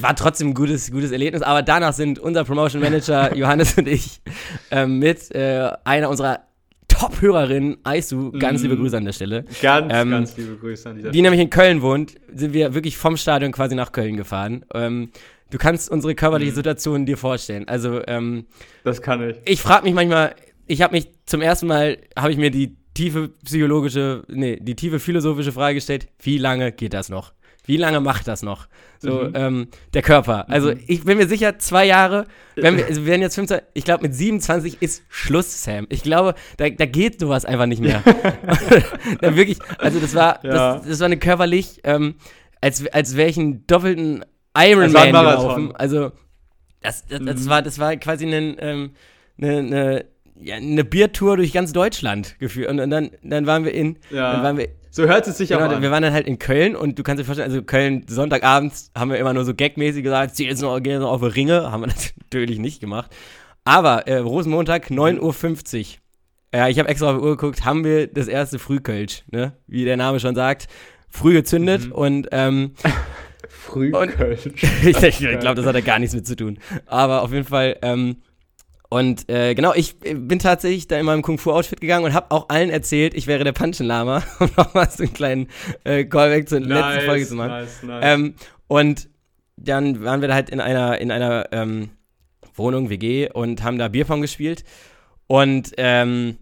war 0.00 0.14
trotzdem 0.16 0.48
ein 0.48 0.54
gutes, 0.54 0.90
gutes 0.90 1.10
Erlebnis. 1.10 1.42
Aber 1.42 1.62
danach 1.62 1.92
sind 1.92 2.18
unser 2.18 2.44
Promotion 2.44 2.80
Manager 2.80 3.34
Johannes 3.36 3.76
und 3.78 3.88
ich 3.88 4.20
ähm, 4.70 4.98
mit 4.98 5.34
äh, 5.34 5.70
einer 5.84 6.10
unserer 6.10 6.40
Top-Hörerinnen, 6.88 7.78
Aisu, 7.84 8.32
ganz 8.32 8.62
liebe 8.62 8.76
Grüße 8.76 8.96
an 8.96 9.04
der 9.04 9.12
Stelle, 9.12 9.44
Ganz, 9.60 9.92
Ähm, 9.92 10.10
ganz 10.10 10.36
liebe 10.36 10.56
Grüße 10.56 10.88
an 10.88 10.96
dieser 10.96 11.10
die 11.10 11.20
nämlich 11.20 11.40
in 11.40 11.50
Köln 11.50 11.82
wohnt, 11.82 12.14
sind 12.32 12.54
wir 12.54 12.74
wirklich 12.74 12.96
vom 12.96 13.16
Stadion 13.16 13.52
quasi 13.52 13.74
nach 13.74 13.92
Köln 13.92 14.16
gefahren. 14.16 14.64
Ähm, 14.72 15.10
du 15.50 15.58
kannst 15.58 15.90
unsere 15.90 16.14
körperliche 16.14 16.52
Situation 16.52 17.04
dir 17.04 17.18
vorstellen. 17.18 17.68
Also 17.68 18.00
ähm, 18.06 18.46
Das 18.84 19.02
kann 19.02 19.28
ich. 19.28 19.36
ich 19.44 19.60
frage 19.60 19.84
mich 19.84 19.94
manchmal, 19.94 20.34
ich 20.66 20.80
habe 20.80 20.94
mich 20.94 21.10
zum 21.26 21.42
ersten 21.42 21.66
Mal, 21.66 21.98
habe 22.16 22.32
ich 22.32 22.38
mir 22.38 22.50
die 22.50 22.76
tiefe 22.94 23.28
psychologische, 23.44 24.22
nee, 24.28 24.58
die 24.60 24.74
tiefe 24.74 24.98
philosophische 24.98 25.52
Frage 25.52 25.74
gestellt, 25.74 26.08
wie 26.20 26.38
lange 26.38 26.72
geht 26.72 26.94
das 26.94 27.10
noch? 27.10 27.32
Wie 27.66 27.76
lange 27.76 28.00
macht 28.00 28.28
das 28.28 28.42
noch? 28.42 28.66
So, 28.98 29.24
Mhm. 29.24 29.32
ähm, 29.34 29.68
der 29.92 30.02
Körper. 30.02 30.48
Also 30.48 30.72
ich 30.86 31.04
bin 31.04 31.18
mir 31.18 31.26
sicher, 31.28 31.58
zwei 31.58 31.84
Jahre, 31.84 32.26
wenn 32.54 32.76
wir, 32.76 32.86
also 32.88 33.02
wir 33.02 33.08
werden 33.08 33.22
jetzt 33.22 33.34
15, 33.34 33.60
ich 33.74 33.84
glaube 33.84 34.02
mit 34.04 34.14
27 34.14 34.80
ist 34.80 35.02
Schluss, 35.08 35.62
Sam. 35.62 35.86
Ich 35.90 36.02
glaube, 36.02 36.34
da, 36.56 36.68
da 36.70 36.86
geht 36.86 37.20
sowas 37.20 37.44
einfach 37.44 37.66
nicht 37.66 37.82
mehr. 37.82 38.02
da 39.20 39.36
wirklich, 39.36 39.58
also 39.78 40.00
das 40.00 40.14
war, 40.14 40.44
Ja. 40.44 40.74
das, 40.78 40.86
das 40.88 41.00
war 41.00 41.06
eine 41.06 41.18
körperlich, 41.18 41.80
ähm, 41.84 42.14
als, 42.60 42.86
als 42.92 43.16
wäre 43.16 43.28
ich 43.28 43.38
einen 43.38 43.66
doppelten 43.66 44.24
Ironman 44.56 45.06
gelaufen. 45.12 45.76
Also 45.76 46.12
das, 46.80 47.06
das, 47.06 47.20
das, 47.24 47.40
Mhm. 47.44 47.48
war, 47.48 47.62
das 47.62 47.78
war 47.78 47.96
quasi 47.96 48.24
ein, 48.26 48.56
ähm, 48.58 48.90
eine, 49.38 49.58
eine, 49.58 50.04
ja, 50.40 50.56
eine 50.56 50.84
Biertour 50.84 51.36
durch 51.36 51.52
ganz 51.52 51.72
Deutschland 51.72 52.38
geführt. 52.38 52.70
Und, 52.70 52.80
und 52.80 52.90
dann, 52.90 53.10
dann 53.22 53.46
waren 53.46 53.64
wir 53.64 53.72
in, 53.74 53.98
Ja. 54.10 54.32
dann 54.32 54.42
waren 54.42 54.58
wir, 54.58 54.68
So 54.90 55.06
hört 55.06 55.26
es 55.26 55.38
sich 55.38 55.54
auch 55.54 55.58
genau, 55.60 55.74
an. 55.76 55.82
wir 55.82 55.90
waren 55.90 56.02
dann 56.02 56.12
halt 56.12 56.26
in 56.26 56.38
Köln 56.38 56.76
und 56.76 56.98
du 56.98 57.02
kannst 57.02 57.20
dir 57.20 57.24
vorstellen, 57.24 57.50
also 57.50 57.62
Köln, 57.62 58.04
Sonntagabends 58.08 58.90
haben 58.96 59.10
wir 59.10 59.18
immer 59.18 59.32
nur 59.34 59.44
so 59.44 59.54
gagmäßig 59.54 60.02
gesagt, 60.02 60.36
zieh 60.36 60.46
jetzt 60.46 60.62
noch, 60.62 60.78
geh 60.80 60.90
jetzt 60.90 61.00
noch 61.00 61.10
auf 61.10 61.22
Ringe, 61.22 61.70
haben 61.70 61.82
wir 61.82 61.88
natürlich 62.32 62.58
nicht 62.58 62.80
gemacht. 62.80 63.10
Aber 63.64 64.06
äh, 64.06 64.18
Rosenmontag, 64.18 64.90
9.50 64.90 65.78
Uhr. 65.80 65.86
Ja, 66.54 66.68
ich 66.68 66.78
habe 66.78 66.88
extra 66.88 67.10
auf 67.10 67.16
die 67.18 67.22
Uhr 67.24 67.36
geguckt, 67.36 67.64
haben 67.64 67.84
wir 67.84 68.06
das 68.06 68.28
erste 68.28 68.58
Frühkölsch, 68.58 69.24
ne? 69.30 69.52
Wie 69.66 69.84
der 69.84 69.96
Name 69.96 70.20
schon 70.20 70.34
sagt. 70.34 70.68
Früh 71.08 71.32
gezündet 71.32 71.90
und 71.90 72.28
ähm, 72.32 72.72
Früh 73.48 73.92
Und- 73.92 74.12
ich, 74.84 75.02
ich 75.02 75.18
glaube, 75.40 75.54
das 75.56 75.66
hat 75.66 75.74
da 75.74 75.80
gar 75.80 75.98
nichts 75.98 76.14
mit 76.14 76.26
zu 76.26 76.36
tun. 76.36 76.58
Aber 76.86 77.22
auf 77.22 77.32
jeden 77.32 77.44
Fall, 77.44 77.76
ähm, 77.82 78.16
und 78.88 79.28
äh, 79.28 79.54
genau, 79.54 79.74
ich 79.74 79.96
äh, 80.04 80.14
bin 80.14 80.38
tatsächlich 80.38 80.86
da 80.86 80.98
in 80.98 81.06
meinem 81.06 81.22
Kung-Fu-Outfit 81.22 81.80
gegangen 81.80 82.04
und 82.04 82.14
habe 82.14 82.30
auch 82.30 82.48
allen 82.48 82.70
erzählt, 82.70 83.14
ich 83.14 83.26
wäre 83.26 83.44
der 83.44 83.52
Panchen-Lama, 83.52 84.22
um 84.40 84.50
nochmal 84.56 84.88
so 84.90 85.02
einen 85.02 85.12
kleinen 85.12 85.48
äh, 85.84 86.04
Callback 86.04 86.48
zur 86.48 86.60
letzten 86.60 87.06
Folge 87.06 87.26
zu 87.26 87.34
machen. 87.34 87.50
Nice, 87.50 87.82
nice. 87.82 88.00
Ähm, 88.02 88.34
und 88.68 89.08
dann 89.56 90.04
waren 90.04 90.20
wir 90.20 90.28
da 90.28 90.34
halt 90.34 90.50
in 90.50 90.60
einer, 90.60 91.00
in 91.00 91.10
einer 91.10 91.48
ähm, 91.52 91.90
Wohnung, 92.54 92.90
WG, 92.90 93.30
und 93.30 93.62
haben 93.62 93.78
da 93.78 93.88
Bierpong 93.88 94.20
gespielt. 94.20 94.64
Und 95.26 95.72
ähm, 95.78 96.38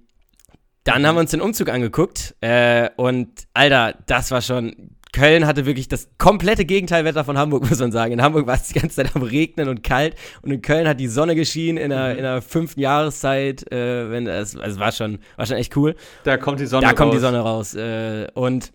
dann 0.84 1.06
haben 1.06 1.16
wir 1.16 1.20
uns 1.20 1.30
den 1.30 1.40
Umzug 1.40 1.70
angeguckt. 1.70 2.34
Äh, 2.40 2.90
und 2.96 3.30
Alter, 3.54 3.94
das 4.06 4.30
war 4.30 4.42
schon. 4.42 4.93
Köln 5.14 5.46
hatte 5.46 5.64
wirklich 5.64 5.86
das 5.86 6.08
komplette 6.18 6.64
Gegenteilwetter 6.64 7.24
von 7.24 7.38
Hamburg, 7.38 7.62
muss 7.70 7.78
man 7.78 7.92
sagen. 7.92 8.12
In 8.12 8.20
Hamburg 8.20 8.46
war 8.46 8.56
es 8.56 8.68
die 8.68 8.78
ganze 8.80 8.96
Zeit 8.96 9.14
am 9.14 9.22
Regnen 9.22 9.68
und 9.68 9.82
kalt. 9.84 10.16
Und 10.42 10.50
in 10.50 10.60
Köln 10.60 10.88
hat 10.88 10.98
die 10.98 11.06
Sonne 11.06 11.36
geschienen 11.36 11.78
in 11.78 11.90
der, 11.90 12.16
in 12.16 12.22
der 12.22 12.42
fünften 12.42 12.80
Jahreszeit. 12.80 13.70
Äh, 13.72 14.10
wenn 14.10 14.26
es, 14.26 14.56
also 14.56 14.80
war 14.80 14.90
schon, 14.90 15.20
war 15.36 15.46
schon 15.46 15.56
echt 15.56 15.76
cool. 15.76 15.94
da 16.24 16.36
kommt 16.36 16.58
die 16.58 16.66
Sonne 16.66 16.86
Da 16.86 16.92
kommt 16.92 17.12
die 17.12 17.18
raus. 17.18 17.22
Sonne 17.22 17.38
raus. 17.38 17.74
Äh, 17.74 18.26
und 18.34 18.72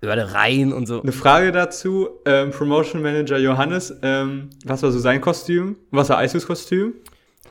über 0.00 0.16
den 0.16 0.26
Rhein 0.26 0.72
und 0.72 0.86
so. 0.86 1.02
Eine 1.02 1.12
Frage 1.12 1.52
dazu, 1.52 2.08
ähm, 2.24 2.50
Promotion 2.50 3.02
Manager 3.02 3.38
Johannes, 3.38 3.94
ähm, 4.02 4.50
was 4.64 4.82
war 4.82 4.90
so 4.90 4.98
sein 4.98 5.20
Kostüm? 5.20 5.76
Was 5.90 6.08
war 6.08 6.22
Isus 6.24 6.46
Kostüm? 6.46 6.94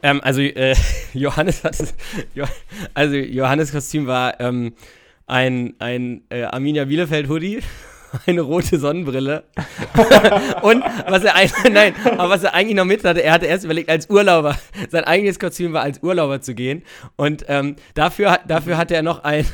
Ähm, 0.02 0.22
also 0.24 0.42
äh, 0.42 0.76
Johannes 1.14 1.64
hat 1.64 1.78
jo, 2.36 2.46
also 2.96 3.16
Johannes 3.16 3.72
Kostüm 3.72 4.08
war 4.08 4.40
ähm, 4.40 4.74
ein, 5.28 5.76
ein 5.80 6.24
äh, 6.30 6.44
Arminia 6.44 6.86
Bielefeld 6.86 7.30
Hoodie, 7.30 7.60
eine 8.26 8.42
rote 8.42 8.80
Sonnenbrille. 8.80 9.44
Und 10.62 10.84
was 11.08 11.24
er 11.24 11.36
eigentlich, 11.36 11.54
nein, 11.74 11.94
aber 12.06 12.30
was 12.30 12.44
er 12.44 12.54
eigentlich 12.54 12.76
noch 12.76 12.86
mit 12.86 13.04
hatte, 13.04 13.24
er 13.24 13.34
hatte 13.34 13.46
erst 13.46 13.66
überlegt 13.66 13.90
als 13.90 14.10
Urlauber, 14.10 14.58
sein 14.90 15.04
eigenes 15.04 15.40
Kostüm 15.40 15.74
war 15.74 15.82
als 15.84 16.02
Urlauber 16.02 16.42
zu 16.42 16.54
gehen. 16.56 16.84
Und 17.16 17.46
ähm, 17.48 17.76
dafür, 17.94 18.40
dafür 18.48 18.78
hatte 18.78 18.96
er 18.96 19.02
noch 19.04 19.24
ein, 19.24 19.46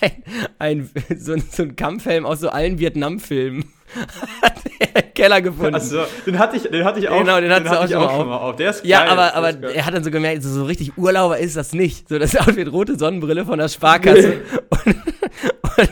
ein, 0.00 0.10
ein 0.58 0.90
so, 1.18 1.32
ein- 1.32 1.44
so 1.50 1.62
ein 1.62 1.76
Kampfhelm 1.76 2.24
aus 2.26 2.40
so 2.40 2.50
allen 2.50 2.78
Vietnam-Filmen 2.78 3.64
hat 4.42 4.54
er 4.78 5.04
im 5.04 5.14
Keller 5.14 5.42
gefunden. 5.42 5.74
Also, 5.74 6.04
den 6.26 6.38
hatte 6.38 6.56
ich, 6.56 6.62
den 6.64 6.84
hatte 6.84 6.98
ich 6.98 7.08
auch, 7.08 7.18
Genau, 7.18 7.40
den 7.40 7.48
du 7.48 7.54
hatte 7.54 7.80
auch 7.80 7.84
ich 7.84 7.90
schon 7.90 8.28
mal 8.28 8.36
auf. 8.36 8.56
Der 8.56 8.70
ist 8.70 8.84
Ja, 8.84 9.00
geil, 9.00 9.10
aber, 9.10 9.22
der 9.22 9.34
aber 9.36 9.52
geil. 9.52 9.72
er 9.74 9.86
hat 9.86 9.94
dann 9.94 10.04
so 10.04 10.10
gemerkt, 10.10 10.42
so, 10.42 10.50
so 10.50 10.64
richtig 10.64 10.96
Urlauber 10.98 11.38
ist 11.38 11.56
das 11.56 11.72
nicht. 11.72 12.08
So, 12.08 12.18
das 12.18 12.36
Outfit 12.40 12.70
rote 12.72 12.98
Sonnenbrille 12.98 13.44
von 13.44 13.58
der 13.58 13.68
Sparkasse 13.68 14.40
und, 14.86 14.96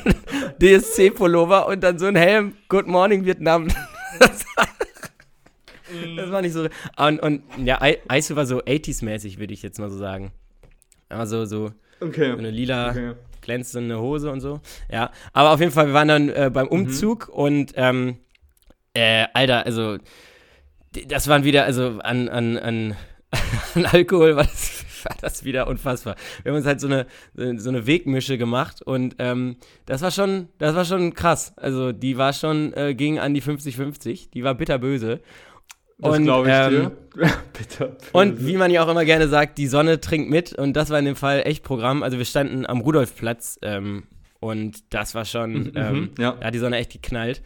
und 0.04 0.16
DSC-Pullover 0.60 1.66
und 1.68 1.80
dann 1.82 1.98
so 1.98 2.06
ein 2.06 2.16
Helm, 2.16 2.54
Good 2.68 2.86
Morning 2.86 3.24
Vietnam. 3.24 3.68
Das 4.18 4.44
war, 4.56 4.68
das 6.16 6.30
war 6.30 6.42
nicht 6.42 6.52
so. 6.52 6.66
Und, 6.96 7.20
und 7.20 7.42
ja, 7.64 7.80
Ice 8.12 8.36
war 8.36 8.46
so 8.46 8.58
80s-mäßig, 8.60 9.38
würde 9.38 9.54
ich 9.54 9.62
jetzt 9.62 9.78
mal 9.78 9.90
so 9.90 9.96
sagen. 9.96 10.32
Also 11.08 11.44
so, 11.46 11.72
okay. 12.00 12.32
so 12.32 12.38
eine 12.38 12.50
lila 12.50 12.90
okay. 12.90 13.12
Glänzende 13.40 14.00
Hose 14.00 14.30
und 14.30 14.40
so. 14.40 14.60
Ja, 14.90 15.10
aber 15.32 15.52
auf 15.52 15.60
jeden 15.60 15.72
Fall, 15.72 15.88
wir 15.88 15.94
waren 15.94 16.08
dann 16.08 16.28
äh, 16.28 16.50
beim 16.52 16.68
Umzug 16.68 17.28
und 17.28 17.72
ähm, 17.76 18.16
äh, 18.94 19.26
Alter, 19.34 19.66
also 19.66 19.98
das 21.06 21.28
waren 21.28 21.44
wieder, 21.44 21.64
also 21.64 21.98
an, 22.02 22.28
an, 22.28 22.58
an, 22.58 22.96
an 23.74 23.86
Alkohol 23.86 24.36
war 24.36 24.44
das, 24.44 24.84
war 25.04 25.16
das 25.20 25.44
wieder 25.44 25.66
unfassbar. 25.68 26.16
Wir 26.42 26.52
haben 26.52 26.56
uns 26.56 26.66
halt 26.66 26.80
so 26.80 26.88
eine, 26.88 27.06
so 27.34 27.68
eine 27.68 27.86
Wegmische 27.86 28.38
gemacht 28.38 28.82
und 28.82 29.16
ähm, 29.18 29.56
das 29.86 30.02
war 30.02 30.10
schon, 30.10 30.48
das 30.58 30.74
war 30.74 30.84
schon 30.84 31.14
krass. 31.14 31.52
Also 31.56 31.92
die 31.92 32.16
war 32.18 32.32
schon, 32.32 32.72
äh, 32.74 32.94
ging 32.94 33.18
an 33.18 33.34
die 33.34 33.42
50-50, 33.42 34.30
die 34.32 34.44
war 34.44 34.54
bitterböse. 34.54 35.20
Das 36.00 36.16
Und, 36.16 36.24
glaube 36.24 36.48
ich 36.48 36.54
ähm, 36.54 36.70
dir. 37.14 37.30
Bitte. 37.52 37.96
Und 38.12 38.46
wie 38.46 38.56
man 38.56 38.70
ja 38.70 38.82
auch 38.82 38.88
immer 38.88 39.04
gerne 39.04 39.28
sagt, 39.28 39.58
die 39.58 39.66
Sonne 39.66 40.00
trinkt 40.00 40.30
mit 40.30 40.54
und 40.54 40.74
das 40.74 40.90
war 40.90 40.98
in 40.98 41.04
dem 41.04 41.16
Fall 41.16 41.42
echt 41.44 41.62
Programm. 41.62 42.02
Also 42.02 42.16
wir 42.16 42.24
standen 42.24 42.64
am 42.64 42.80
Rudolfplatz 42.80 43.58
ähm, 43.62 44.04
und 44.38 44.94
das 44.94 45.14
war 45.14 45.24
schon, 45.24 45.72
ähm, 45.74 46.10
ja. 46.18 46.32
da 46.32 46.46
hat 46.46 46.54
die 46.54 46.58
Sonne 46.58 46.78
echt 46.78 46.92
geknallt. 46.92 47.42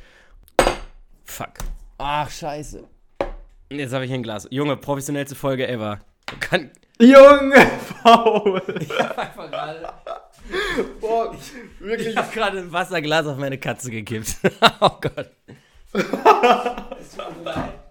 Fuck. 1.25 1.55
Ach, 1.99 2.31
scheiße. 2.31 2.85
Jetzt 3.71 3.93
habe 3.93 4.05
ich 4.05 4.11
hier 4.11 4.19
ein 4.19 4.23
Glas. 4.23 4.47
Junge, 4.51 4.77
professionellste 4.77 5.35
Folge 5.35 5.67
ever. 5.67 6.01
Kann, 6.39 6.71
Junge, 7.01 7.57
Paul. 8.03 8.63
einfach 9.17 9.51
gerade. 9.51 9.93
Boah, 11.01 11.35
ich 11.99 12.17
habe 12.17 12.33
gerade 12.33 12.59
ein 12.59 12.73
Wasserglas 12.73 13.27
auf 13.27 13.39
meine 13.39 13.59
Katze 13.59 13.91
gekippt. 13.91 14.37
oh 14.81 14.91
Gott. 15.01 15.31
Es 15.93 17.17
tut 17.17 17.39
mir 17.39 17.45
leid. 17.45 17.84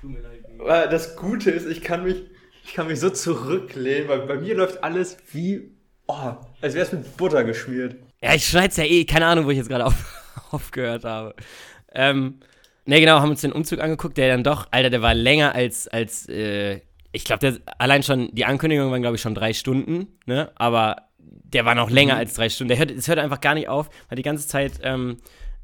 Tut 0.00 0.10
mir 0.10 0.20
leid. 0.20 0.44
Weil 0.58 0.88
Das 0.88 1.16
Gute 1.16 1.50
ist, 1.50 1.66
ich 1.66 1.82
kann 1.82 2.04
mich, 2.04 2.22
ich 2.64 2.74
kann 2.74 2.86
mich 2.86 3.00
so 3.00 3.10
zurücklehnen, 3.10 4.08
weil 4.08 4.20
bei 4.20 4.36
mir 4.36 4.54
läuft 4.54 4.82
alles 4.82 5.16
wie, 5.32 5.72
oh, 6.06 6.34
als 6.60 6.74
wäre 6.74 6.86
es 6.86 6.92
mit 6.92 7.16
Butter 7.16 7.44
geschmiert. 7.44 7.96
Ja, 8.22 8.34
ich 8.34 8.46
schneid's 8.46 8.76
ja 8.76 8.84
eh. 8.84 9.04
Keine 9.04 9.26
Ahnung, 9.26 9.46
wo 9.46 9.50
ich 9.50 9.58
jetzt 9.58 9.68
gerade 9.68 9.86
auf, 9.86 9.94
aufgehört 10.50 11.04
habe. 11.04 11.34
Ähm, 11.92 12.40
ne, 12.84 13.00
genau, 13.00 13.20
haben 13.20 13.30
uns 13.30 13.40
den 13.40 13.52
Umzug 13.52 13.80
angeguckt, 13.80 14.16
der 14.16 14.28
dann 14.28 14.44
doch, 14.44 14.68
Alter, 14.70 14.90
der 14.90 15.02
war 15.02 15.14
länger 15.14 15.54
als, 15.54 15.88
als, 15.88 16.28
äh, 16.28 16.80
ich 17.12 17.24
glaube, 17.24 17.40
der, 17.40 17.58
allein 17.78 18.02
schon, 18.02 18.30
die 18.32 18.44
Ankündigung 18.44 18.90
waren, 18.90 19.02
glaube 19.02 19.16
ich, 19.16 19.22
schon 19.22 19.34
drei 19.34 19.52
Stunden, 19.52 20.18
ne, 20.26 20.52
aber 20.54 21.08
der 21.18 21.64
war 21.64 21.74
noch 21.74 21.90
länger 21.90 22.16
als 22.16 22.34
drei 22.34 22.48
Stunden. 22.48 22.68
Der 22.68 22.78
hört, 22.78 22.90
es 22.90 23.08
hört 23.08 23.18
einfach 23.18 23.40
gar 23.40 23.54
nicht 23.54 23.68
auf, 23.68 23.90
hat 24.08 24.18
die 24.18 24.22
ganze 24.22 24.46
Zeit, 24.46 24.74
ähm, 24.82 25.16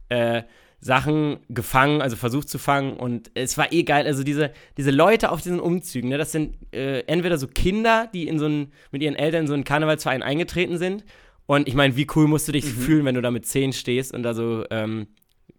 äh, 0.08 0.42
Sachen 0.80 1.38
gefangen, 1.48 2.02
also 2.02 2.16
versucht 2.16 2.48
zu 2.48 2.58
fangen 2.58 2.94
und 2.96 3.30
es 3.34 3.56
war 3.58 3.72
eh 3.72 3.82
geil. 3.82 4.06
Also 4.06 4.22
diese, 4.22 4.52
diese 4.76 4.90
Leute 4.90 5.30
auf 5.32 5.40
diesen 5.40 5.58
Umzügen, 5.58 6.10
ne, 6.10 6.18
das 6.18 6.32
sind 6.32 6.56
äh, 6.72 7.00
entweder 7.06 7.38
so 7.38 7.48
Kinder, 7.48 8.08
die 8.12 8.28
in 8.28 8.38
so 8.38 8.44
einen, 8.44 8.72
mit 8.92 9.02
ihren 9.02 9.16
Eltern 9.16 9.42
in 9.42 9.46
so 9.46 9.54
einen 9.54 9.64
Karnevalsverein 9.64 10.22
eingetreten 10.22 10.78
sind. 10.78 11.04
Und 11.46 11.68
ich 11.68 11.74
meine, 11.74 11.96
wie 11.96 12.06
cool 12.14 12.26
musst 12.28 12.46
du 12.48 12.52
dich 12.52 12.64
fühlen, 12.64 13.04
wenn 13.04 13.14
du 13.14 13.22
da 13.22 13.30
mit 13.30 13.46
10 13.46 13.72
stehst 13.72 14.12
und 14.12 14.22
da 14.22 14.34
so 14.34 14.64
ähm, 14.70 15.06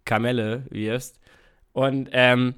Kamelle 0.04 0.64
wirfst. 0.70 1.18
Und, 1.72 2.10
ähm, 2.12 2.54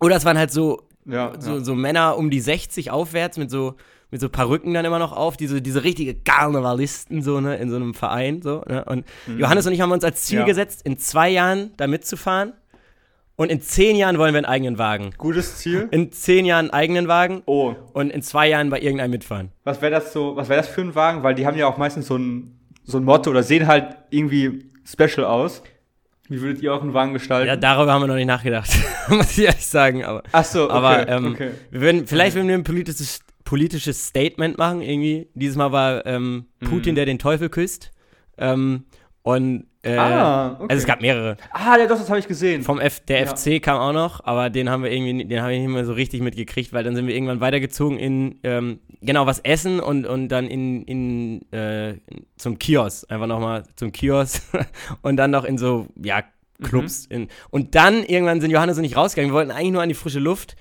oder 0.00 0.16
es 0.16 0.24
waren 0.24 0.38
halt 0.38 0.50
so, 0.50 0.88
Ja, 1.04 1.34
so, 1.38 1.56
ja. 1.56 1.60
so 1.64 1.74
Männer 1.74 2.16
um 2.16 2.30
die 2.30 2.40
60 2.40 2.90
aufwärts 2.90 3.36
mit 3.38 3.50
so, 3.50 3.76
mit 4.10 4.20
so 4.20 4.28
Perücken 4.28 4.74
dann 4.74 4.84
immer 4.84 4.98
noch 4.98 5.12
auf, 5.12 5.36
diese, 5.36 5.62
diese 5.62 5.84
richtige 5.84 6.14
Karnevalisten, 6.14 7.22
so, 7.22 7.40
ne, 7.40 7.56
in 7.56 7.70
so 7.70 7.76
einem 7.76 7.94
Verein, 7.94 8.42
so, 8.42 8.62
ne? 8.68 8.84
Und 8.84 9.04
Johannes 9.38 9.66
und 9.66 9.72
ich 9.72 9.80
haben 9.80 9.92
uns 9.92 10.04
als 10.04 10.22
Ziel 10.24 10.40
Ja. 10.40 10.44
gesetzt, 10.44 10.82
in 10.84 10.98
zwei 10.98 11.28
Jahren 11.30 11.70
da 11.76 11.86
mitzufahren. 11.86 12.52
Und 13.36 13.50
in 13.50 13.62
zehn 13.62 13.96
Jahren 13.96 14.18
wollen 14.18 14.34
wir 14.34 14.38
einen 14.38 14.44
eigenen 14.46 14.76
Wagen. 14.76 15.14
Gutes 15.16 15.56
Ziel. 15.56 15.88
In 15.92 16.12
zehn 16.12 16.44
Jahren 16.44 16.66
einen 16.66 16.74
eigenen 16.74 17.08
Wagen 17.08 17.42
Oh, 17.46 17.74
und 17.94 18.10
in 18.10 18.20
zwei 18.20 18.48
Jahren 18.48 18.68
bei 18.68 18.80
irgendeinem 18.82 19.12
mitfahren. 19.12 19.50
was 19.64 19.80
wäre 19.80 19.90
das 19.92 20.12
so, 20.12 20.36
was 20.36 20.50
wäre 20.50 20.60
das 20.60 20.68
für 20.68 20.82
ein 20.82 20.94
Wagen? 20.94 21.22
Weil 21.22 21.34
die 21.34 21.46
haben 21.46 21.56
ja 21.56 21.66
auch 21.66 21.78
meistens 21.78 22.06
so 22.08 22.16
ein, 22.16 22.58
so 22.84 22.98
ein 22.98 23.04
Motto 23.04 23.30
oder 23.30 23.42
sehen 23.42 23.66
halt 23.66 23.96
irgendwie 24.10 24.70
special 24.84 25.24
aus. 25.24 25.62
Wie 26.28 26.42
würdet 26.42 26.62
ihr 26.62 26.74
auch 26.74 26.82
einen 26.82 26.92
Wagen 26.92 27.14
gestalten? 27.14 27.48
Ja, 27.48 27.56
darüber 27.56 27.92
haben 27.94 28.02
wir 28.02 28.08
noch 28.08 28.14
nicht 28.16 28.26
nachgedacht, 28.26 28.70
muss 29.08 29.38
ich 29.38 29.44
ehrlich 29.46 29.66
sagen. 29.66 30.04
Aber, 30.04 30.22
Ach 30.32 30.44
so, 30.44 30.64
okay, 30.64 30.72
aber 30.74 31.08
ähm, 31.08 31.32
okay. 31.32 31.50
wir 31.70 31.80
würden, 31.80 32.06
vielleicht 32.06 32.36
würden 32.36 32.46
wir 32.48 32.54
ein 32.56 32.62
politisches, 32.64 33.20
politisches 33.50 34.06
Statement 34.06 34.58
machen, 34.58 34.80
irgendwie. 34.80 35.26
Dieses 35.34 35.56
Mal 35.56 35.72
war 35.72 36.06
ähm, 36.06 36.46
Putin, 36.60 36.94
der 36.94 37.04
den 37.04 37.18
Teufel 37.18 37.48
küsst. 37.48 37.90
Ähm, 38.38 38.84
und 39.22 39.66
äh, 39.82 39.96
Ah, 39.96 40.52
okay. 40.52 40.66
also 40.68 40.80
es 40.82 40.86
gab 40.86 41.00
mehrere. 41.02 41.36
Ah, 41.50 41.76
ja, 41.76 41.88
doch, 41.88 41.98
das 41.98 42.08
habe 42.08 42.20
ich 42.20 42.28
gesehen. 42.28 42.62
Vom 42.62 42.78
F, 42.78 43.00
der 43.00 43.24
Ja. 43.24 43.34
FC 43.34 43.60
kam 43.60 43.78
auch 43.78 43.92
noch, 43.92 44.24
aber 44.24 44.50
den 44.50 44.70
haben 44.70 44.84
wir 44.84 44.92
irgendwie, 44.92 45.24
den 45.24 45.42
habe 45.42 45.52
ich 45.52 45.58
nicht 45.58 45.68
mehr 45.68 45.84
so 45.84 45.94
richtig 45.94 46.20
mitgekriegt, 46.20 46.72
weil 46.72 46.84
dann 46.84 46.94
sind 46.94 47.08
wir 47.08 47.14
irgendwann 47.14 47.40
weitergezogen 47.40 47.98
in 47.98 48.38
ähm, 48.44 48.78
genau 49.00 49.26
was 49.26 49.40
essen 49.40 49.80
und, 49.80 50.06
und 50.06 50.28
dann 50.28 50.46
in, 50.46 50.84
in 50.84 51.52
äh, 51.52 51.94
zum 52.36 52.56
Kiosk, 52.60 53.10
einfach 53.10 53.26
nochmal 53.26 53.64
zum 53.74 53.90
Kiosk 53.90 54.42
und 55.02 55.16
dann 55.16 55.32
noch 55.32 55.44
in 55.44 55.58
so, 55.58 55.88
ja, 56.00 56.22
Clubs. 56.62 57.06
In, 57.06 57.26
und 57.50 57.74
dann 57.74 58.04
irgendwann 58.04 58.40
sind 58.40 58.52
Johannes 58.52 58.78
und 58.78 58.84
ich 58.84 58.96
rausgegangen. 58.96 59.32
Wir 59.32 59.36
wollten 59.38 59.50
eigentlich 59.50 59.72
nur 59.72 59.82
an 59.82 59.88
die 59.88 59.94
frische 59.96 60.20
Luft. 60.20 60.54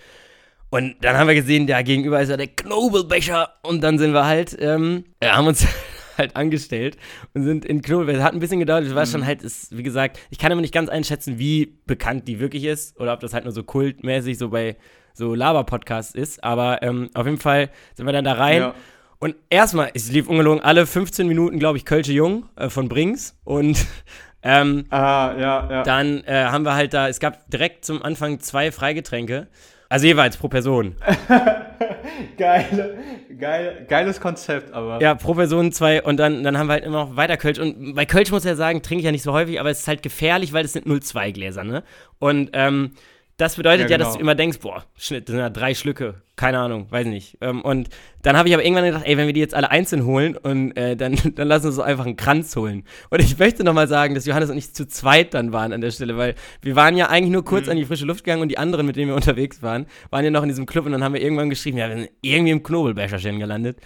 Und 0.70 0.96
dann 1.02 1.18
haben 1.18 1.28
wir 1.28 1.36
gesehen, 1.36 1.66
da 1.68 1.82
gegenüber 1.82 2.22
ist 2.22 2.30
ja 2.30 2.38
der 2.38 2.48
Knobelbecher. 2.48 3.56
Und 3.64 3.82
dann 3.82 3.98
sind 3.98 4.14
wir 4.14 4.26
halt, 4.26 4.56
ähm, 4.60 5.06
ja, 5.22 5.36
haben 5.36 5.48
uns 5.48 5.66
halt 6.18 6.36
angestellt 6.36 6.98
und 7.34 7.44
sind 7.44 7.66
in 7.66 7.82
Knobelbecher. 7.82 8.20
Es 8.20 8.24
hat 8.24 8.34
ein 8.34 8.40
bisschen 8.40 8.60
gedauert. 8.60 8.86
Es 8.86 8.94
war 8.94 9.06
schon 9.06 9.26
halt, 9.26 9.42
ist, 9.42 9.76
wie 9.76 9.84
gesagt, 9.84 10.20
ich 10.30 10.38
kann 10.38 10.52
immer 10.52 10.62
nicht 10.62 10.74
ganz 10.74 10.90
einschätzen, 10.90 11.40
wie 11.40 11.80
bekannt 11.88 12.28
die 12.28 12.40
wirklich 12.40 12.66
ist. 12.66 13.00
Oder 13.00 13.14
ob 13.14 13.20
das 13.20 13.34
halt 13.34 13.46
nur 13.46 13.54
so 13.54 13.64
kultmäßig 13.64 14.38
so 14.38 14.50
bei 14.50 14.76
so 15.14 15.34
Laber-Podcast 15.34 16.16
ist. 16.16 16.44
Aber 16.44 16.84
ähm, 16.84 17.10
auf 17.14 17.26
jeden 17.26 17.40
Fall 17.40 17.70
sind 17.96 18.06
wir 18.06 18.14
dann 18.14 18.26
da 18.26 18.34
rein. 18.34 18.62
Ja. 18.62 18.76
Und 19.18 19.36
erstmal, 19.50 19.92
es 19.94 20.12
lief 20.12 20.30
ungelogen 20.30 20.62
alle 20.64 20.86
15 20.86 21.28
Minuten, 21.28 21.60
glaube 21.60 21.78
ich, 21.78 21.86
Kölsche 21.86 22.14
Jung 22.14 22.48
äh, 22.56 22.70
von 22.70 22.88
Brings. 22.88 23.38
Und 23.44 23.86
ähm, 24.44 24.86
Ah, 24.92 25.34
ja, 25.38 25.68
ja. 25.70 25.84
dann 25.84 26.24
äh, 26.24 26.46
haben 26.46 26.64
wir 26.64 26.76
halt 26.76 26.94
da, 26.94 27.10
es 27.10 27.20
gab 27.20 27.50
direkt 27.50 27.84
zum 27.86 28.02
Anfang 28.02 28.40
zwei 28.40 28.72
Freigetränke. 28.72 29.48
Also 29.90 30.06
jeweils 30.06 30.38
pro 30.38 30.48
Person. 30.48 30.96
Geile, 32.38 32.98
geil, 33.40 33.86
geiles 33.88 34.20
Konzept, 34.20 34.74
aber. 34.74 35.02
Ja, 35.02 35.16
pro 35.16 35.34
Person 35.34 35.72
zwei 35.72 36.02
und 36.04 36.18
dann, 36.18 36.44
dann 36.44 36.58
haben 36.58 36.68
wir 36.68 36.74
halt 36.74 36.84
immer 36.84 37.06
noch 37.06 37.16
weiter 37.16 37.38
Kölsch. 37.38 37.60
Und 37.60 37.96
bei 37.96 38.06
Kölsch 38.06 38.32
muss 38.32 38.44
ich 38.44 38.50
ja 38.50 38.56
sagen, 38.56 38.82
trinke 38.82 39.00
ich 39.00 39.06
ja 39.06 39.12
nicht 39.12 39.24
so 39.24 39.34
häufig, 39.34 39.60
aber 39.60 39.70
es 39.70 39.80
ist 39.80 39.88
halt 39.88 40.04
gefährlich, 40.04 40.54
weil 40.54 40.66
es 40.66 40.74
sind 40.74 40.86
0,2 40.86 41.32
Gläser, 41.32 41.64
ne? 41.64 41.84
Und 42.20 42.50
ähm, 42.54 42.92
das 43.40 43.56
bedeutet 43.56 43.90
ja, 43.90 43.94
Ja, 43.96 43.98
dass 43.98 44.10
genau. 44.10 44.18
du 44.18 44.22
immer 44.22 44.36
denkst, 44.36 44.60
boah, 44.60 44.84
Schnitt, 44.98 45.28
das 45.28 45.34
sind 45.34 45.40
ja 45.40 45.50
drei 45.50 45.74
Schlücke, 45.74 46.22
keine 46.36 46.60
Ahnung, 46.60 46.88
weiß 46.92 47.08
nicht. 47.08 47.38
Ähm, 47.42 47.62
und 47.62 47.90
dann 48.22 48.38
habe 48.38 48.50
ich 48.50 48.54
aber 48.54 48.64
irgendwann 48.64 48.86
gedacht, 48.86 49.04
ey, 49.06 49.18
wenn 49.18 49.28
wir 49.28 49.34
die 49.34 49.40
jetzt 49.40 49.56
alle 49.56 49.72
einzeln 49.72 50.06
holen 50.06 50.36
und 50.38 50.76
äh, 50.78 50.96
dann, 50.96 51.16
dann 51.36 51.48
lass 51.48 51.66
uns 51.66 51.76
so 51.76 51.82
einfach 51.82 52.06
einen 52.06 52.18
Kranz 52.18 52.56
holen. 52.56 52.84
Und 53.10 53.22
ich 53.22 53.38
möchte 53.40 53.64
nochmal 53.64 53.88
sagen, 53.88 54.14
dass 54.14 54.26
Johannes 54.26 54.50
und 54.50 54.58
ich 54.58 54.74
zu 54.74 54.88
zweit 54.88 55.34
dann 55.34 55.54
waren 55.54 55.72
an 55.74 55.82
der 55.82 55.92
Stelle, 55.92 56.18
weil 56.18 56.36
wir 56.62 56.76
waren 56.76 56.98
ja 56.98 57.08
eigentlich 57.10 57.32
nur 57.32 57.46
kurz 57.46 57.66
Mhm. 57.66 57.72
an 57.72 57.78
die 57.78 57.86
frische 57.86 58.06
Luft 58.06 58.24
gegangen 58.26 58.42
und 58.42 58.50
die 58.50 58.58
anderen, 58.58 58.86
mit 58.86 58.98
denen 58.98 59.08
wir 59.08 59.16
unterwegs 59.36 59.64
waren, 59.64 59.86
waren 60.10 60.26
ja 60.26 60.32
noch 60.32 60.44
in 60.44 60.50
diesem 60.50 60.66
Club 60.66 60.86
und 60.86 60.92
dann 60.92 61.04
haben 61.04 61.14
wir 61.14 61.22
irgendwann 61.22 61.50
geschrieben, 61.50 61.78
ja, 61.78 61.88
wir 61.90 61.96
sind 61.96 62.10
irgendwie 62.22 62.52
im 62.52 62.62
Knobelbecherchen 62.64 63.40
gelandet. 63.40 63.78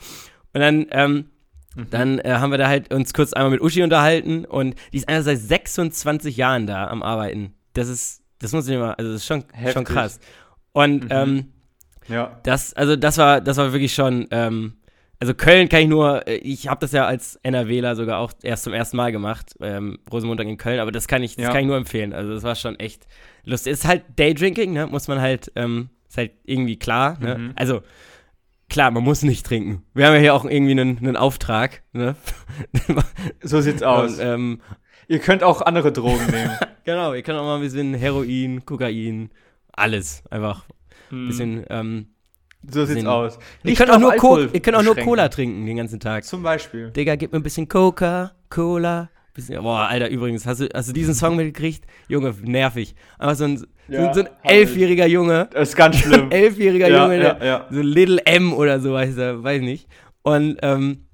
Und 0.53 0.61
dann, 0.61 0.87
ähm, 0.91 1.25
dann 1.91 2.17
äh, 2.19 2.31
haben 2.33 2.51
wir 2.51 2.57
da 2.57 2.67
halt 2.67 2.91
uns 2.93 3.13
kurz 3.13 3.33
einmal 3.33 3.51
mit 3.51 3.61
Uschi 3.61 3.83
unterhalten 3.83 4.45
und 4.45 4.75
die 4.91 4.97
ist 4.97 5.07
einfach 5.09 5.23
seit 5.25 5.39
26 5.39 6.37
Jahren 6.37 6.65
da 6.65 6.87
am 6.87 7.03
Arbeiten. 7.03 7.53
Das 7.73 7.87
ist, 7.87 8.22
das 8.43 8.51
muss 8.51 8.67
ich 8.67 8.77
mal, 8.77 8.93
also 8.93 9.11
das 9.11 9.21
ist 9.21 9.25
schon, 9.27 9.43
schon 9.71 9.83
krass. 9.85 10.19
Und 10.73 11.07
ähm, 11.09 11.45
Ja. 12.07 12.39
das, 12.43 12.73
also 12.73 12.95
das 12.95 13.17
war, 13.17 13.41
das 13.41 13.57
war 13.57 13.71
wirklich 13.73 13.93
schon, 13.93 14.27
ähm, 14.31 14.73
also 15.19 15.33
Köln 15.33 15.69
kann 15.69 15.81
ich 15.81 15.87
nur, 15.87 16.27
äh, 16.27 16.35
ich 16.35 16.67
habe 16.67 16.81
das 16.81 16.91
ja 16.91 17.05
als 17.05 17.39
NRWler 17.43 17.95
sogar 17.95 18.19
auch 18.19 18.33
erst 18.43 18.63
zum 18.65 18.73
ersten 18.73 18.97
Mal 18.97 19.11
gemacht, 19.13 19.55
ähm, 19.61 19.99
Rosenmontag 20.11 20.47
in 20.47 20.57
Köln, 20.57 20.79
aber 20.79 20.91
das 20.91 21.07
kann 21.07 21.23
ich, 21.23 21.35
das 21.37 21.43
Ja. 21.45 21.51
kann 21.51 21.61
ich 21.61 21.67
nur 21.67 21.77
empfehlen. 21.77 22.11
Also 22.13 22.33
das 22.33 22.43
war 22.43 22.55
schon 22.55 22.77
echt 22.79 23.07
lustig. 23.45 23.71
Ist 23.73 23.87
halt 23.87 24.03
Daydrinking, 24.17 24.73
ne, 24.73 24.87
muss 24.87 25.07
man 25.07 25.21
halt, 25.21 25.51
ähm, 25.55 25.89
ist 26.09 26.17
halt 26.17 26.31
irgendwie 26.43 26.77
klar, 26.77 27.17
ne? 27.19 27.37
Mhm. 27.37 27.51
Also 27.55 27.81
klar, 28.69 28.91
man 28.91 29.03
muss 29.03 29.21
nicht 29.23 29.45
trinken. 29.45 29.83
Wir 29.93 30.07
haben 30.07 30.13
ja 30.15 30.19
hier 30.19 30.33
auch 30.33 30.43
irgendwie 30.45 30.71
einen, 30.71 30.97
einen 30.97 31.15
Auftrag, 31.15 31.83
ne? 31.93 32.15
So 33.41 33.61
sieht's 33.61 33.83
aus. 33.83 34.13
Und, 34.19 34.19
ähm, 34.25 34.61
Ihr 35.07 35.19
könnt 35.19 35.43
auch 35.43 35.61
andere 35.61 35.91
Drogen 35.91 36.25
nehmen. 36.31 36.51
genau, 36.85 37.13
ihr 37.13 37.21
könnt 37.23 37.37
auch 37.39 37.43
mal 37.43 37.55
ein 37.55 37.61
bisschen 37.61 37.93
Heroin, 37.93 38.65
Kokain, 38.65 39.29
alles 39.73 40.23
einfach 40.29 40.65
ein 41.11 41.27
bisschen, 41.27 41.65
ähm, 41.69 42.07
So 42.69 42.85
sieht's 42.85 43.05
aus. 43.05 43.35
ihr 43.63 43.69
Nicht 43.69 43.77
könnt 43.77 43.91
auch 43.91 43.99
nur, 43.99 44.11
Co 44.15 44.35
Alkohol 44.35 44.49
ihr 44.53 44.59
könnt 44.61 44.77
auch 44.77 44.83
nur. 44.83 44.95
Cola 44.95 45.29
trinken 45.29 45.65
den 45.65 45.77
ganzen 45.77 45.99
Tag. 45.99 46.23
Zum 46.23 46.41
Beispiel. 46.43 46.89
Digga, 46.91 47.15
gib 47.15 47.31
mir 47.31 47.39
ein 47.39 47.43
bisschen 47.43 47.67
Coca, 47.67 48.31
Cola. 48.49 49.09
Bisschen, 49.35 49.63
boah, 49.63 49.87
Alter, 49.87 50.09
übrigens, 50.09 50.45
hast 50.45 50.61
du, 50.61 50.69
hast 50.73 50.89
du 50.89 50.93
diesen 50.93 51.15
Song 51.15 51.35
mitgekriegt? 51.35 51.85
Junge, 52.07 52.35
nervig. 52.43 52.93
Einfach 53.17 53.35
so 53.35 53.45
ein, 53.45 53.57
so, 53.57 53.65
Ja, 53.87 54.13
so 54.13 54.19
ein 54.21 54.29
elfjähriger 54.43 55.07
Junge. 55.07 55.49
Das 55.51 55.69
ist 55.69 55.75
ganz 55.75 55.97
schlimm. 55.99 56.29
Elfjähriger 56.31 56.87
Ja, 56.87 57.03
Junge, 57.03 57.37
ja, 57.43 57.67
so 57.71 57.81
Little 57.81 58.23
M 58.25 58.53
oder 58.53 58.79
so 58.79 58.95
heißt 58.95 59.17
er, 59.17 59.43
weiß 59.43 59.61
nicht. 59.63 59.87
Und 60.21 60.57
ähm, 60.61 61.05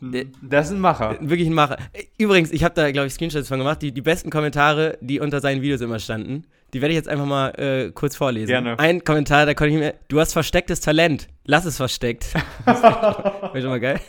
Das 0.00 0.66
ist 0.66 0.72
ein 0.72 0.80
Macher. 0.80 1.16
wirklich 1.20 1.48
ein 1.48 1.54
Macher. 1.54 1.78
Übrigens, 2.18 2.52
ich 2.52 2.62
habe 2.62 2.74
da, 2.74 2.90
glaube 2.92 3.08
ich, 3.08 3.14
Screenshots 3.14 3.48
von 3.48 3.58
gemacht, 3.58 3.82
die, 3.82 3.92
die 3.92 4.00
besten 4.00 4.30
Kommentare, 4.30 4.96
die 5.00 5.18
unter 5.18 5.40
seinen 5.40 5.60
Videos 5.60 5.80
immer 5.80 5.98
standen. 5.98 6.44
Die 6.72 6.80
werde 6.80 6.92
ich 6.92 6.96
jetzt 6.96 7.08
einfach 7.08 7.26
mal 7.26 7.48
äh, 7.58 7.90
kurz 7.92 8.14
vorlesen. 8.14 8.48
Gerne. 8.48 8.78
Ein 8.78 9.02
Kommentar, 9.02 9.46
da 9.46 9.54
konnte 9.54 9.74
ich 9.74 9.80
mir, 9.80 9.94
du 10.08 10.20
hast 10.20 10.34
verstecktes 10.34 10.80
Talent, 10.80 11.28
lass 11.44 11.64
es 11.64 11.76
versteckt. 11.76 12.26
Das 12.64 12.82
wäre 12.82 13.62
schon 13.62 13.70
mal 13.70 13.80
geil. 13.80 14.00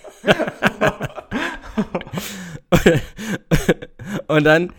Und 4.27 4.43
dann, 4.43 4.73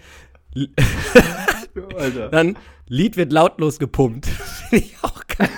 Alter. 1.96 2.28
dann, 2.30 2.56
Lied 2.86 3.16
wird 3.16 3.32
lautlos 3.32 3.78
gepumpt. 3.78 4.26
Finde 4.26 4.84
ich 4.84 4.96
auch 5.02 5.22
geil. 5.26 5.48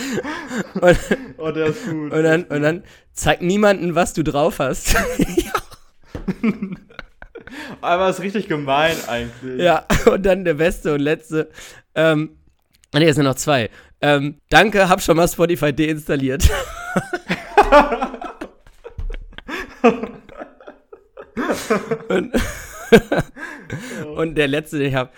und, 0.80 0.98
Oh, 1.38 1.50
der 1.50 1.66
ist 1.66 1.84
gut. 1.84 2.12
und, 2.12 2.22
dann, 2.22 2.44
und 2.44 2.62
dann, 2.62 2.84
zeig 3.12 3.42
niemanden, 3.42 3.94
was 3.94 4.14
du 4.14 4.22
drauf 4.22 4.58
hast. 4.58 4.96
Aber 7.80 8.10
ist 8.10 8.20
richtig 8.20 8.48
gemein 8.48 8.96
eigentlich. 9.06 9.60
Ja, 9.60 9.86
und 10.06 10.24
dann 10.24 10.44
der 10.44 10.54
beste 10.54 10.94
und 10.94 11.00
letzte. 11.00 11.50
Ähm, 11.94 12.38
nee, 12.94 13.08
es 13.08 13.16
sind 13.16 13.24
noch 13.24 13.34
zwei. 13.36 13.70
Ähm, 14.00 14.40
danke, 14.50 14.88
hab 14.88 15.02
schon 15.02 15.16
mal 15.16 15.26
Spotify 15.28 15.72
deinstalliert. 15.72 16.48
und, 22.08 22.32
und 24.16 24.34
der 24.36 24.48
letzte, 24.48 24.78
den 24.78 24.88
ich 24.88 24.94
hab, 24.94 25.12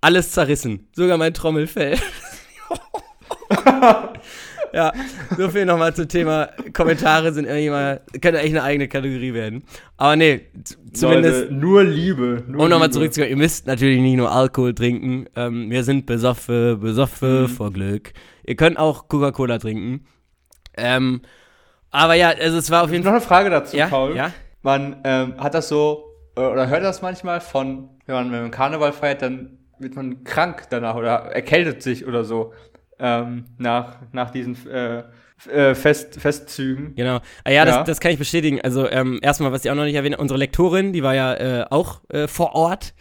alles 0.00 0.32
zerrissen. 0.32 0.88
Sogar 0.94 1.18
mein 1.18 1.34
Trommelfell. 1.34 1.98
ja, 4.72 4.92
so 5.36 5.48
viel 5.48 5.64
nochmal 5.64 5.94
zum 5.94 6.08
Thema 6.08 6.50
Kommentare 6.72 7.32
sind 7.32 7.44
irgendwie 7.46 7.70
mal, 7.70 8.00
können 8.20 8.36
echt 8.38 8.50
eine 8.50 8.62
eigene 8.62 8.88
Kategorie 8.88 9.32
werden. 9.34 9.62
Aber 9.96 10.16
nee, 10.16 10.42
zumindest. 10.92 11.42
Leute, 11.44 11.54
nur 11.54 11.84
Liebe. 11.84 12.44
Nur 12.46 12.64
Um 12.64 12.68
nochmal 12.70 12.90
zurückzukommen, 12.90 13.30
ihr 13.30 13.36
müsst 13.36 13.66
natürlich 13.66 14.00
nicht 14.00 14.16
nur 14.16 14.30
Alkohol 14.30 14.74
trinken. 14.74 15.26
Ähm, 15.36 15.70
wir 15.70 15.84
sind 15.84 16.06
besoffen, 16.06 16.80
besoffen 16.80 17.42
Mhm. 17.42 17.48
vor 17.48 17.72
Glück. 17.72 18.12
Ihr 18.44 18.56
könnt 18.56 18.78
auch 18.78 19.08
Coca-Cola 19.08 19.58
trinken. 19.58 20.06
Ähm, 20.76 21.22
aber 21.90 22.14
ja, 22.14 22.28
also 22.30 22.58
es 22.58 22.70
war 22.70 22.84
auf 22.84 22.90
jeden 22.90 23.02
Noch 23.04 23.10
Fall. 23.10 23.16
eine 23.20 23.26
Frage 23.26 23.50
dazu, 23.50 23.76
Ja, 23.76 23.86
Paul. 23.86 24.14
ja. 24.16 24.30
Man 24.62 24.96
ähm, 25.04 25.34
hat 25.38 25.54
das 25.54 25.68
so, 25.68 26.04
äh, 26.36 26.40
oder 26.40 26.68
hört 26.68 26.82
das 26.82 27.00
manchmal 27.00 27.40
von, 27.40 27.88
wenn 28.06 28.14
man, 28.14 28.32
wenn 28.32 28.42
man 28.42 28.50
Karneval 28.50 28.92
feiert, 28.92 29.22
dann 29.22 29.58
wird 29.78 29.94
man 29.94 30.24
krank 30.24 30.64
danach 30.70 30.96
oder 30.96 31.12
erkältet 31.32 31.82
sich 31.82 32.06
oder 32.06 32.24
so 32.24 32.52
ähm, 32.98 33.44
nach, 33.58 33.96
nach 34.12 34.30
diesen 34.30 34.56
äh, 34.68 35.02
äh, 35.50 35.74
Fest, 35.74 36.20
Festzügen. 36.20 36.94
Genau. 36.94 37.20
Ah, 37.44 37.50
ja, 37.50 37.64
das, 37.64 37.74
Ja. 37.76 37.84
das 37.84 38.00
kann 38.00 38.10
ich 38.12 38.18
bestätigen. 38.18 38.60
Also 38.62 38.88
ähm, 38.90 39.18
erstmal, 39.22 39.52
was 39.52 39.64
ich 39.64 39.70
auch 39.70 39.74
noch 39.74 39.84
nicht 39.84 39.94
erwähne, 39.94 40.16
unsere 40.16 40.38
Lektorin, 40.38 40.92
die 40.92 41.02
war 41.02 41.14
ja 41.14 41.34
äh, 41.34 41.64
auch 41.70 42.00
äh, 42.08 42.26
vor 42.28 42.54
Ort. 42.54 42.94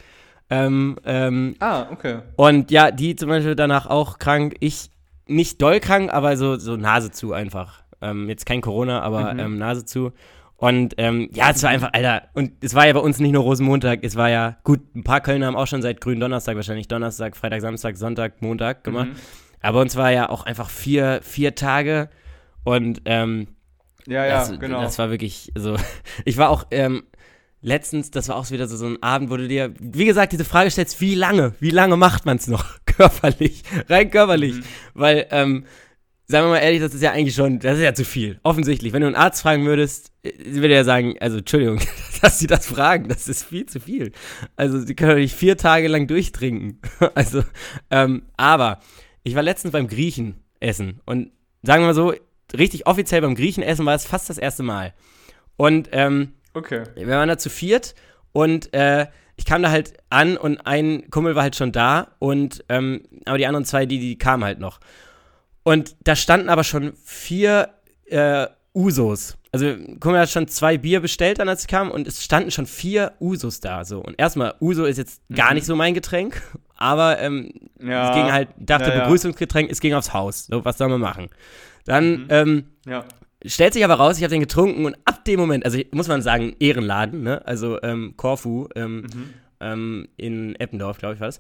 Ähm, 0.49 0.97
ähm, 1.05 1.55
Ah, 1.59 1.87
okay. 1.91 2.19
und 2.35 2.69
ja, 2.71 2.91
die 2.91 3.15
zum 3.15 3.29
Beispiel 3.29 3.55
danach 3.55 3.87
auch 3.87 4.19
krank. 4.19 4.55
Ich 4.59 4.91
nicht 5.27 5.59
doll 5.61 5.79
krank, 5.79 6.13
aber 6.13 6.37
so, 6.37 6.57
so 6.57 6.75
Nase 6.75 7.09
zu 7.11 7.33
einfach. 7.33 7.81
Ähm, 8.01 8.29
jetzt 8.29 8.45
kein 8.45 8.61
Corona, 8.61 9.01
aber 9.01 9.33
Mhm. 9.33 9.39
ähm, 9.39 9.57
Nase 9.57 9.85
zu. 9.85 10.11
Und 10.57 10.93
ähm, 10.97 11.29
ja, 11.33 11.49
es 11.49 11.63
war 11.63 11.71
einfach, 11.71 11.89
Alter, 11.93 12.23
und 12.33 12.51
es 12.63 12.75
war 12.75 12.85
ja 12.85 12.93
bei 12.93 12.99
uns 12.99 13.19
nicht 13.19 13.31
nur 13.31 13.43
Rosenmontag, 13.43 13.99
es 14.03 14.15
war 14.15 14.29
ja, 14.29 14.57
gut, 14.63 14.79
ein 14.95 15.03
paar 15.03 15.19
Kölner 15.21 15.47
haben 15.47 15.55
auch 15.55 15.67
schon 15.67 15.81
seit 15.81 15.99
grünen 15.99 16.19
Donnerstag 16.21 16.55
wahrscheinlich 16.55 16.87
Donnerstag, 16.87 17.35
Freitag, 17.35 17.61
Samstag, 17.61 17.97
Sonntag, 17.97 18.41
Montag 18.41 18.83
gemacht. 18.83 19.07
Mhm. 19.07 19.15
Aber 19.65 19.81
uns 19.81 19.95
war 19.95 20.11
ja 20.11 20.29
auch 20.29 20.43
einfach 20.45 20.69
vier, 20.69 21.19
vier 21.23 21.55
Tage 21.55 22.09
und 22.63 23.01
ähm, 23.05 23.47
Ja, 24.07 24.25
ja, 24.25 24.39
das, 24.39 24.59
genau. 24.59 24.81
das 24.81 24.97
war 24.99 25.09
wirklich 25.09 25.51
so. 25.55 25.75
Ich 26.25 26.37
war 26.37 26.49
auch 26.49 26.65
ähm, 26.71 27.03
letztens, 27.61 28.11
das 28.11 28.29
war 28.29 28.35
auch 28.35 28.49
wieder 28.51 28.67
so, 28.67 28.77
so 28.77 28.85
ein 28.85 29.01
Abend, 29.01 29.29
wo 29.31 29.37
du 29.37 29.47
dir, 29.47 29.73
wie 29.79 30.05
gesagt, 30.05 30.33
diese 30.33 30.45
Frage 30.45 30.69
stellst, 30.71 31.01
wie 31.01 31.15
lange, 31.15 31.53
wie 31.59 31.71
lange 31.71 31.97
macht 31.97 32.25
man 32.25 32.37
es 32.37 32.47
noch 32.47 32.65
körperlich, 32.85 33.63
rein 33.89 34.11
körperlich, 34.11 34.55
Mhm. 34.55 34.63
weil, 34.93 35.27
ähm, 35.31 35.65
sagen 36.27 36.45
wir 36.47 36.51
mal 36.51 36.57
ehrlich, 36.59 36.79
das 36.81 36.93
ist 36.93 37.01
ja 37.03 37.11
eigentlich 37.11 37.35
schon, 37.35 37.59
das 37.59 37.77
ist 37.77 37.83
ja 37.83 37.93
zu 37.93 38.05
viel, 38.05 38.39
offensichtlich. 38.43 38.93
Wenn 38.93 39.01
du 39.01 39.07
einen 39.07 39.15
Arzt 39.15 39.41
fragen 39.41 39.65
würdest, 39.65 40.11
äh, 40.23 40.31
würde 40.45 40.73
er 40.75 40.85
sagen, 40.85 41.15
also 41.19 41.37
Entschuldigung, 41.39 41.79
dass 42.21 42.39
sie 42.39 42.47
das 42.47 42.67
fragen, 42.67 43.07
das 43.09 43.27
ist 43.27 43.43
viel 43.43 43.65
zu 43.65 43.79
viel. 43.79 44.11
Also 44.55 44.79
sie 44.79 44.95
können 44.95 45.11
doch 45.11 45.17
nicht 45.17 45.35
vier 45.35 45.57
Tage 45.57 45.87
lang 45.87 46.05
durchtrinken. 46.07 46.79
Also, 47.15 47.43
ähm, 47.91 48.23
aber 48.37 48.79
ich 49.25 49.35
war 49.35 49.43
letztens 49.43 49.73
beim 49.73 49.87
Griechen 49.87 50.35
essen 50.59 51.01
und 51.05 51.31
sagen 51.63 51.81
wir 51.81 51.87
mal 51.87 51.93
so, 51.93 52.13
richtig 52.55 52.87
offiziell 52.87 53.21
beim 53.21 53.35
Griechen 53.35 53.63
essen 53.63 53.85
war 53.85 53.95
es 53.95 54.05
fast 54.05 54.29
das 54.29 54.37
erste 54.37 54.63
Mal. 54.63 54.93
Und 55.57 55.89
ähm, 55.91 56.33
okay. 56.53 56.83
wir 56.95 57.07
waren 57.07 57.27
da 57.27 57.37
zu 57.37 57.49
viert 57.49 57.95
und 58.31 58.73
äh, 58.73 59.07
ich 59.35 59.45
kam 59.45 59.63
da 59.63 59.71
halt 59.71 59.93
an 60.09 60.37
und 60.37 60.59
ein 60.65 61.09
Kumpel 61.09 61.35
war 61.35 61.41
halt 61.41 61.55
schon 61.55 61.71
da 61.71 62.15
und 62.19 62.63
ähm, 62.69 63.01
aber 63.25 63.37
die 63.37 63.47
anderen 63.47 63.65
zwei, 63.65 63.85
die, 63.85 63.99
die 63.99 64.17
kamen 64.17 64.43
halt 64.43 64.59
noch. 64.59 64.79
Und 65.63 65.95
da 66.03 66.15
standen 66.15 66.49
aber 66.49 66.63
schon 66.63 66.93
vier 67.03 67.69
äh, 68.05 68.45
Usos. 68.75 69.37
Also 69.51 69.75
Kumpel 69.99 70.19
hat 70.19 70.29
schon 70.29 70.47
zwei 70.47 70.77
Bier 70.77 70.99
bestellt 70.99 71.39
dann, 71.39 71.49
als 71.49 71.61
ich 71.61 71.67
kam 71.67 71.89
und 71.89 72.07
es 72.07 72.23
standen 72.23 72.51
schon 72.51 72.67
vier 72.67 73.13
Usos 73.19 73.59
da. 73.59 73.85
So. 73.85 74.01
Und 74.01 74.19
erstmal, 74.19 74.53
Uso 74.61 74.85
ist 74.85 74.97
jetzt 74.97 75.21
gar 75.33 75.55
nicht 75.55 75.65
so 75.65 75.75
mein 75.75 75.95
Getränk, 75.95 76.41
aber 76.75 77.19
ähm, 77.19 77.51
Ja. 77.81 78.09
es 78.09 78.15
ging 78.15 78.31
halt, 78.31 78.49
dachte 78.57 78.89
ja, 78.89 78.95
ja. 78.95 79.03
Begrüßungsgetränk, 79.03 79.71
es 79.71 79.79
ging 79.81 79.93
aufs 79.93 80.13
Haus. 80.13 80.47
So, 80.47 80.63
was 80.65 80.77
soll 80.77 80.89
man 80.89 81.01
machen? 81.01 81.29
Dann 81.85 82.25
ähm, 82.29 82.65
Ja. 82.85 83.05
stellt 83.45 83.73
sich 83.73 83.83
aber 83.83 83.95
raus, 83.95 84.17
ich 84.17 84.23
habe 84.23 84.31
den 84.31 84.41
getrunken 84.41 84.85
und 84.85 84.95
ab 85.05 85.23
dem 85.25 85.39
Moment, 85.39 85.65
also 85.65 85.79
muss 85.91 86.07
man 86.07 86.21
sagen, 86.21 86.55
Ehrenladen, 86.59 87.23
ne? 87.23 87.41
Also 87.45 87.81
ähm, 87.83 88.13
Korfu, 88.17 88.67
ähm, 88.75 89.01
Mhm. 89.01 89.33
ähm, 89.61 90.07
in 90.17 90.55
Eppendorf, 90.55 90.97
glaube 90.97 91.15
ich, 91.15 91.19
war 91.19 91.27
das. 91.27 91.39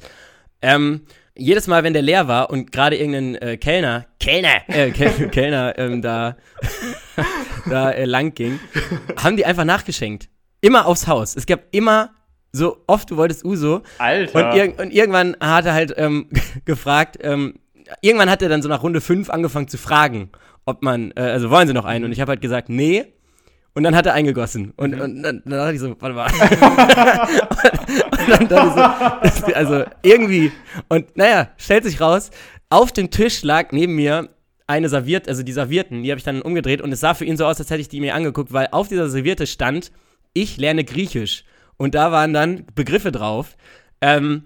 Ähm, 0.61 1.01
jedes 1.37 1.67
Mal, 1.67 1.83
wenn 1.83 1.91
der 1.93 2.01
leer 2.01 2.27
war 2.29 2.49
und 2.49 2.71
gerade 2.71 2.95
irgendein 2.95 3.35
äh, 3.35 3.57
Kellner, 3.57 4.05
Kellner, 4.21 4.61
äh, 4.67 4.91
Kel 4.91 5.09
Kellner 5.31 5.77
ähm, 5.77 6.01
da, 6.01 6.37
da 7.69 7.91
äh, 7.91 8.05
lang 8.05 8.33
ging, 8.33 8.59
haben 9.21 9.35
die 9.37 9.45
einfach 9.45 9.65
nachgeschenkt. 9.65 10.29
Immer 10.61 10.85
aufs 10.85 11.07
Haus. 11.07 11.35
Es 11.35 11.45
gab 11.45 11.61
immer 11.71 12.11
so 12.55 12.77
oft 12.87 13.11
du 13.11 13.17
wolltest 13.17 13.43
Uso. 13.43 13.81
Alter. 13.97 14.49
Und, 14.49 14.55
irg 14.55 14.79
und 14.79 14.91
irgendwann 14.91 15.35
hat 15.39 15.65
er 15.65 15.73
halt 15.73 15.93
ähm, 15.97 16.27
gefragt, 16.65 17.17
ähm, 17.21 17.55
irgendwann 18.01 18.29
hat 18.29 18.41
er 18.41 18.49
dann 18.49 18.61
so 18.61 18.69
nach 18.69 18.83
Runde 18.83 19.01
5 19.01 19.29
angefangen 19.29 19.67
zu 19.67 19.77
fragen, 19.77 20.29
ob 20.65 20.81
man, 20.81 21.11
äh, 21.15 21.21
also 21.21 21.49
wollen 21.49 21.67
sie 21.67 21.73
noch 21.73 21.85
einen? 21.85 22.05
Und 22.05 22.11
ich 22.11 22.21
habe 22.21 22.29
halt 22.31 22.41
gesagt, 22.41 22.69
nee. 22.69 23.05
Und 23.73 23.83
dann 23.83 23.93
hat 23.93 24.05
er 24.05 24.13
eingegossen. 24.13 24.71
Und, 24.77 24.99
und 24.99 25.21
dann, 25.21 25.41
dann 25.43 25.51
dachte 25.51 25.73
ich 25.73 25.81
so, 25.81 25.93
warte 25.99 26.15
mal. 26.15 26.31
und, 28.19 28.29
dann 28.29 28.47
dachte 28.47 29.19
ich 29.27 29.33
so, 29.33 29.53
also 29.53 29.83
irgendwie. 30.01 30.53
Und 30.87 31.17
naja, 31.17 31.49
stellt 31.57 31.83
sich 31.83 31.99
raus, 31.99 32.31
auf 32.69 32.93
dem 32.93 33.11
Tisch 33.11 33.43
lag 33.43 33.73
neben 33.73 33.95
mir 33.95 34.29
eine 34.67 34.89
Serviette, 34.89 35.29
also 35.29 35.43
die 35.43 35.51
Servietten, 35.51 36.03
die 36.03 36.09
habe 36.09 36.17
ich 36.17 36.23
dann 36.23 36.41
umgedreht 36.41 36.81
und 36.81 36.91
es 36.91 37.01
sah 37.01 37.13
für 37.13 37.25
ihn 37.25 37.37
so 37.37 37.45
aus, 37.45 37.59
als 37.59 37.69
hätte 37.69 37.81
ich 37.81 37.89
die 37.89 37.99
mir 37.99 38.15
angeguckt, 38.15 38.51
weil 38.51 38.69
auf 38.71 38.87
dieser 38.87 39.09
Serviette 39.09 39.45
stand, 39.45 39.91
ich 40.33 40.57
lerne 40.57 40.83
Griechisch. 40.83 41.43
Und 41.77 41.95
da 41.95 42.11
waren 42.11 42.33
dann 42.33 42.65
Begriffe 42.75 43.11
drauf, 43.11 43.57
ähm, 44.01 44.43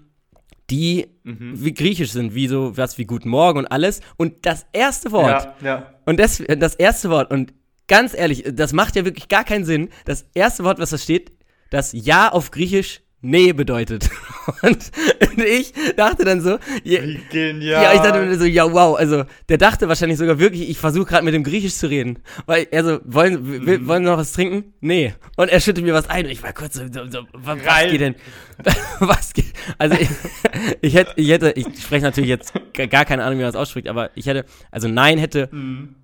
die 0.70 1.08
wie 1.24 1.74
griechisch 1.74 2.12
sind, 2.12 2.34
wie 2.34 2.46
so 2.48 2.76
was 2.76 2.96
wie 2.98 3.04
Guten 3.04 3.28
Morgen 3.28 3.58
und 3.60 3.66
alles. 3.66 4.00
Und 4.16 4.46
das 4.46 4.66
erste 4.72 5.12
Wort, 5.12 5.48
Ja, 5.60 5.66
ja. 5.66 5.94
und 6.06 6.18
das, 6.18 6.42
das 6.58 6.74
erste 6.76 7.10
Wort, 7.10 7.30
und 7.30 7.52
ganz 7.88 8.14
ehrlich, 8.14 8.44
das 8.52 8.72
macht 8.72 8.96
ja 8.96 9.04
wirklich 9.04 9.28
gar 9.28 9.44
keinen 9.44 9.64
Sinn. 9.64 9.88
Das 10.04 10.26
erste 10.34 10.64
Wort, 10.64 10.78
was 10.78 10.90
da 10.90 10.98
steht, 10.98 11.32
das 11.70 11.92
Ja 11.92 12.30
auf 12.30 12.50
Griechisch 12.50 13.00
Nee 13.22 13.52
bedeutet. 13.52 14.08
Und, 14.62 14.90
ich 15.36 15.72
dachte 15.96 16.24
dann 16.24 16.40
so, 16.40 16.58
Wie 16.84 17.20
genial. 17.30 17.82
ja, 17.82 17.92
ich 17.92 18.00
dachte 18.00 18.20
mir 18.24 18.38
so, 18.38 18.46
ja, 18.46 18.72
wow, 18.72 18.96
also 18.98 19.24
der 19.48 19.58
dachte 19.58 19.88
wahrscheinlich 19.88 20.18
sogar 20.18 20.38
wirklich, 20.38 20.70
ich 20.70 20.78
versuche 20.78 21.04
gerade 21.06 21.24
mit 21.24 21.34
dem 21.34 21.44
Griechisch 21.44 21.74
zu 21.74 21.88
reden. 21.90 22.18
Weil, 22.46 22.66
also, 22.72 22.98
wollen, 23.04 23.66
will, 23.66 23.86
wollen 23.86 24.04
Sie 24.04 24.10
noch 24.10 24.16
was 24.18 24.32
trinken? 24.32 24.72
Nee. 24.80 25.14
Und 25.36 25.50
er 25.50 25.60
schüttet 25.60 25.84
mir 25.84 25.92
was 25.92 26.08
ein 26.08 26.24
und 26.24 26.30
ich 26.30 26.42
war 26.42 26.52
kurz 26.54 26.74
so, 26.74 26.84
so, 26.90 27.06
so 27.10 27.26
was, 27.34 27.58
was 27.64 27.90
geht 27.90 28.00
denn? 28.00 28.14
was 29.00 29.32
geht? 29.34 29.52
Also 29.78 29.96
ich, 30.00 30.08
ich 30.80 30.94
hätte, 30.94 31.12
ich 31.16 31.28
hätte, 31.28 31.50
ich 31.56 31.66
spreche 31.80 32.04
natürlich 32.04 32.30
jetzt 32.30 32.54
gar- 32.90 33.04
keine 33.04 33.24
Ahnung, 33.24 33.38
wie 33.38 33.42
man 33.42 33.52
das 33.52 33.60
ausspricht, 33.60 33.88
aber 33.88 34.10
ich 34.14 34.26
hätte, 34.26 34.44
also 34.70 34.88
nein 34.88 35.18
hätte 35.18 35.48
Mhm. 35.52 35.94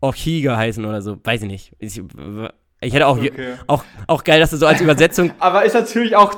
Orchi 0.00 0.42
geheißen 0.42 0.84
oder 0.84 1.02
so, 1.02 1.18
weiß 1.24 1.42
ich 1.42 1.48
nicht. 1.48 1.72
Ich, 1.78 2.00
ich 2.80 2.92
hätte 2.94 3.06
auch, 3.06 3.18
Okay. 3.18 3.54
auch, 3.66 3.84
auch 4.06 4.24
geil, 4.24 4.40
dass 4.40 4.50
du 4.50 4.56
so 4.56 4.66
als 4.66 4.80
Übersetzung 4.80 5.32
Aber 5.38 5.64
ist 5.64 5.74
natürlich 5.74 6.14
auch, 6.16 6.34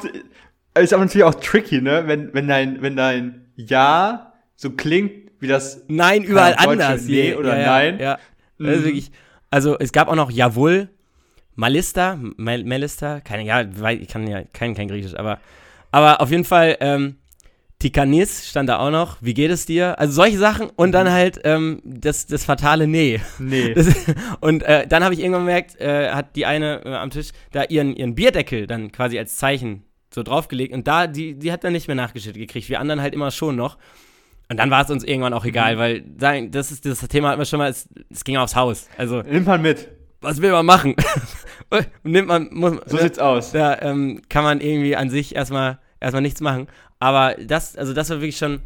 ist 0.79 0.93
aber 0.93 1.05
natürlich 1.05 1.25
auch 1.25 1.35
tricky, 1.35 1.81
ne? 1.81 2.05
Wenn, 2.07 2.33
wenn 2.35 2.49
dein, 2.49 2.81
wenn 2.83 2.97
dein 2.97 3.47
Ja 3.57 4.33
so 4.57 4.71
klingt, 4.71 5.13
wie 5.41 5.49
das, 5.49 5.83
Nein, 5.89 6.23
überall 6.25 6.55
anders. 6.57 7.05
Nee 7.05 7.35
oder 7.35 7.59
ja, 7.59 7.67
Nein. 7.67 7.99
Ja, 7.99 8.05
ja. 8.05 8.19
Das 8.59 8.69
ist 8.77 8.81
Mhm. 8.81 8.85
wirklich, 8.85 9.11
also 9.51 9.79
es 9.79 9.93
gab 9.93 10.09
auch 10.09 10.17
noch 10.17 10.31
Jawohl, 10.31 10.89
Malista, 11.55 12.19
Mal, 12.37 12.65
Melista, 12.65 13.21
keine, 13.21 13.45
ja, 13.45 13.63
ich 13.91 14.09
kann 14.09 14.27
ja 14.27 14.43
kein, 14.53 14.75
kein 14.75 14.89
Griechisch, 14.89 15.15
aber, 15.17 15.39
aber 15.91 16.21
auf 16.21 16.31
jeden 16.31 16.45
Fall, 16.45 16.77
ähm, 16.81 17.17
Tikanis 17.79 18.49
stand 18.49 18.69
da 18.69 18.79
auch 18.81 18.91
noch, 18.91 19.19
wie 19.21 19.35
geht 19.35 19.51
es 19.53 19.65
dir? 19.65 19.99
Also 20.01 20.13
solche 20.15 20.37
Sachen 20.39 20.69
und 20.75 20.91
dann 20.93 21.11
halt 21.13 21.41
ähm, 21.45 21.81
das, 21.85 22.27
das 22.27 22.45
fatale 22.45 22.89
Nee. 22.89 23.21
nee. 23.39 23.73
Das, 23.75 23.87
und 24.41 24.65
äh, 24.65 24.87
dann 24.89 25.05
habe 25.05 25.15
ich 25.15 25.21
irgendwann 25.21 25.43
gemerkt, 25.43 25.81
äh, 25.81 26.11
hat 26.11 26.35
die 26.35 26.45
eine 26.45 26.85
äh, 26.85 26.95
am 26.95 27.11
Tisch 27.11 27.29
da 27.53 27.63
ihren, 27.65 27.95
ihren 27.95 28.17
Bierdeckel 28.17 28.67
dann 28.67 28.91
quasi 28.91 29.17
als 29.19 29.37
Zeichen 29.37 29.85
so 30.13 30.25
draufgelegt 30.25 30.73
und 30.75 30.89
da, 30.89 31.07
die, 31.07 31.35
die 31.39 31.53
hat 31.53 31.63
dann 31.63 31.73
nicht 31.73 31.87
mehr 31.87 31.95
nachgeschüttet 31.95 32.39
gekriegt, 32.41 32.69
wir 32.69 32.81
anderen 32.81 33.01
halt 33.01 33.15
immer 33.15 33.31
schon 33.31 33.55
noch. 33.55 33.79
Und 34.51 34.57
dann 34.57 34.71
war 34.71 34.83
es 34.83 34.91
uns 34.91 35.05
irgendwann 35.05 35.35
auch 35.35 35.45
egal, 35.45 35.75
Mhm. 35.77 35.79
weil 35.79 36.05
sein- 36.19 36.51
das 36.51 36.73
ist 36.73 36.85
das 36.87 37.01
Thema 37.09 37.29
hatten 37.29 37.41
wir 37.41 37.45
schon 37.45 37.59
mal, 37.59 37.69
es, 37.71 37.89
es 38.11 38.25
ging 38.25 38.39
aufs 38.39 38.57
Haus. 38.57 38.89
Also, 38.97 39.21
Nimmt 39.23 39.47
man 39.47 39.61
mit. 39.63 39.87
was 40.21 40.41
will 40.43 40.51
man 40.51 40.67
machen? 40.67 40.97
Nimmt 42.03 42.27
man, 42.29 42.49
muss, 42.53 42.73
So 42.87 42.97
sieht's 42.97 43.19
aus. 43.19 43.53
da 43.53 43.79
ähm, 43.83 44.23
kann 44.29 44.43
man 44.43 44.61
irgendwie 44.61 44.97
an 44.97 45.11
sich 45.11 45.37
erstmal 45.37 45.79
erstmal 46.01 46.23
nichts 46.23 46.41
machen. 46.41 46.69
Aber 47.01 47.35
das, 47.41 47.77
also 47.77 47.93
das 47.95 48.11
war 48.11 48.19
wirklich 48.21 48.39
schon 48.39 48.61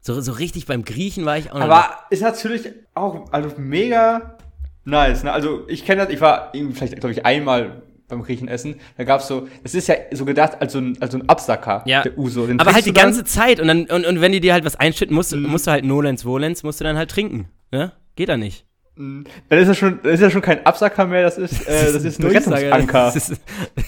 so, 0.00 0.20
so 0.20 0.32
richtig 0.32 0.66
beim 0.66 0.84
Griechen 0.84 1.24
war 1.24 1.38
ich 1.38 1.50
auch 1.50 1.54
noch. 1.54 1.62
Aber 1.62 1.90
ist 2.10 2.22
natürlich 2.22 2.68
auch 2.94 3.32
also 3.32 3.50
mega 3.56 4.36
nice. 4.84 5.22
Ne? 5.24 5.32
Also 5.32 5.66
ich 5.68 5.84
kenne 5.84 6.04
das, 6.04 6.12
ich 6.12 6.20
war 6.20 6.52
vielleicht, 6.52 6.96
glaube 7.00 7.12
ich, 7.12 7.24
einmal 7.24 7.82
beim 8.08 8.22
Griechen 8.22 8.48
essen. 8.48 8.78
Da 8.98 9.04
gab's 9.04 9.26
so, 9.28 9.48
das 9.62 9.74
ist 9.74 9.88
ja 9.88 9.94
so 10.12 10.24
gedacht 10.24 10.60
als 10.60 10.72
so 10.72 10.80
ein, 10.80 11.00
als 11.00 11.12
so 11.12 11.18
ein 11.18 11.28
Absacker, 11.28 11.82
Ja. 11.86 12.02
der 12.02 12.18
Uso. 12.18 12.46
Den 12.46 12.60
Aber 12.60 12.74
halt 12.74 12.84
die 12.84 12.92
ganze 12.92 13.24
Zeit 13.24 13.58
und 13.60 13.68
dann 13.68 13.86
und, 13.86 14.04
und 14.04 14.20
wenn 14.20 14.32
die 14.32 14.40
dir 14.40 14.52
halt 14.52 14.64
was 14.64 14.76
einschütten, 14.76 15.14
musst, 15.14 15.32
du 15.32 15.36
Mhm. 15.36 15.46
musst 15.48 15.66
du 15.66 15.70
halt 15.70 15.84
Nolens 15.84 16.24
Volens, 16.24 16.62
musst 16.62 16.80
du 16.80 16.84
dann 16.84 16.96
halt 16.98 17.10
trinken. 17.10 17.48
Ne? 17.70 17.92
Geht 18.16 18.28
da 18.28 18.36
nicht. 18.36 18.66
Dann 18.94 19.24
ist 19.48 19.68
das 19.68 19.78
schon, 19.78 20.00
ist 20.00 20.20
ja 20.20 20.30
schon 20.30 20.42
kein 20.42 20.64
Absacker 20.66 21.06
mehr, 21.06 21.22
das 21.22 21.38
ist, 21.38 21.66
äh, 21.66 21.84
das 21.92 22.04
ist 22.04 22.20
ein. 22.20 22.26
Rettungsanker. 22.26 23.04
Das 23.14 23.16
ist, 23.16 23.40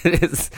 das 0.03 0.31
ist 0.31 0.53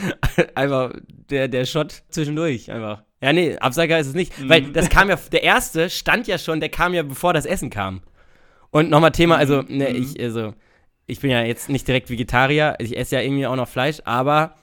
einfach 0.55 0.93
der, 1.29 1.47
der 1.47 1.65
Shot 1.65 2.03
zwischendurch 2.09 2.71
einfach. 2.71 3.03
Ja, 3.21 3.33
nee, 3.33 3.57
Absager 3.57 3.99
ist 3.99 4.07
es 4.07 4.13
nicht. 4.13 4.37
Mhm. 4.39 4.49
Weil 4.49 4.61
das 4.71 4.89
kam 4.89 5.09
ja, 5.09 5.17
der 5.31 5.43
erste 5.43 5.89
stand 5.89 6.27
ja 6.27 6.37
schon, 6.37 6.59
der 6.59 6.69
kam 6.69 6.93
ja 6.93 7.03
bevor 7.03 7.33
das 7.33 7.45
Essen 7.45 7.69
kam. 7.69 8.01
Und 8.69 8.89
nochmal 8.89 9.11
Thema, 9.11 9.37
also, 9.37 9.63
Mhm. 9.63 9.77
ne, 9.77 9.89
ich, 9.89 10.19
also, 10.21 10.53
ich 11.07 11.19
bin 11.19 11.31
ja 11.31 11.41
jetzt 11.41 11.69
nicht 11.69 11.87
direkt 11.87 12.09
Vegetarier, 12.09 12.75
ich 12.79 12.97
esse 12.97 13.15
ja 13.15 13.21
irgendwie 13.21 13.47
auch 13.47 13.55
noch 13.55 13.67
Fleisch, 13.67 13.97
aber 14.05 14.55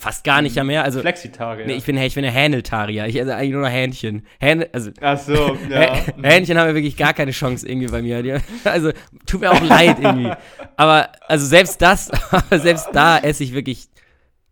fast 0.00 0.24
gar 0.24 0.42
nicht 0.42 0.56
ja 0.56 0.64
mehr. 0.64 0.82
Also, 0.84 1.00
Flexitage. 1.00 1.64
nee, 1.66 1.74
ich 1.74 1.84
bin, 1.84 1.96
ich 1.96 2.14
bin 2.14 2.24
ein 2.24 2.32
Häneltarier. 2.32 3.06
Ich 3.06 3.16
esse 3.20 3.34
eigentlich 3.34 3.52
nur 3.52 3.62
noch 3.62 3.70
Hähnchen. 3.70 4.26
Hähne, 4.40 4.68
also, 4.72 4.90
Ach 5.00 5.18
so, 5.18 5.56
ja. 5.70 5.94
Hä- 5.94 6.12
Hähnchen 6.22 6.58
haben 6.58 6.68
ja 6.68 6.74
wirklich 6.74 6.96
gar 6.96 7.14
keine 7.14 7.30
Chance 7.30 7.68
irgendwie 7.68 7.88
bei 7.88 8.02
mir. 8.02 8.40
Also 8.64 8.92
tut 9.26 9.40
mir 9.40 9.50
auch 9.52 9.62
leid 9.62 9.98
irgendwie. 10.00 10.32
Aber 10.76 11.10
also 11.28 11.46
selbst 11.46 11.80
das, 11.82 12.10
selbst 12.50 12.88
da 12.92 13.18
esse 13.18 13.44
ich 13.44 13.52
wirklich. 13.54 13.88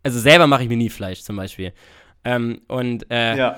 Also 0.03 0.19
selber 0.19 0.47
mache 0.47 0.63
ich 0.63 0.69
mir 0.69 0.77
nie 0.77 0.89
Fleisch 0.89 1.21
zum 1.21 1.35
Beispiel. 1.35 1.73
Ähm, 2.23 2.61
und 2.67 3.09
äh, 3.11 3.37
ja. 3.37 3.57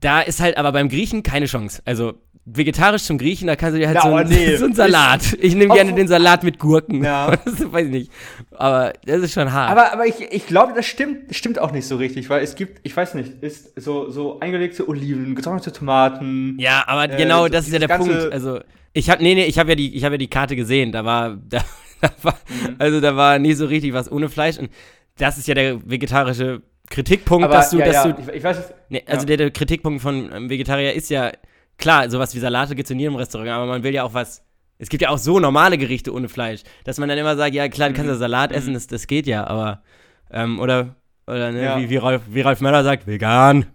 da 0.00 0.20
ist 0.20 0.40
halt 0.40 0.56
aber 0.56 0.72
beim 0.72 0.88
Griechen 0.88 1.22
keine 1.22 1.46
Chance. 1.46 1.82
Also 1.84 2.14
vegetarisch 2.46 3.02
zum 3.02 3.18
Griechen, 3.18 3.48
da 3.48 3.56
kannst 3.56 3.74
du 3.74 3.80
dir 3.80 3.88
halt 3.88 3.96
Ja, 3.96 4.02
so, 4.02 4.08
aber 4.08 4.18
ein, 4.18 4.28
nee. 4.28 4.56
so 4.56 4.64
einen 4.66 4.74
Salat. 4.74 5.36
Ich 5.40 5.54
nehme 5.56 5.74
gerne 5.74 5.92
den 5.92 6.06
Salat 6.06 6.44
mit 6.44 6.58
Gurken. 6.58 7.02
Ja. 7.04 7.32
Das 7.44 7.72
weiß 7.72 7.86
ich 7.86 7.92
nicht. 7.92 8.12
Aber 8.52 8.92
das 9.04 9.20
ist 9.22 9.32
schon 9.34 9.52
hart. 9.52 9.70
Aber, 9.70 9.92
aber 9.92 10.06
ich, 10.06 10.20
ich 10.30 10.46
glaube, 10.46 10.72
das 10.74 10.86
stimmt, 10.86 11.34
stimmt 11.34 11.58
auch 11.58 11.72
nicht 11.72 11.86
so 11.86 11.96
richtig, 11.96 12.30
weil 12.30 12.42
es 12.42 12.54
gibt, 12.54 12.80
ich 12.84 12.96
weiß 12.96 13.14
nicht, 13.14 13.42
ist 13.42 13.78
so, 13.80 14.10
so 14.10 14.38
eingelegte 14.40 14.88
Oliven, 14.88 15.34
getrocknete 15.34 15.72
Tomaten. 15.72 16.56
Ja, 16.58 16.84
aber 16.86 17.10
Äh, 17.12 17.16
genau, 17.16 17.48
das 17.48 17.66
ist 17.66 17.72
ja 17.72 17.80
der 17.80 17.88
Punkt. 17.88 18.32
Also, 18.32 18.60
ich 18.92 19.10
hab, 19.10 19.20
nee, 19.20 19.34
nee, 19.34 19.44
ich 19.44 19.58
habe 19.58 19.70
ja 19.70 19.74
die, 19.74 19.94
ich 19.96 20.04
habe 20.04 20.14
ja 20.14 20.18
die 20.18 20.30
Karte 20.30 20.54
gesehen. 20.56 20.92
Da 20.92 21.04
war, 21.04 21.36
da, 21.48 21.64
da 22.00 22.10
war, 22.22 22.34
Mhm. 22.48 22.76
also 22.78 23.00
da 23.00 23.16
war 23.16 23.38
nie 23.40 23.54
so 23.54 23.66
richtig 23.66 23.92
was 23.92 24.10
ohne 24.10 24.28
Fleisch. 24.28 24.58
Und 24.58 24.70
das 25.18 25.36
ist 25.36 25.48
ja 25.48 25.54
der 25.54 25.80
vegetarische 25.90 26.62
Kritikpunkt, 26.90 27.44
aber 27.44 27.54
dass 27.54 27.70
du, 27.70 27.78
ja, 27.78 27.86
dass 27.86 27.94
ja, 27.94 28.12
du, 28.12 28.22
ich, 28.22 28.36
ich 28.36 28.44
weiß 28.44 28.58
nee, 28.90 29.02
also 29.06 29.22
ja. 29.22 29.26
der, 29.26 29.36
der 29.38 29.50
Kritikpunkt 29.50 30.00
von 30.00 30.30
ähm, 30.32 30.48
Vegetarier 30.50 30.92
ist 30.92 31.10
ja, 31.10 31.32
klar, 31.78 32.08
sowas 32.10 32.34
wie 32.34 32.38
Salate 32.40 32.74
gibt's 32.74 32.90
in 32.90 32.98
jedem 33.00 33.16
Restaurant, 33.16 33.50
aber 33.50 33.66
man 33.66 33.82
will 33.82 33.94
ja 33.94 34.02
auch 34.04 34.14
was, 34.14 34.42
es 34.78 34.88
gibt 34.88 35.02
ja 35.02 35.08
auch 35.10 35.18
so 35.18 35.38
normale 35.40 35.78
Gerichte 35.78 36.12
ohne 36.12 36.28
Fleisch, 36.28 36.60
dass 36.84 36.98
man 36.98 37.08
dann 37.08 37.18
immer 37.18 37.36
sagt, 37.36 37.54
ja 37.54 37.68
klar, 37.68 37.88
du 37.88 37.92
Mhm. 37.92 37.96
kannst 37.96 38.10
ja 38.10 38.16
Salat 38.16 38.52
essen, 38.52 38.74
das, 38.74 38.86
das 38.86 39.06
geht 39.06 39.26
ja, 39.26 39.46
aber, 39.46 39.82
ähm, 40.30 40.58
oder, 40.60 40.96
oder, 41.26 41.52
ne, 41.52 41.62
Ja. 41.64 41.78
wie, 41.80 41.88
wie, 41.90 41.96
Ralf, 41.96 42.22
wie 42.28 42.40
Ralf 42.42 42.60
Möller 42.60 42.84
sagt, 42.84 43.06
vegan, 43.06 43.66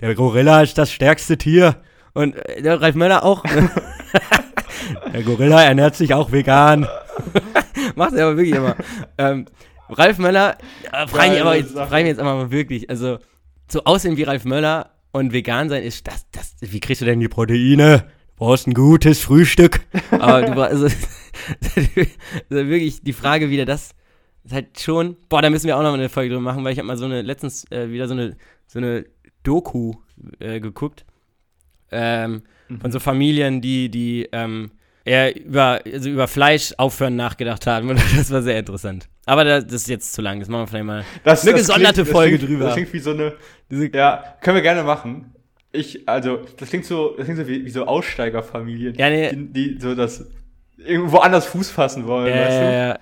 der 0.00 0.14
Gorilla 0.14 0.62
ist 0.62 0.78
das 0.78 0.90
stärkste 0.92 1.36
Tier. 1.38 1.76
Und 2.14 2.34
äh, 2.34 2.62
der 2.62 2.80
Ralf 2.80 2.94
Möller 2.94 3.22
auch. 3.24 3.44
Ne? 3.44 3.70
der 5.12 5.22
Gorilla 5.22 5.62
ernährt 5.62 5.94
sich 5.94 6.14
auch 6.14 6.32
vegan. 6.32 6.86
Macht 7.94 8.14
er 8.14 8.26
aber 8.26 8.36
wirklich 8.36 8.56
immer. 8.56 8.76
Ähm, 9.18 9.46
Ralf 9.88 10.18
Möller, 10.18 10.56
äh, 10.92 11.06
frage 11.06 11.34
ich 11.34 11.40
aber 11.40 11.56
jetzt, 11.56 11.72
Sache. 11.74 11.88
frag 11.88 12.00
ich 12.00 12.06
jetzt 12.06 12.20
aber 12.20 12.34
mal 12.34 12.50
wirklich, 12.50 12.88
also 12.90 13.18
so 13.70 13.84
aussehen 13.84 14.16
wie 14.16 14.22
Ralf 14.22 14.44
Möller 14.44 14.90
und 15.12 15.32
vegan 15.32 15.68
sein 15.68 15.82
ist 15.82 16.06
das, 16.06 16.26
das, 16.30 16.56
wie 16.60 16.80
kriegst 16.80 17.02
du 17.02 17.06
denn 17.06 17.20
die 17.20 17.28
Proteine? 17.28 18.06
Du 18.36 18.46
brauchst 18.46 18.66
ein 18.66 18.74
gutes 18.74 19.20
Frühstück. 19.20 19.80
Aber 20.10 20.42
du 20.42 20.52
brauchst, 20.52 20.72
also, 20.72 20.86
also 22.50 22.68
wirklich 22.68 23.02
die 23.02 23.12
Frage 23.12 23.50
wieder, 23.50 23.64
das 23.64 23.90
ist 24.44 24.52
halt 24.52 24.80
schon, 24.80 25.16
boah, 25.28 25.42
da 25.42 25.50
müssen 25.50 25.66
wir 25.66 25.76
auch 25.76 25.82
noch 25.82 25.94
eine 25.94 26.08
Folge 26.08 26.30
drüber 26.30 26.42
machen, 26.42 26.64
weil 26.64 26.72
ich 26.72 26.78
habe 26.78 26.86
mal 26.86 26.96
so 26.96 27.04
eine, 27.04 27.22
letztens 27.22 27.70
äh, 27.70 27.90
wieder 27.90 28.08
so 28.08 28.14
eine, 28.14 28.36
so 28.66 28.78
eine 28.78 29.04
Doku 29.42 29.94
äh, 30.38 30.60
geguckt, 30.60 31.04
ähm, 31.90 32.42
von 32.80 32.92
so 32.92 33.00
Familien, 33.00 33.60
die, 33.60 33.90
die, 33.90 34.28
ähm, 34.32 34.70
eher 35.10 35.36
über, 35.36 35.80
also 35.84 36.08
über 36.08 36.28
Fleisch 36.28 36.72
aufhören 36.78 37.16
nachgedacht 37.16 37.66
haben. 37.66 37.88
Das 38.16 38.30
war 38.30 38.42
sehr 38.42 38.58
interessant. 38.58 39.08
Aber 39.26 39.44
das, 39.44 39.64
das 39.64 39.74
ist 39.82 39.88
jetzt 39.88 40.12
zu 40.12 40.22
lang. 40.22 40.40
Das 40.40 40.48
machen 40.48 40.62
wir 40.62 40.66
vielleicht 40.68 40.84
mal. 40.86 41.04
Das, 41.24 41.42
Eine 41.42 41.52
das 41.52 41.60
gesonderte 41.62 41.94
klingt, 41.94 42.08
das 42.08 42.12
Folge 42.16 42.38
klingt, 42.38 42.50
drüber. 42.50 42.64
Das 42.66 42.74
klingt 42.74 42.92
wie 42.92 42.98
so 42.98 43.10
eine, 43.10 43.34
ja, 43.92 44.24
können 44.40 44.56
wir 44.56 44.62
gerne 44.62 44.82
machen. 44.82 45.34
Ich, 45.72 46.08
also, 46.08 46.40
das 46.56 46.68
klingt 46.68 46.84
so, 46.84 47.14
das 47.16 47.24
klingt 47.26 47.38
so 47.40 47.46
wie, 47.46 47.64
wie 47.64 47.70
so 47.70 47.84
Aussteigerfamilien, 47.86 48.94
Ja, 48.96 49.08
nee. 49.10 49.30
die, 49.32 49.52
die 49.52 49.80
so 49.80 49.94
das 49.94 50.26
irgendwo 50.78 51.18
anders 51.18 51.46
Fuß 51.46 51.70
fassen 51.70 52.06
wollen, 52.06 52.32
weißt 52.34 52.60
du? 52.60 52.64
äh, 52.64 52.98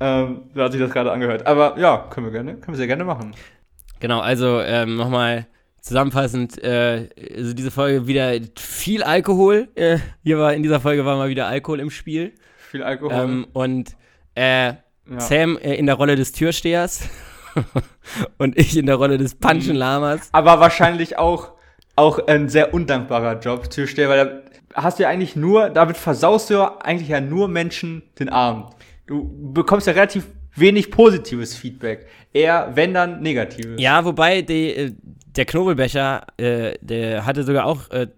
Ähm, 0.00 0.42
so 0.54 0.62
hat 0.62 0.72
sich 0.72 0.80
das 0.80 0.90
gerade 0.90 1.10
angehört. 1.12 1.46
Aber 1.46 1.78
ja, 1.78 2.08
können 2.10 2.26
wir 2.26 2.32
gerne, 2.32 2.54
können 2.54 2.74
wir 2.74 2.76
sehr 2.76 2.86
gerne 2.88 3.04
machen. 3.04 3.32
Genau, 4.00 4.20
also 4.20 4.60
ähm, 4.60 4.96
nochmal 4.96 5.46
zusammenfassend, 5.84 6.62
äh, 6.62 7.10
also 7.36 7.52
diese 7.52 7.70
Folge 7.70 8.06
wieder 8.06 8.32
viel 8.56 9.02
Alkohol. 9.02 9.68
Äh, 9.74 9.98
hier 10.22 10.38
war 10.38 10.54
in 10.54 10.62
dieser 10.62 10.80
Folge 10.80 11.04
war 11.04 11.16
mal 11.16 11.28
wieder 11.28 11.46
Alkohol 11.46 11.78
im 11.80 11.90
Spiel. 11.90 12.32
Viel 12.70 12.82
Alkohol. 12.82 13.12
Ähm, 13.12 13.46
und 13.52 13.94
äh, 14.34 14.68
ja. 14.68 14.76
Sam 15.18 15.58
äh, 15.58 15.74
in 15.74 15.84
der 15.84 15.96
Rolle 15.96 16.16
des 16.16 16.32
Türstehers 16.32 17.02
und 18.38 18.58
ich 18.58 18.78
in 18.78 18.86
der 18.86 18.94
Rolle 18.94 19.18
des 19.18 19.34
Punchen-Lamas. 19.34 20.30
Aber 20.32 20.58
wahrscheinlich 20.58 21.18
auch, 21.18 21.52
auch 21.96 22.26
ein 22.28 22.48
sehr 22.48 22.72
undankbarer 22.72 23.38
Job, 23.40 23.68
Türsteher, 23.68 24.08
weil 24.08 24.42
da 24.70 24.82
hast 24.82 24.98
du 24.98 25.02
ja 25.02 25.10
eigentlich 25.10 25.36
nur, 25.36 25.68
damit 25.68 25.98
versaust 25.98 26.48
du 26.48 26.54
ja 26.54 26.78
eigentlich 26.78 27.10
ja 27.10 27.20
nur 27.20 27.46
Menschen 27.46 28.02
den 28.18 28.30
Arm. 28.30 28.70
Du 29.06 29.52
bekommst 29.52 29.86
ja 29.86 29.92
relativ 29.92 30.24
wenig 30.56 30.90
positives 30.90 31.54
Feedback. 31.54 32.06
Eher, 32.32 32.72
wenn 32.74 32.94
dann 32.94 33.20
negatives. 33.20 33.78
Ja, 33.78 34.02
wobei 34.02 34.40
die, 34.40 34.70
äh, 34.70 34.92
der 35.36 35.44
Knobelbecher, 35.44 36.26
äh, 36.36 36.74
der 36.80 37.26
hatte 37.26 37.44
sogar 37.44 37.66
auch, 37.66 37.90
äh, 37.90 38.08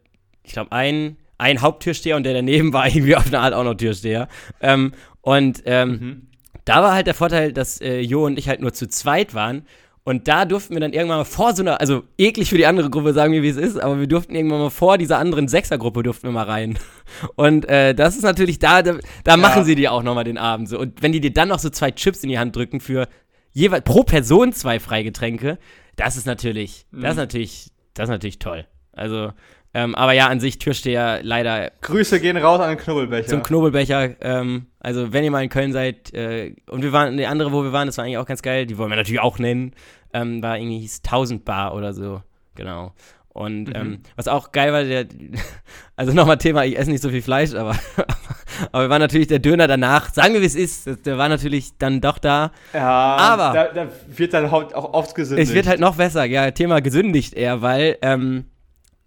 ich 0.43 0.53
glaube, 0.53 0.73
einen, 0.73 1.17
einen 1.39 1.61
Haupttürsteher 1.63 2.17
und 2.17 2.23
der 2.25 2.35
daneben 2.35 2.73
war 2.73 2.87
irgendwie 2.87 3.17
auf 3.17 3.27
eine 3.27 3.41
Art 3.41 3.55
auch 3.55 3.65
noch 3.65 3.75
Türsteher. 3.75 4.29
Ähm, 4.61 4.93
und 5.23 5.63
ähm, 5.67 5.91
Mhm. 5.91 6.23
da 6.65 6.83
war 6.83 6.95
halt 6.95 7.07
der 7.07 7.15
Vorteil, 7.15 7.53
dass 7.53 7.81
äh, 7.81 8.01
Jo 8.01 8.25
und 8.27 8.39
ich 8.39 8.49
halt 8.49 8.61
nur 8.61 8.73
zu 8.73 8.89
zweit 8.89 9.35
waren. 9.35 9.65
Und 10.05 10.29
da 10.29 10.45
durften 10.45 10.73
wir 10.75 10.81
dann 10.81 10.93
irgendwann 10.93 11.19
mal 11.19 11.25
vor 11.25 11.53
so 11.53 11.65
einer, 11.65 11.81
also 11.81 12.05
eklig 12.17 12.49
für 12.51 12.57
die 12.57 12.67
andere 12.67 12.91
Gruppe, 12.91 13.13
sagen 13.13 13.33
wir, 13.33 13.43
wie 13.43 13.49
es 13.49 13.57
ist, 13.57 13.77
aber 13.77 13.99
wir 13.99 14.07
durften 14.07 14.37
irgendwann 14.37 14.61
mal 14.61 14.71
vor 14.71 14.99
dieser 14.99 15.19
anderen 15.19 15.49
Sechsergruppe 15.49 16.05
durften 16.05 16.29
wir 16.29 16.33
mal 16.33 16.45
rein. 16.45 16.79
Und 17.35 17.69
äh, 17.69 17.93
das 17.93 18.15
ist 18.15 18.23
natürlich 18.23 18.61
da, 18.61 18.83
da, 18.83 18.99
da 19.25 19.37
machen 19.37 19.65
sie 19.65 19.75
dir 19.75 19.91
auch 19.91 20.05
nochmal 20.05 20.23
den 20.23 20.39
Abend 20.39 20.69
so. 20.69 20.79
Und 20.79 21.03
wenn 21.03 21.11
die 21.11 21.21
dir 21.21 21.33
dann 21.33 21.49
noch 21.49 21.59
so 21.59 21.71
zwei 21.71 21.91
Chips 21.91 22.23
in 22.23 22.29
die 22.29 22.39
Hand 22.39 22.55
drücken 22.55 22.79
für 22.79 23.09
jeweils 23.57 23.85
pro 23.85 24.03
Person 24.03 24.53
zwei 24.53 24.79
Freigetränke, 24.79 25.59
das 25.97 26.19
ist 26.19 26.27
natürlich, 26.27 26.87
das 26.93 27.13
ist 27.13 27.17
natürlich, 27.17 27.73
das 27.95 28.05
ist 28.05 28.11
natürlich 28.11 28.39
toll. 28.39 28.67
Also, 28.93 29.33
ähm, 29.73 29.95
aber 29.95 30.13
ja, 30.13 30.29
an 30.29 30.41
sich 30.41 30.59
Türsteher 30.59 31.21
leider 31.23 31.73
Grüße 31.81 32.21
gehen 32.21 32.37
raus 32.37 32.61
an 32.61 32.69
den 32.69 32.79
Knubbelbecher. 32.79 33.29
zum 33.29 33.43
Knobelbecher. 33.43 34.21
Ähm, 34.21 34.67
also, 34.79 35.15
wenn 35.15 35.25
ihr 35.25 35.31
mal 35.31 35.43
in 35.43 35.49
Köln 35.49 35.73
seid, 35.73 36.13
äh, 36.13 36.55
und 36.69 36.83
wir 36.83 36.93
waren, 36.93 37.17
die 37.17 37.27
andere, 37.27 37.51
wo 37.51 37.63
wir 37.63 37.73
waren, 37.73 37.87
das 37.87 37.97
war 37.97 38.05
eigentlich 38.05 38.19
auch 38.19 38.27
ganz 38.27 38.43
geil, 38.43 38.67
die 38.67 38.77
wollen 38.77 38.91
wir 38.91 38.97
natürlich 38.97 39.21
auch 39.21 39.39
nennen, 39.39 39.73
ähm, 40.13 40.43
war 40.43 40.59
irgendwie 40.59 40.81
hieß 40.81 41.01
1000 41.03 41.45
Bar 41.47 41.75
oder 41.75 41.95
so. 41.95 42.23
Genau. 42.57 42.93
Und 43.31 43.75
ähm, 43.75 44.01
was 44.17 44.29
auch 44.29 44.53
geil 44.53 44.73
war, 44.73 44.85
der, 44.85 45.07
also 45.97 46.13
nochmal 46.13 46.39
Thema, 46.39 46.65
ich 46.67 46.79
esse 46.79 46.91
nicht 46.91 47.03
so 47.03 47.09
viel 47.09 47.23
Fleisch, 47.23 47.55
aber, 47.55 47.75
aber 48.73 48.89
war 48.89 48.99
natürlich 48.99 49.27
der 49.29 49.39
Döner 49.39 49.67
danach, 49.67 50.13
sagen 50.13 50.35
wir 50.35 50.43
wie 50.43 50.47
es 50.47 50.55
ist, 50.55 51.07
der 51.07 51.19
war 51.19 51.29
natürlich 51.29 51.77
dann 51.79 52.01
doch 52.01 52.19
da. 52.19 52.53
ja, 52.73 53.17
Aber- 53.17 53.53
da, 53.53 53.85
da 53.85 53.89
wird 54.09 54.33
dann 54.35 54.47
auch 54.47 54.73
auch 54.75 54.93
oft 54.95 55.15
gesündigt. 55.15 55.49
Es 55.49 55.55
wird 55.55 55.67
halt 55.67 55.81
noch 55.81 55.97
besser, 55.97 56.25
ja, 56.25 56.51
Thema 56.51 56.81
gesündigt 56.81 57.35
eher, 57.35 57.63
weil 57.63 57.99
ähm, 58.03 58.47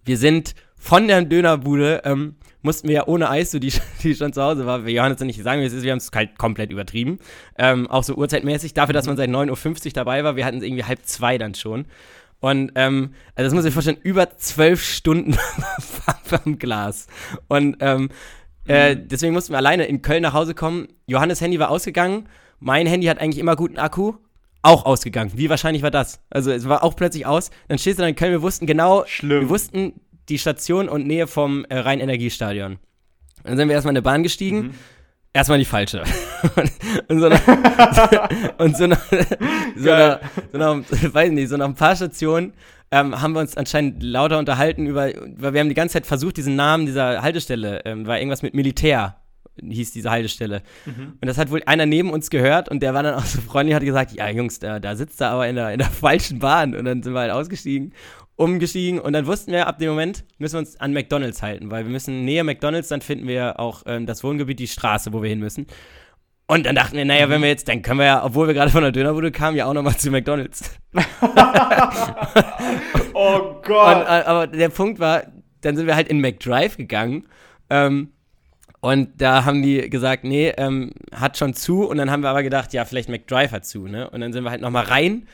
wir 0.05 0.17
sind 0.17 0.55
von 0.77 1.07
der 1.07 1.21
Dönerbude, 1.23 2.01
ähm, 2.05 2.35
mussten 2.62 2.88
wir 2.88 2.95
ja 2.95 3.07
ohne 3.07 3.29
Eis, 3.29 3.51
so 3.51 3.59
die, 3.59 3.71
die 4.03 4.15
schon 4.15 4.33
zu 4.33 4.41
Hause 4.41 4.65
war, 4.65 4.85
wir 4.85 4.93
Johannes 4.93 5.21
und 5.21 5.27
nicht 5.27 5.41
sagen, 5.43 5.62
wie 5.62 5.65
es 5.65 5.73
ist, 5.73 5.83
wir 5.83 5.91
haben 5.91 5.97
es 5.99 6.09
halt 6.13 6.38
komplett 6.38 6.71
übertrieben. 6.71 7.19
Ähm, 7.57 7.88
auch 7.89 8.03
so 8.03 8.15
uhrzeitmäßig, 8.15 8.73
dafür, 8.73 8.93
dass 8.93 9.07
man 9.07 9.17
seit 9.17 9.29
9.50 9.29 9.85
Uhr 9.88 9.91
dabei 9.93 10.23
war, 10.23 10.35
wir 10.35 10.45
hatten 10.45 10.57
es 10.57 10.63
irgendwie 10.63 10.83
halb 10.83 10.99
zwei 11.05 11.38
dann 11.38 11.55
schon. 11.55 11.85
Und 12.41 12.71
ähm, 12.75 13.13
also 13.35 13.47
das 13.47 13.53
muss 13.53 13.65
ich 13.65 13.73
vorstellen, 13.73 13.97
über 14.01 14.38
zwölf 14.38 14.81
Stunden 14.81 15.38
am 16.45 16.57
Glas. 16.57 17.07
Und 17.49 17.77
ähm, 17.81 18.09
äh, 18.69 18.95
deswegen 18.95 19.34
mussten 19.34 19.53
wir 19.53 19.58
alleine 19.58 19.86
in 19.86 20.01
Köln 20.01 20.21
nach 20.21 20.34
Hause 20.34 20.53
kommen. 20.53 20.88
Johannes 21.08 21.41
Handy 21.41 21.60
war 21.60 21.71
ausgegangen. 21.71 22.29
Mein 22.60 22.86
Handy 22.86 23.08
hat 23.08 23.19
eigentlich 23.19 23.39
immer 23.39 23.55
guten 23.55 23.79
Akku. 23.79 24.13
Auch 24.62 24.86
ausgegangen. 24.86 25.32
Wie 25.36 25.49
wahrscheinlich 25.49 25.82
war 25.82 25.91
das? 25.91 26.19
Also 26.29 26.51
es 26.51 26.67
war 26.67 26.84
auch 26.84 26.95
plötzlich 26.95 27.25
aus. 27.25 27.49
Dann 27.67 27.79
stehst 27.79 27.97
du 27.97 28.01
dann 28.03 28.10
in 28.10 28.15
Köln. 28.15 28.32
Wir 28.32 28.41
wussten 28.41 28.67
genau, 28.67 29.05
Schlimm. 29.08 29.41
wir 29.41 29.49
wussten 29.49 29.93
die 30.27 30.38
Station 30.38 30.88
und 30.88 31.08
Nähe 31.08 31.25
vom 31.25 31.65
äh, 31.65 31.79
Rhein-Energiestadion. 31.79 32.77
Dann 33.43 33.58
sind 33.58 33.69
wir 33.69 33.73
erstmal 33.73 33.93
in 33.93 33.97
eine 33.97 34.03
Bahn 34.03 34.21
gestiegen. 34.21 34.58
Mhm. 34.60 34.73
Erstmal 35.34 35.58
die 35.58 35.65
falsche. 35.65 36.03
und 37.08 37.19
so 37.19 37.29
nach, 37.29 37.41
und 38.58 38.77
so 38.77 38.88
nach, 38.88 39.01
so 39.75 39.89
nach, 39.89 40.19
so 40.51 40.58
nach, 40.58 41.13
weiß 41.13 41.32
nicht, 41.32 41.49
so 41.49 41.58
nach 41.58 41.65
ein 41.65 41.75
paar 41.75 41.95
Stationen 41.95 42.53
ähm, 42.91 43.21
haben 43.21 43.34
wir 43.34 43.39
uns 43.39 43.56
anscheinend 43.56 44.02
lauter 44.02 44.39
unterhalten 44.39 44.88
über, 44.88 45.12
weil 45.38 45.54
wir 45.54 45.60
haben 45.60 45.69
die 45.69 45.75
ganze 45.75 45.93
Zeit 45.93 46.06
versucht, 46.06 46.38
diesen 46.38 46.56
Namen 46.56 46.86
dieser 46.86 47.21
Haltestelle, 47.21 47.82
ähm, 47.86 48.08
war 48.08 48.17
irgendwas 48.17 48.41
mit 48.41 48.54
Militär, 48.54 49.17
hieß 49.62 49.91
diese 49.91 50.10
Haltestelle. 50.10 50.62
Und 51.21 51.25
das 51.25 51.38
hat 51.38 51.52
wohl 51.52 51.62
einer 51.65 51.86
neben 51.86 52.12
uns 52.12 52.30
gehört 52.30 52.69
und 52.69 52.82
der 52.82 52.93
war 52.93 53.04
dann 53.04 53.15
auch 53.15 53.25
so 53.25 53.41
freundlich, 53.41 53.75
hat 53.75 53.84
gesagt, 53.84 54.12
ja 54.13 54.30
Jungs, 54.30 54.60
da, 54.60 54.80
da 54.80 54.95
sitzt 54.95 55.21
er 55.21 55.32
aber 55.32 55.47
in 55.47 55.56
der, 55.56 55.71
in 55.71 55.80
der 55.80 55.88
falschen 55.89 56.39
Bahn. 56.39 56.75
Und 56.75 56.86
dann 56.86 57.04
sind 57.04 57.13
wir 57.13 57.19
halt 57.19 57.32
ausgestiegen, 57.32 57.93
umgestiegen 58.36 58.99
und 58.99 59.13
dann 59.13 59.25
wussten 59.25 59.52
wir, 59.52 59.67
ab 59.67 59.80
dem 59.80 59.89
Moment 59.89 60.23
müssen 60.38 60.54
wir 60.56 60.60
uns 60.60 60.80
an 60.80 60.93
McDonalds 60.93 61.41
halten, 61.41 61.69
weil 61.71 61.84
wir 61.84 61.91
müssen 61.91 62.23
näher 62.23 62.45
McDonalds, 62.45 62.88
dann 62.88 63.02
finden 63.02 63.28
wir 63.28 63.60
auch 63.60 63.84
ähm, 63.86 64.06
das 64.06 64.23
Wohngebiet, 64.23 64.60
die 64.60 64.67
Straße, 64.67 65.12
wo 65.12 65.21
wir 65.21 65.30
hin 65.30 65.39
müssen. 65.39 65.67
Und 66.49 66.65
dann 66.65 66.73
dachten 66.73 66.97
wir, 66.97 67.05
naja, 67.05 67.29
wenn 67.29 67.43
wir 67.43 67.49
jetzt, 67.49 67.67
dann 67.67 67.83
können 67.83 67.99
wir 67.99 68.07
ja, 68.07 68.25
obwohl 68.25 68.47
wir 68.47 68.55
gerade 68.55 68.71
von 68.71 68.81
der 68.81 68.91
Dönerbude 68.91 69.31
kamen, 69.31 69.55
ja 69.55 69.67
auch 69.67 69.73
nochmal 69.75 69.95
zu 69.97 70.09
McDonalds. 70.09 70.71
oh 73.13 73.35
Und, 73.53 73.63
Gott. 73.63 73.97
äh, 73.97 74.23
aber 74.25 74.47
der 74.47 74.69
Punkt 74.69 74.99
war, 74.99 75.25
dann 75.62 75.77
sind 75.77 75.85
wir 75.85 75.95
halt 75.95 76.07
in 76.07 76.19
McDrive 76.21 76.75
gegangen. 76.75 77.27
Ähm, 77.69 78.09
und 78.79 79.21
da 79.21 79.45
haben 79.45 79.62
die 79.62 79.91
gesagt, 79.91 80.23
nee, 80.23 80.51
ähm, 80.57 80.89
hat 81.13 81.38
schon 81.38 81.53
zu. 81.53 81.88
Und 81.88 81.97
dann 81.97 82.09
haben 82.09 82.23
wir 82.23 82.29
aber 82.29 82.41
gedacht, 82.41 82.73
ja, 82.73 82.83
vielleicht 82.83 83.09
McDrive 83.09 83.51
hat 83.51 83.67
zu, 83.67 83.85
ne? 83.85 84.09
Und 84.09 84.21
dann 84.21 84.33
sind 84.33 84.43
wir 84.43 84.49
halt 84.49 84.62
nochmal 84.62 84.85
rein. 84.85 85.27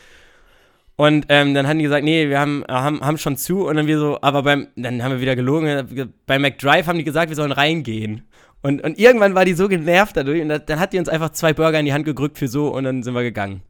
Und 0.97 1.27
ähm, 1.29 1.53
dann 1.53 1.65
haben 1.65 1.77
die 1.77 1.85
gesagt, 1.85 2.03
nee, 2.03 2.27
wir 2.27 2.41
haben, 2.41 2.65
haben, 2.69 2.99
haben 2.99 3.17
schon 3.17 3.37
zu. 3.37 3.65
Und 3.65 3.77
dann 3.77 3.87
wir 3.87 3.99
so, 3.99 4.17
aber 4.21 4.43
beim, 4.43 4.67
dann 4.75 5.01
haben 5.01 5.13
wir 5.13 5.21
wieder 5.21 5.37
gelogen. 5.37 6.11
Bei 6.25 6.39
McDrive 6.39 6.87
haben 6.87 6.97
die 6.97 7.05
gesagt, 7.05 7.29
wir 7.29 7.37
sollen 7.37 7.53
reingehen. 7.53 8.23
Und, 8.61 8.83
und 8.83 8.97
irgendwann 8.97 9.35
war 9.35 9.45
die 9.45 9.53
so 9.53 9.67
genervt 9.67 10.17
dadurch. 10.17 10.41
Und 10.41 10.49
da, 10.49 10.59
dann 10.59 10.79
hat 10.79 10.93
die 10.93 10.99
uns 10.99 11.09
einfach 11.09 11.29
zwei 11.31 11.53
Burger 11.53 11.79
in 11.79 11.85
die 11.85 11.93
Hand 11.93 12.05
gedrückt 12.05 12.37
für 12.37 12.47
so. 12.47 12.73
Und 12.73 12.83
dann 12.83 13.03
sind 13.03 13.13
wir 13.13 13.23
gegangen. 13.23 13.61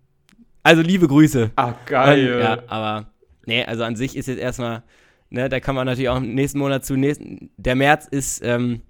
Also 0.63 0.82
liebe 0.82 1.08
Grüße. 1.08 1.52
Ach, 1.58 1.74
geil. 1.86 2.34
Und, 2.34 2.39
ja, 2.39 2.60
aber 2.67 3.08
nee, 3.45 3.63
also 3.63 3.84
an 3.84 3.95
sich 3.95 4.15
ist 4.15 4.28
jetzt 4.28 4.39
erstmal, 4.39 4.84
ne, 5.30 5.50
da 5.50 5.60
kann 5.60 5.76
man 5.76 5.86
natürlich 5.86 6.10
auch 6.10 6.19
nächsten 6.19 6.60
Monat 6.60 6.86
zu 6.86 6.95
nächsten. 6.95 7.52
Der 7.58 7.76
März 7.76 8.08
ist 8.10 8.41
ähm, 8.43 8.82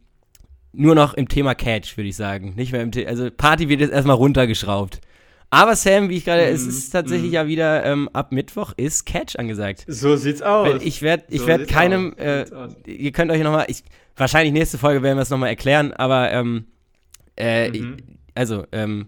nur 0.72 0.96
noch 0.96 1.16
im 1.16 1.28
Thema 1.28 1.56
Catch, 1.56 1.98
würde 1.98 2.10
ich 2.10 2.16
sagen. 2.16 2.54
Nicht 2.56 2.72
mehr 2.72 2.82
im 2.82 2.94
The 2.94 3.08
also 3.08 3.30
Party 3.30 3.68
wird 3.68 3.82
jetzt 3.82 3.94
erstmal 3.94 4.16
runtergeschraubt. 4.16 5.02
Aber 5.50 5.76
Sam, 5.76 6.10
wie 6.10 6.18
ich 6.18 6.26
gerade, 6.26 6.44
es 6.44 6.64
Mhm, 6.64 6.70
ist 6.70 6.90
tatsächlich 6.90 7.32
ja 7.32 7.48
wieder 7.48 7.86
ähm, 7.86 8.10
ab 8.14 8.32
Mittwoch 8.32 8.74
ist 8.78 9.06
Catch 9.06 9.38
angesagt. 9.38 9.86
So 9.88 10.16
sieht's 10.16 10.42
aus. 10.42 10.68
Weil 10.68 10.82
ich 10.82 11.02
werde, 11.02 11.24
ich 11.30 11.42
So 11.42 11.48
werde 11.48 11.66
keinem, 11.66 12.14
äh, 12.18 12.46
ihr 12.88 13.12
könnt 13.12 13.32
euch 13.32 13.42
nochmal, 13.42 13.66
ich, 13.70 13.84
wahrscheinlich 14.18 14.54
nächste 14.54 14.78
Folge 14.78 15.02
werden 15.04 15.18
wir 15.18 15.22
es 15.24 15.30
nochmal 15.30 15.50
erklären, 15.50 15.94
aber 15.94 16.32
ähm, 16.32 16.66
äh, 17.38 17.70
Mhm. 17.70 17.98
also, 18.34 18.66
ähm, 18.72 19.08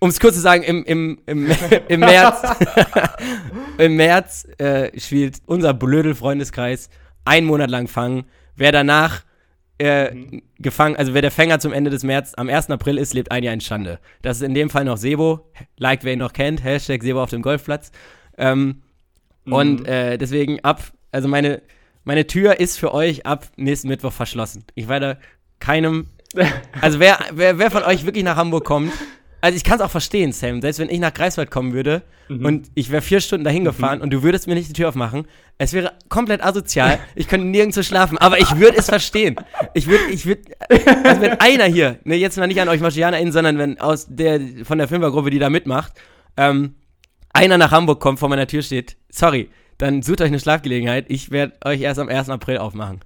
um 0.00 0.08
es 0.08 0.18
kurz 0.18 0.34
zu 0.34 0.40
sagen, 0.40 0.62
im, 0.62 0.84
im, 0.84 1.18
im, 1.26 1.50
im 1.88 2.00
März, 2.00 2.42
im 3.78 3.96
März 3.96 4.46
äh, 4.58 4.98
spielt 4.98 5.38
unser 5.46 5.74
Blödel-Freundeskreis 5.74 6.88
einen 7.24 7.46
Monat 7.46 7.70
lang 7.70 7.86
Fangen. 7.88 8.24
Wer 8.56 8.72
danach 8.72 9.22
äh, 9.78 10.12
Mhm. 10.14 10.42
gefangen, 10.58 10.96
also 10.96 11.14
wer 11.14 11.22
der 11.22 11.30
Fänger 11.30 11.58
zum 11.58 11.72
Ende 11.72 11.90
des 11.90 12.02
März 12.02 12.34
am 12.36 12.48
1. 12.50 12.68
April 12.70 12.98
ist, 12.98 13.14
lebt 13.14 13.30
ein 13.30 13.42
Jahr 13.42 13.54
in 13.54 13.62
Schande. 13.62 13.98
Das 14.20 14.36
ist 14.38 14.42
in 14.42 14.52
dem 14.52 14.68
Fall 14.68 14.84
noch 14.84 14.98
Sebo, 14.98 15.50
like 15.78 16.04
wer 16.04 16.12
ihn 16.12 16.18
noch 16.18 16.34
kennt, 16.34 16.62
Hashtag 16.62 17.02
Sebo 17.02 17.22
auf 17.22 17.30
dem 17.30 17.40
Golfplatz. 17.42 17.90
Ähm, 18.36 18.82
Mhm. 19.46 19.52
Und 19.54 19.88
äh, 19.88 20.18
deswegen 20.18 20.60
ab, 20.64 20.82
also 21.12 21.26
meine, 21.26 21.62
meine 22.04 22.26
Tür 22.26 22.60
ist 22.60 22.78
für 22.78 22.92
euch 22.94 23.26
ab 23.26 23.46
nächsten 23.56 23.88
Mittwoch 23.88 24.12
verschlossen. 24.12 24.64
Ich 24.74 24.88
werde 24.88 25.18
keinem, 25.58 26.06
also 26.80 27.00
wer, 27.00 27.18
wer, 27.32 27.58
wer 27.58 27.70
von 27.70 27.82
euch 27.82 28.04
wirklich 28.04 28.24
nach 28.24 28.36
Hamburg 28.36 28.64
kommt, 28.64 28.92
also 29.40 29.56
ich 29.56 29.64
kann 29.64 29.76
es 29.76 29.80
auch 29.80 29.90
verstehen, 29.90 30.32
Sam, 30.32 30.60
selbst 30.60 30.78
wenn 30.78 30.90
ich 30.90 30.98
nach 30.98 31.14
Greifswald 31.14 31.50
kommen 31.50 31.72
würde 31.72 32.02
und 32.28 32.70
ich 32.74 32.90
wäre 32.90 33.02
vier 33.02 33.20
Stunden 33.20 33.44
dahin 33.44 33.64
gefahren 33.64 34.02
und 34.02 34.10
du 34.10 34.22
würdest 34.22 34.46
mir 34.46 34.54
nicht 34.54 34.68
die 34.68 34.74
Tür 34.74 34.90
aufmachen, 34.90 35.26
es 35.58 35.72
wäre 35.72 35.92
komplett 36.08 36.44
asozial, 36.44 36.98
ich 37.14 37.26
könnte 37.26 37.46
nirgendwo 37.46 37.82
schlafen, 37.82 38.18
aber 38.18 38.38
ich 38.38 38.56
würde 38.56 38.78
es 38.78 38.88
verstehen. 38.88 39.36
Ich 39.74 39.86
würde, 39.86 40.04
ich 40.12 40.26
würde, 40.26 40.42
also 41.04 41.22
wenn 41.22 41.40
einer 41.40 41.64
hier, 41.64 41.98
ne, 42.04 42.16
jetzt 42.16 42.36
mal 42.36 42.46
nicht 42.46 42.60
an 42.60 42.68
euch 42.68 42.80
MarcianerInnen, 42.80 43.32
sondern 43.32 43.58
wenn 43.58 43.80
aus 43.80 44.06
der, 44.08 44.40
von 44.64 44.78
der 44.78 44.88
Fünfergruppe, 44.88 45.30
die 45.30 45.38
da 45.38 45.50
mitmacht, 45.50 45.92
ähm, 46.36 46.74
einer 47.32 47.58
nach 47.58 47.72
Hamburg 47.72 48.00
kommt, 48.00 48.18
vor 48.18 48.28
meiner 48.28 48.46
Tür 48.46 48.62
steht, 48.62 48.96
sorry, 49.08 49.48
dann 49.80 50.02
sucht 50.02 50.20
euch 50.20 50.28
eine 50.28 50.38
Schlafgelegenheit. 50.38 51.06
Ich 51.08 51.30
werde 51.30 51.54
euch 51.64 51.80
erst 51.80 51.98
am 51.98 52.08
1. 52.08 52.28
April 52.28 52.58
aufmachen. 52.58 53.00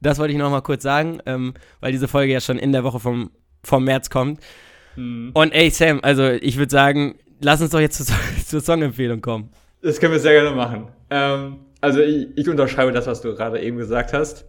Das 0.00 0.18
wollte 0.18 0.32
ich 0.32 0.38
noch 0.38 0.50
mal 0.50 0.60
kurz 0.60 0.82
sagen, 0.82 1.20
ähm, 1.26 1.54
weil 1.80 1.90
diese 1.92 2.06
Folge 2.06 2.32
ja 2.32 2.40
schon 2.40 2.58
in 2.58 2.72
der 2.72 2.84
Woche 2.84 3.00
vom, 3.00 3.30
vom 3.64 3.84
März 3.84 4.10
kommt. 4.10 4.40
Mhm. 4.96 5.30
Und 5.32 5.52
ey, 5.52 5.70
Sam, 5.70 6.00
also 6.02 6.28
ich 6.28 6.58
würde 6.58 6.70
sagen, 6.70 7.16
lass 7.40 7.62
uns 7.62 7.70
doch 7.70 7.80
jetzt 7.80 7.96
zur, 8.04 8.14
zur 8.46 8.60
Songempfehlung 8.60 9.20
kommen. 9.20 9.50
Das 9.82 9.98
können 9.98 10.12
wir 10.12 10.20
sehr 10.20 10.34
gerne 10.34 10.54
machen. 10.54 10.88
Ähm, 11.10 11.60
also 11.80 12.00
ich, 12.00 12.28
ich 12.36 12.48
unterschreibe 12.48 12.92
das, 12.92 13.06
was 13.06 13.22
du 13.22 13.34
gerade 13.34 13.60
eben 13.60 13.78
gesagt 13.78 14.12
hast. 14.12 14.44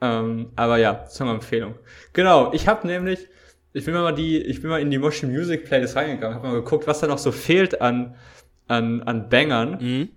Ähm, 0.00 0.50
aber 0.54 0.78
ja, 0.78 1.06
Songempfehlung. 1.08 1.74
Genau, 2.12 2.52
ich 2.52 2.68
habe 2.68 2.86
nämlich, 2.86 3.26
ich 3.72 3.84
bin 3.84 3.94
mal 3.94 4.14
die, 4.14 4.38
ich 4.38 4.60
bin 4.60 4.70
mal 4.70 4.80
in 4.80 4.90
die 4.90 4.98
Moshi 4.98 5.26
Music 5.26 5.64
Playlist 5.64 5.96
reingegangen, 5.96 6.36
habe 6.36 6.46
mal 6.46 6.54
geguckt, 6.54 6.86
was 6.86 7.00
da 7.00 7.08
noch 7.08 7.18
so 7.18 7.32
fehlt 7.32 7.80
an 7.80 8.14
an, 8.68 9.02
an 9.02 9.28
Bangern. 9.28 9.78
Mhm. 9.80 10.08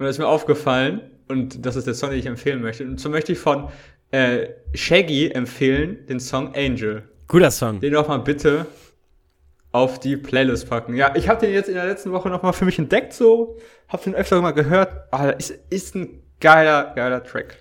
Und 0.00 0.06
das 0.06 0.16
ist 0.16 0.18
mir 0.18 0.28
aufgefallen 0.28 1.02
und 1.28 1.66
das 1.66 1.76
ist 1.76 1.86
der 1.86 1.92
Song, 1.92 2.08
den 2.08 2.18
ich 2.18 2.24
empfehlen 2.24 2.62
möchte. 2.62 2.84
Und 2.84 2.98
so 2.98 3.10
möchte 3.10 3.32
ich 3.32 3.38
von 3.38 3.68
äh, 4.12 4.48
Shaggy 4.72 5.30
empfehlen 5.30 6.06
den 6.06 6.18
Song 6.18 6.54
Angel. 6.54 7.02
Guter 7.28 7.50
Song. 7.50 7.80
Den 7.80 7.92
noch 7.92 8.08
mal 8.08 8.16
bitte 8.16 8.64
auf 9.72 10.00
die 10.00 10.16
Playlist 10.16 10.70
packen. 10.70 10.94
Ja, 10.94 11.14
ich 11.14 11.28
habe 11.28 11.44
den 11.44 11.52
jetzt 11.52 11.68
in 11.68 11.74
der 11.74 11.84
letzten 11.84 12.12
Woche 12.12 12.30
noch 12.30 12.42
mal 12.42 12.52
für 12.52 12.64
mich 12.64 12.78
entdeckt, 12.78 13.12
so, 13.12 13.58
habe 13.88 14.02
den 14.02 14.14
öfter 14.14 14.40
mal 14.40 14.52
gehört. 14.52 14.90
Aber 15.10 15.38
ist, 15.38 15.50
ist 15.68 15.94
ein 15.94 16.22
geiler, 16.40 16.94
geiler 16.94 17.22
Track. 17.22 17.58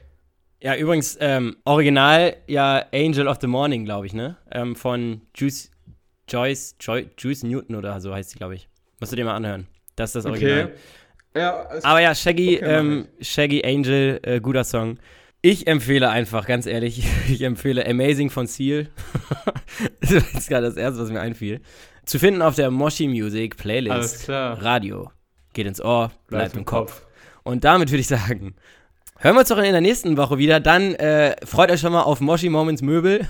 Ja, 0.62 0.78
übrigens, 0.78 1.18
ähm, 1.20 1.58
original 1.66 2.38
ja 2.48 2.86
Angel 2.94 3.28
of 3.28 3.40
the 3.42 3.48
Morning, 3.48 3.84
glaube 3.84 4.06
ich, 4.06 4.14
ne? 4.14 4.38
Ähm, 4.50 4.78
von 4.78 5.24
Juice, 5.36 5.72
Joyce, 6.30 6.78
Joy, 6.80 7.10
Juice 7.18 7.44
Newton 7.44 7.76
oder 7.76 8.00
so 8.00 8.14
heißt 8.14 8.30
sie, 8.30 8.38
glaube 8.38 8.56
ich. 8.56 8.70
Musst 9.02 9.12
du 9.12 9.18
dir 9.18 9.26
mal 9.26 9.36
anhören. 9.36 9.68
Das 9.98 10.12
ist 10.12 10.16
das 10.16 10.26
Original. 10.26 10.68
Okay. 10.68 10.74
Ja, 11.36 11.68
Aber 11.84 12.02
ja, 12.02 12.16
Shaggy, 12.16 12.58
Okay, 12.58 12.66
ähm, 12.66 13.08
Shaggy 13.22 13.64
Angel, 13.64 14.20
äh, 14.24 14.40
guter 14.40 14.64
Song. 14.64 14.98
Ich 15.42 15.68
empfehle 15.68 16.10
einfach, 16.10 16.48
ganz 16.48 16.66
ehrlich, 16.66 17.04
ich 17.30 17.42
empfehle 17.44 17.86
Amazing 17.88 18.30
von 18.30 18.48
Seal. 18.48 18.90
das 20.02 20.12
ist 20.12 20.50
gerade 20.50 20.68
das 20.68 20.76
erste, 20.78 21.02
was 21.02 21.10
mir 21.12 21.22
einfiel. 21.22 21.62
Zu 22.06 22.18
finden 22.20 22.42
auf 22.42 22.56
der 22.56 22.72
Moshi 22.72 23.08
Music 23.08 23.56
Playlist. 23.58 23.92
Alles 23.94 24.24
klar. 24.24 24.62
Radio. 24.62 25.12
Geht 25.54 25.68
ins 25.68 25.82
Ohr, 25.82 26.12
bleibt, 26.28 26.56
im 26.56 26.66
Kopf. 26.66 27.06
Und 27.44 27.64
damit 27.64 27.90
würde 27.92 28.02
ich 28.02 28.08
sagen, 28.08 28.56
hören 29.18 29.36
wir 29.36 29.40
uns 29.42 29.50
doch 29.50 29.58
in 29.58 29.72
der 29.72 29.82
nächsten 29.82 30.18
Woche 30.18 30.38
wieder. 30.38 30.60
Dann 30.60 30.96
äh, 30.96 31.36
freut 31.46 31.72
euch 31.72 31.80
schon 31.80 31.92
mal 31.94 32.02
auf 32.02 32.20
Moshi 32.20 32.50
Moments 32.50 32.82
Möbel. 32.82 33.28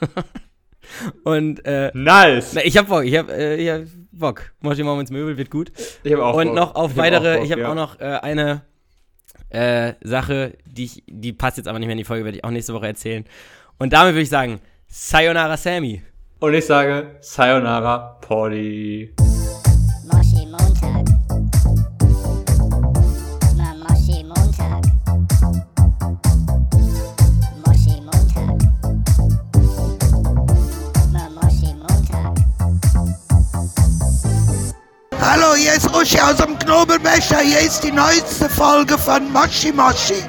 Und 1.24 1.64
äh, 1.66 1.90
Nice. 1.94 2.52
na, 2.54 2.64
ich 2.64 2.76
hab 2.76 2.88
Bock, 2.88 3.04
ich 3.04 3.16
hab, 3.16 3.28
äh, 3.30 3.56
ich 3.56 3.68
hab 3.70 3.82
Bock. 4.20 4.52
Moshi 4.60 4.82
Moments 4.84 5.10
Möbel 5.10 5.36
wird 5.36 5.50
gut. 5.50 5.72
Ich 6.04 6.12
habe 6.12 6.24
auch 6.24 6.34
Und 6.36 6.46
Bock. 6.48 6.54
noch 6.56 6.74
auf 6.76 6.92
Ich 6.92 6.98
hab 6.98 7.04
weitere, 7.04 7.32
auch 7.32 7.36
Bock, 7.38 7.44
ich 7.46 7.52
habe 7.52 7.60
ja. 7.62 7.70
auch 7.70 7.74
noch 7.74 8.00
äh, 8.00 8.04
eine 8.04 8.62
äh, 9.50 9.94
Sache, 10.02 10.56
die, 10.64 10.84
ich, 10.84 11.02
die 11.08 11.32
passt 11.32 11.56
jetzt 11.56 11.66
aber 11.66 11.78
nicht 11.78 11.86
mehr 11.88 11.92
in 11.94 11.98
die 11.98 12.04
Folge, 12.04 12.24
werde 12.24 12.38
ich 12.38 12.44
auch 12.44 12.50
nächste 12.50 12.72
Woche 12.74 12.86
erzählen. 12.86 13.24
Und 13.78 13.92
damit 13.92 14.14
würde 14.14 14.22
ich 14.22 14.28
sagen, 14.30 14.60
Sayonara 14.86 15.56
Sammy. 15.56 16.02
Und 16.38 16.54
ich 16.54 16.64
sage 16.66 17.16
Sayonara 17.20 18.18
Polly. 18.20 19.12
Hallo, 35.40 35.54
hier 35.54 35.72
ist 35.72 35.88
Uschi 35.94 36.20
aus 36.20 36.36
dem 36.36 36.58
Knobelbecher. 36.58 37.38
Hier 37.38 37.60
ist 37.60 37.82
die 37.82 37.92
neueste 37.92 38.46
Folge 38.50 38.98
von 38.98 39.32
Moshi 39.32 39.72
Moshi. 39.72 40.22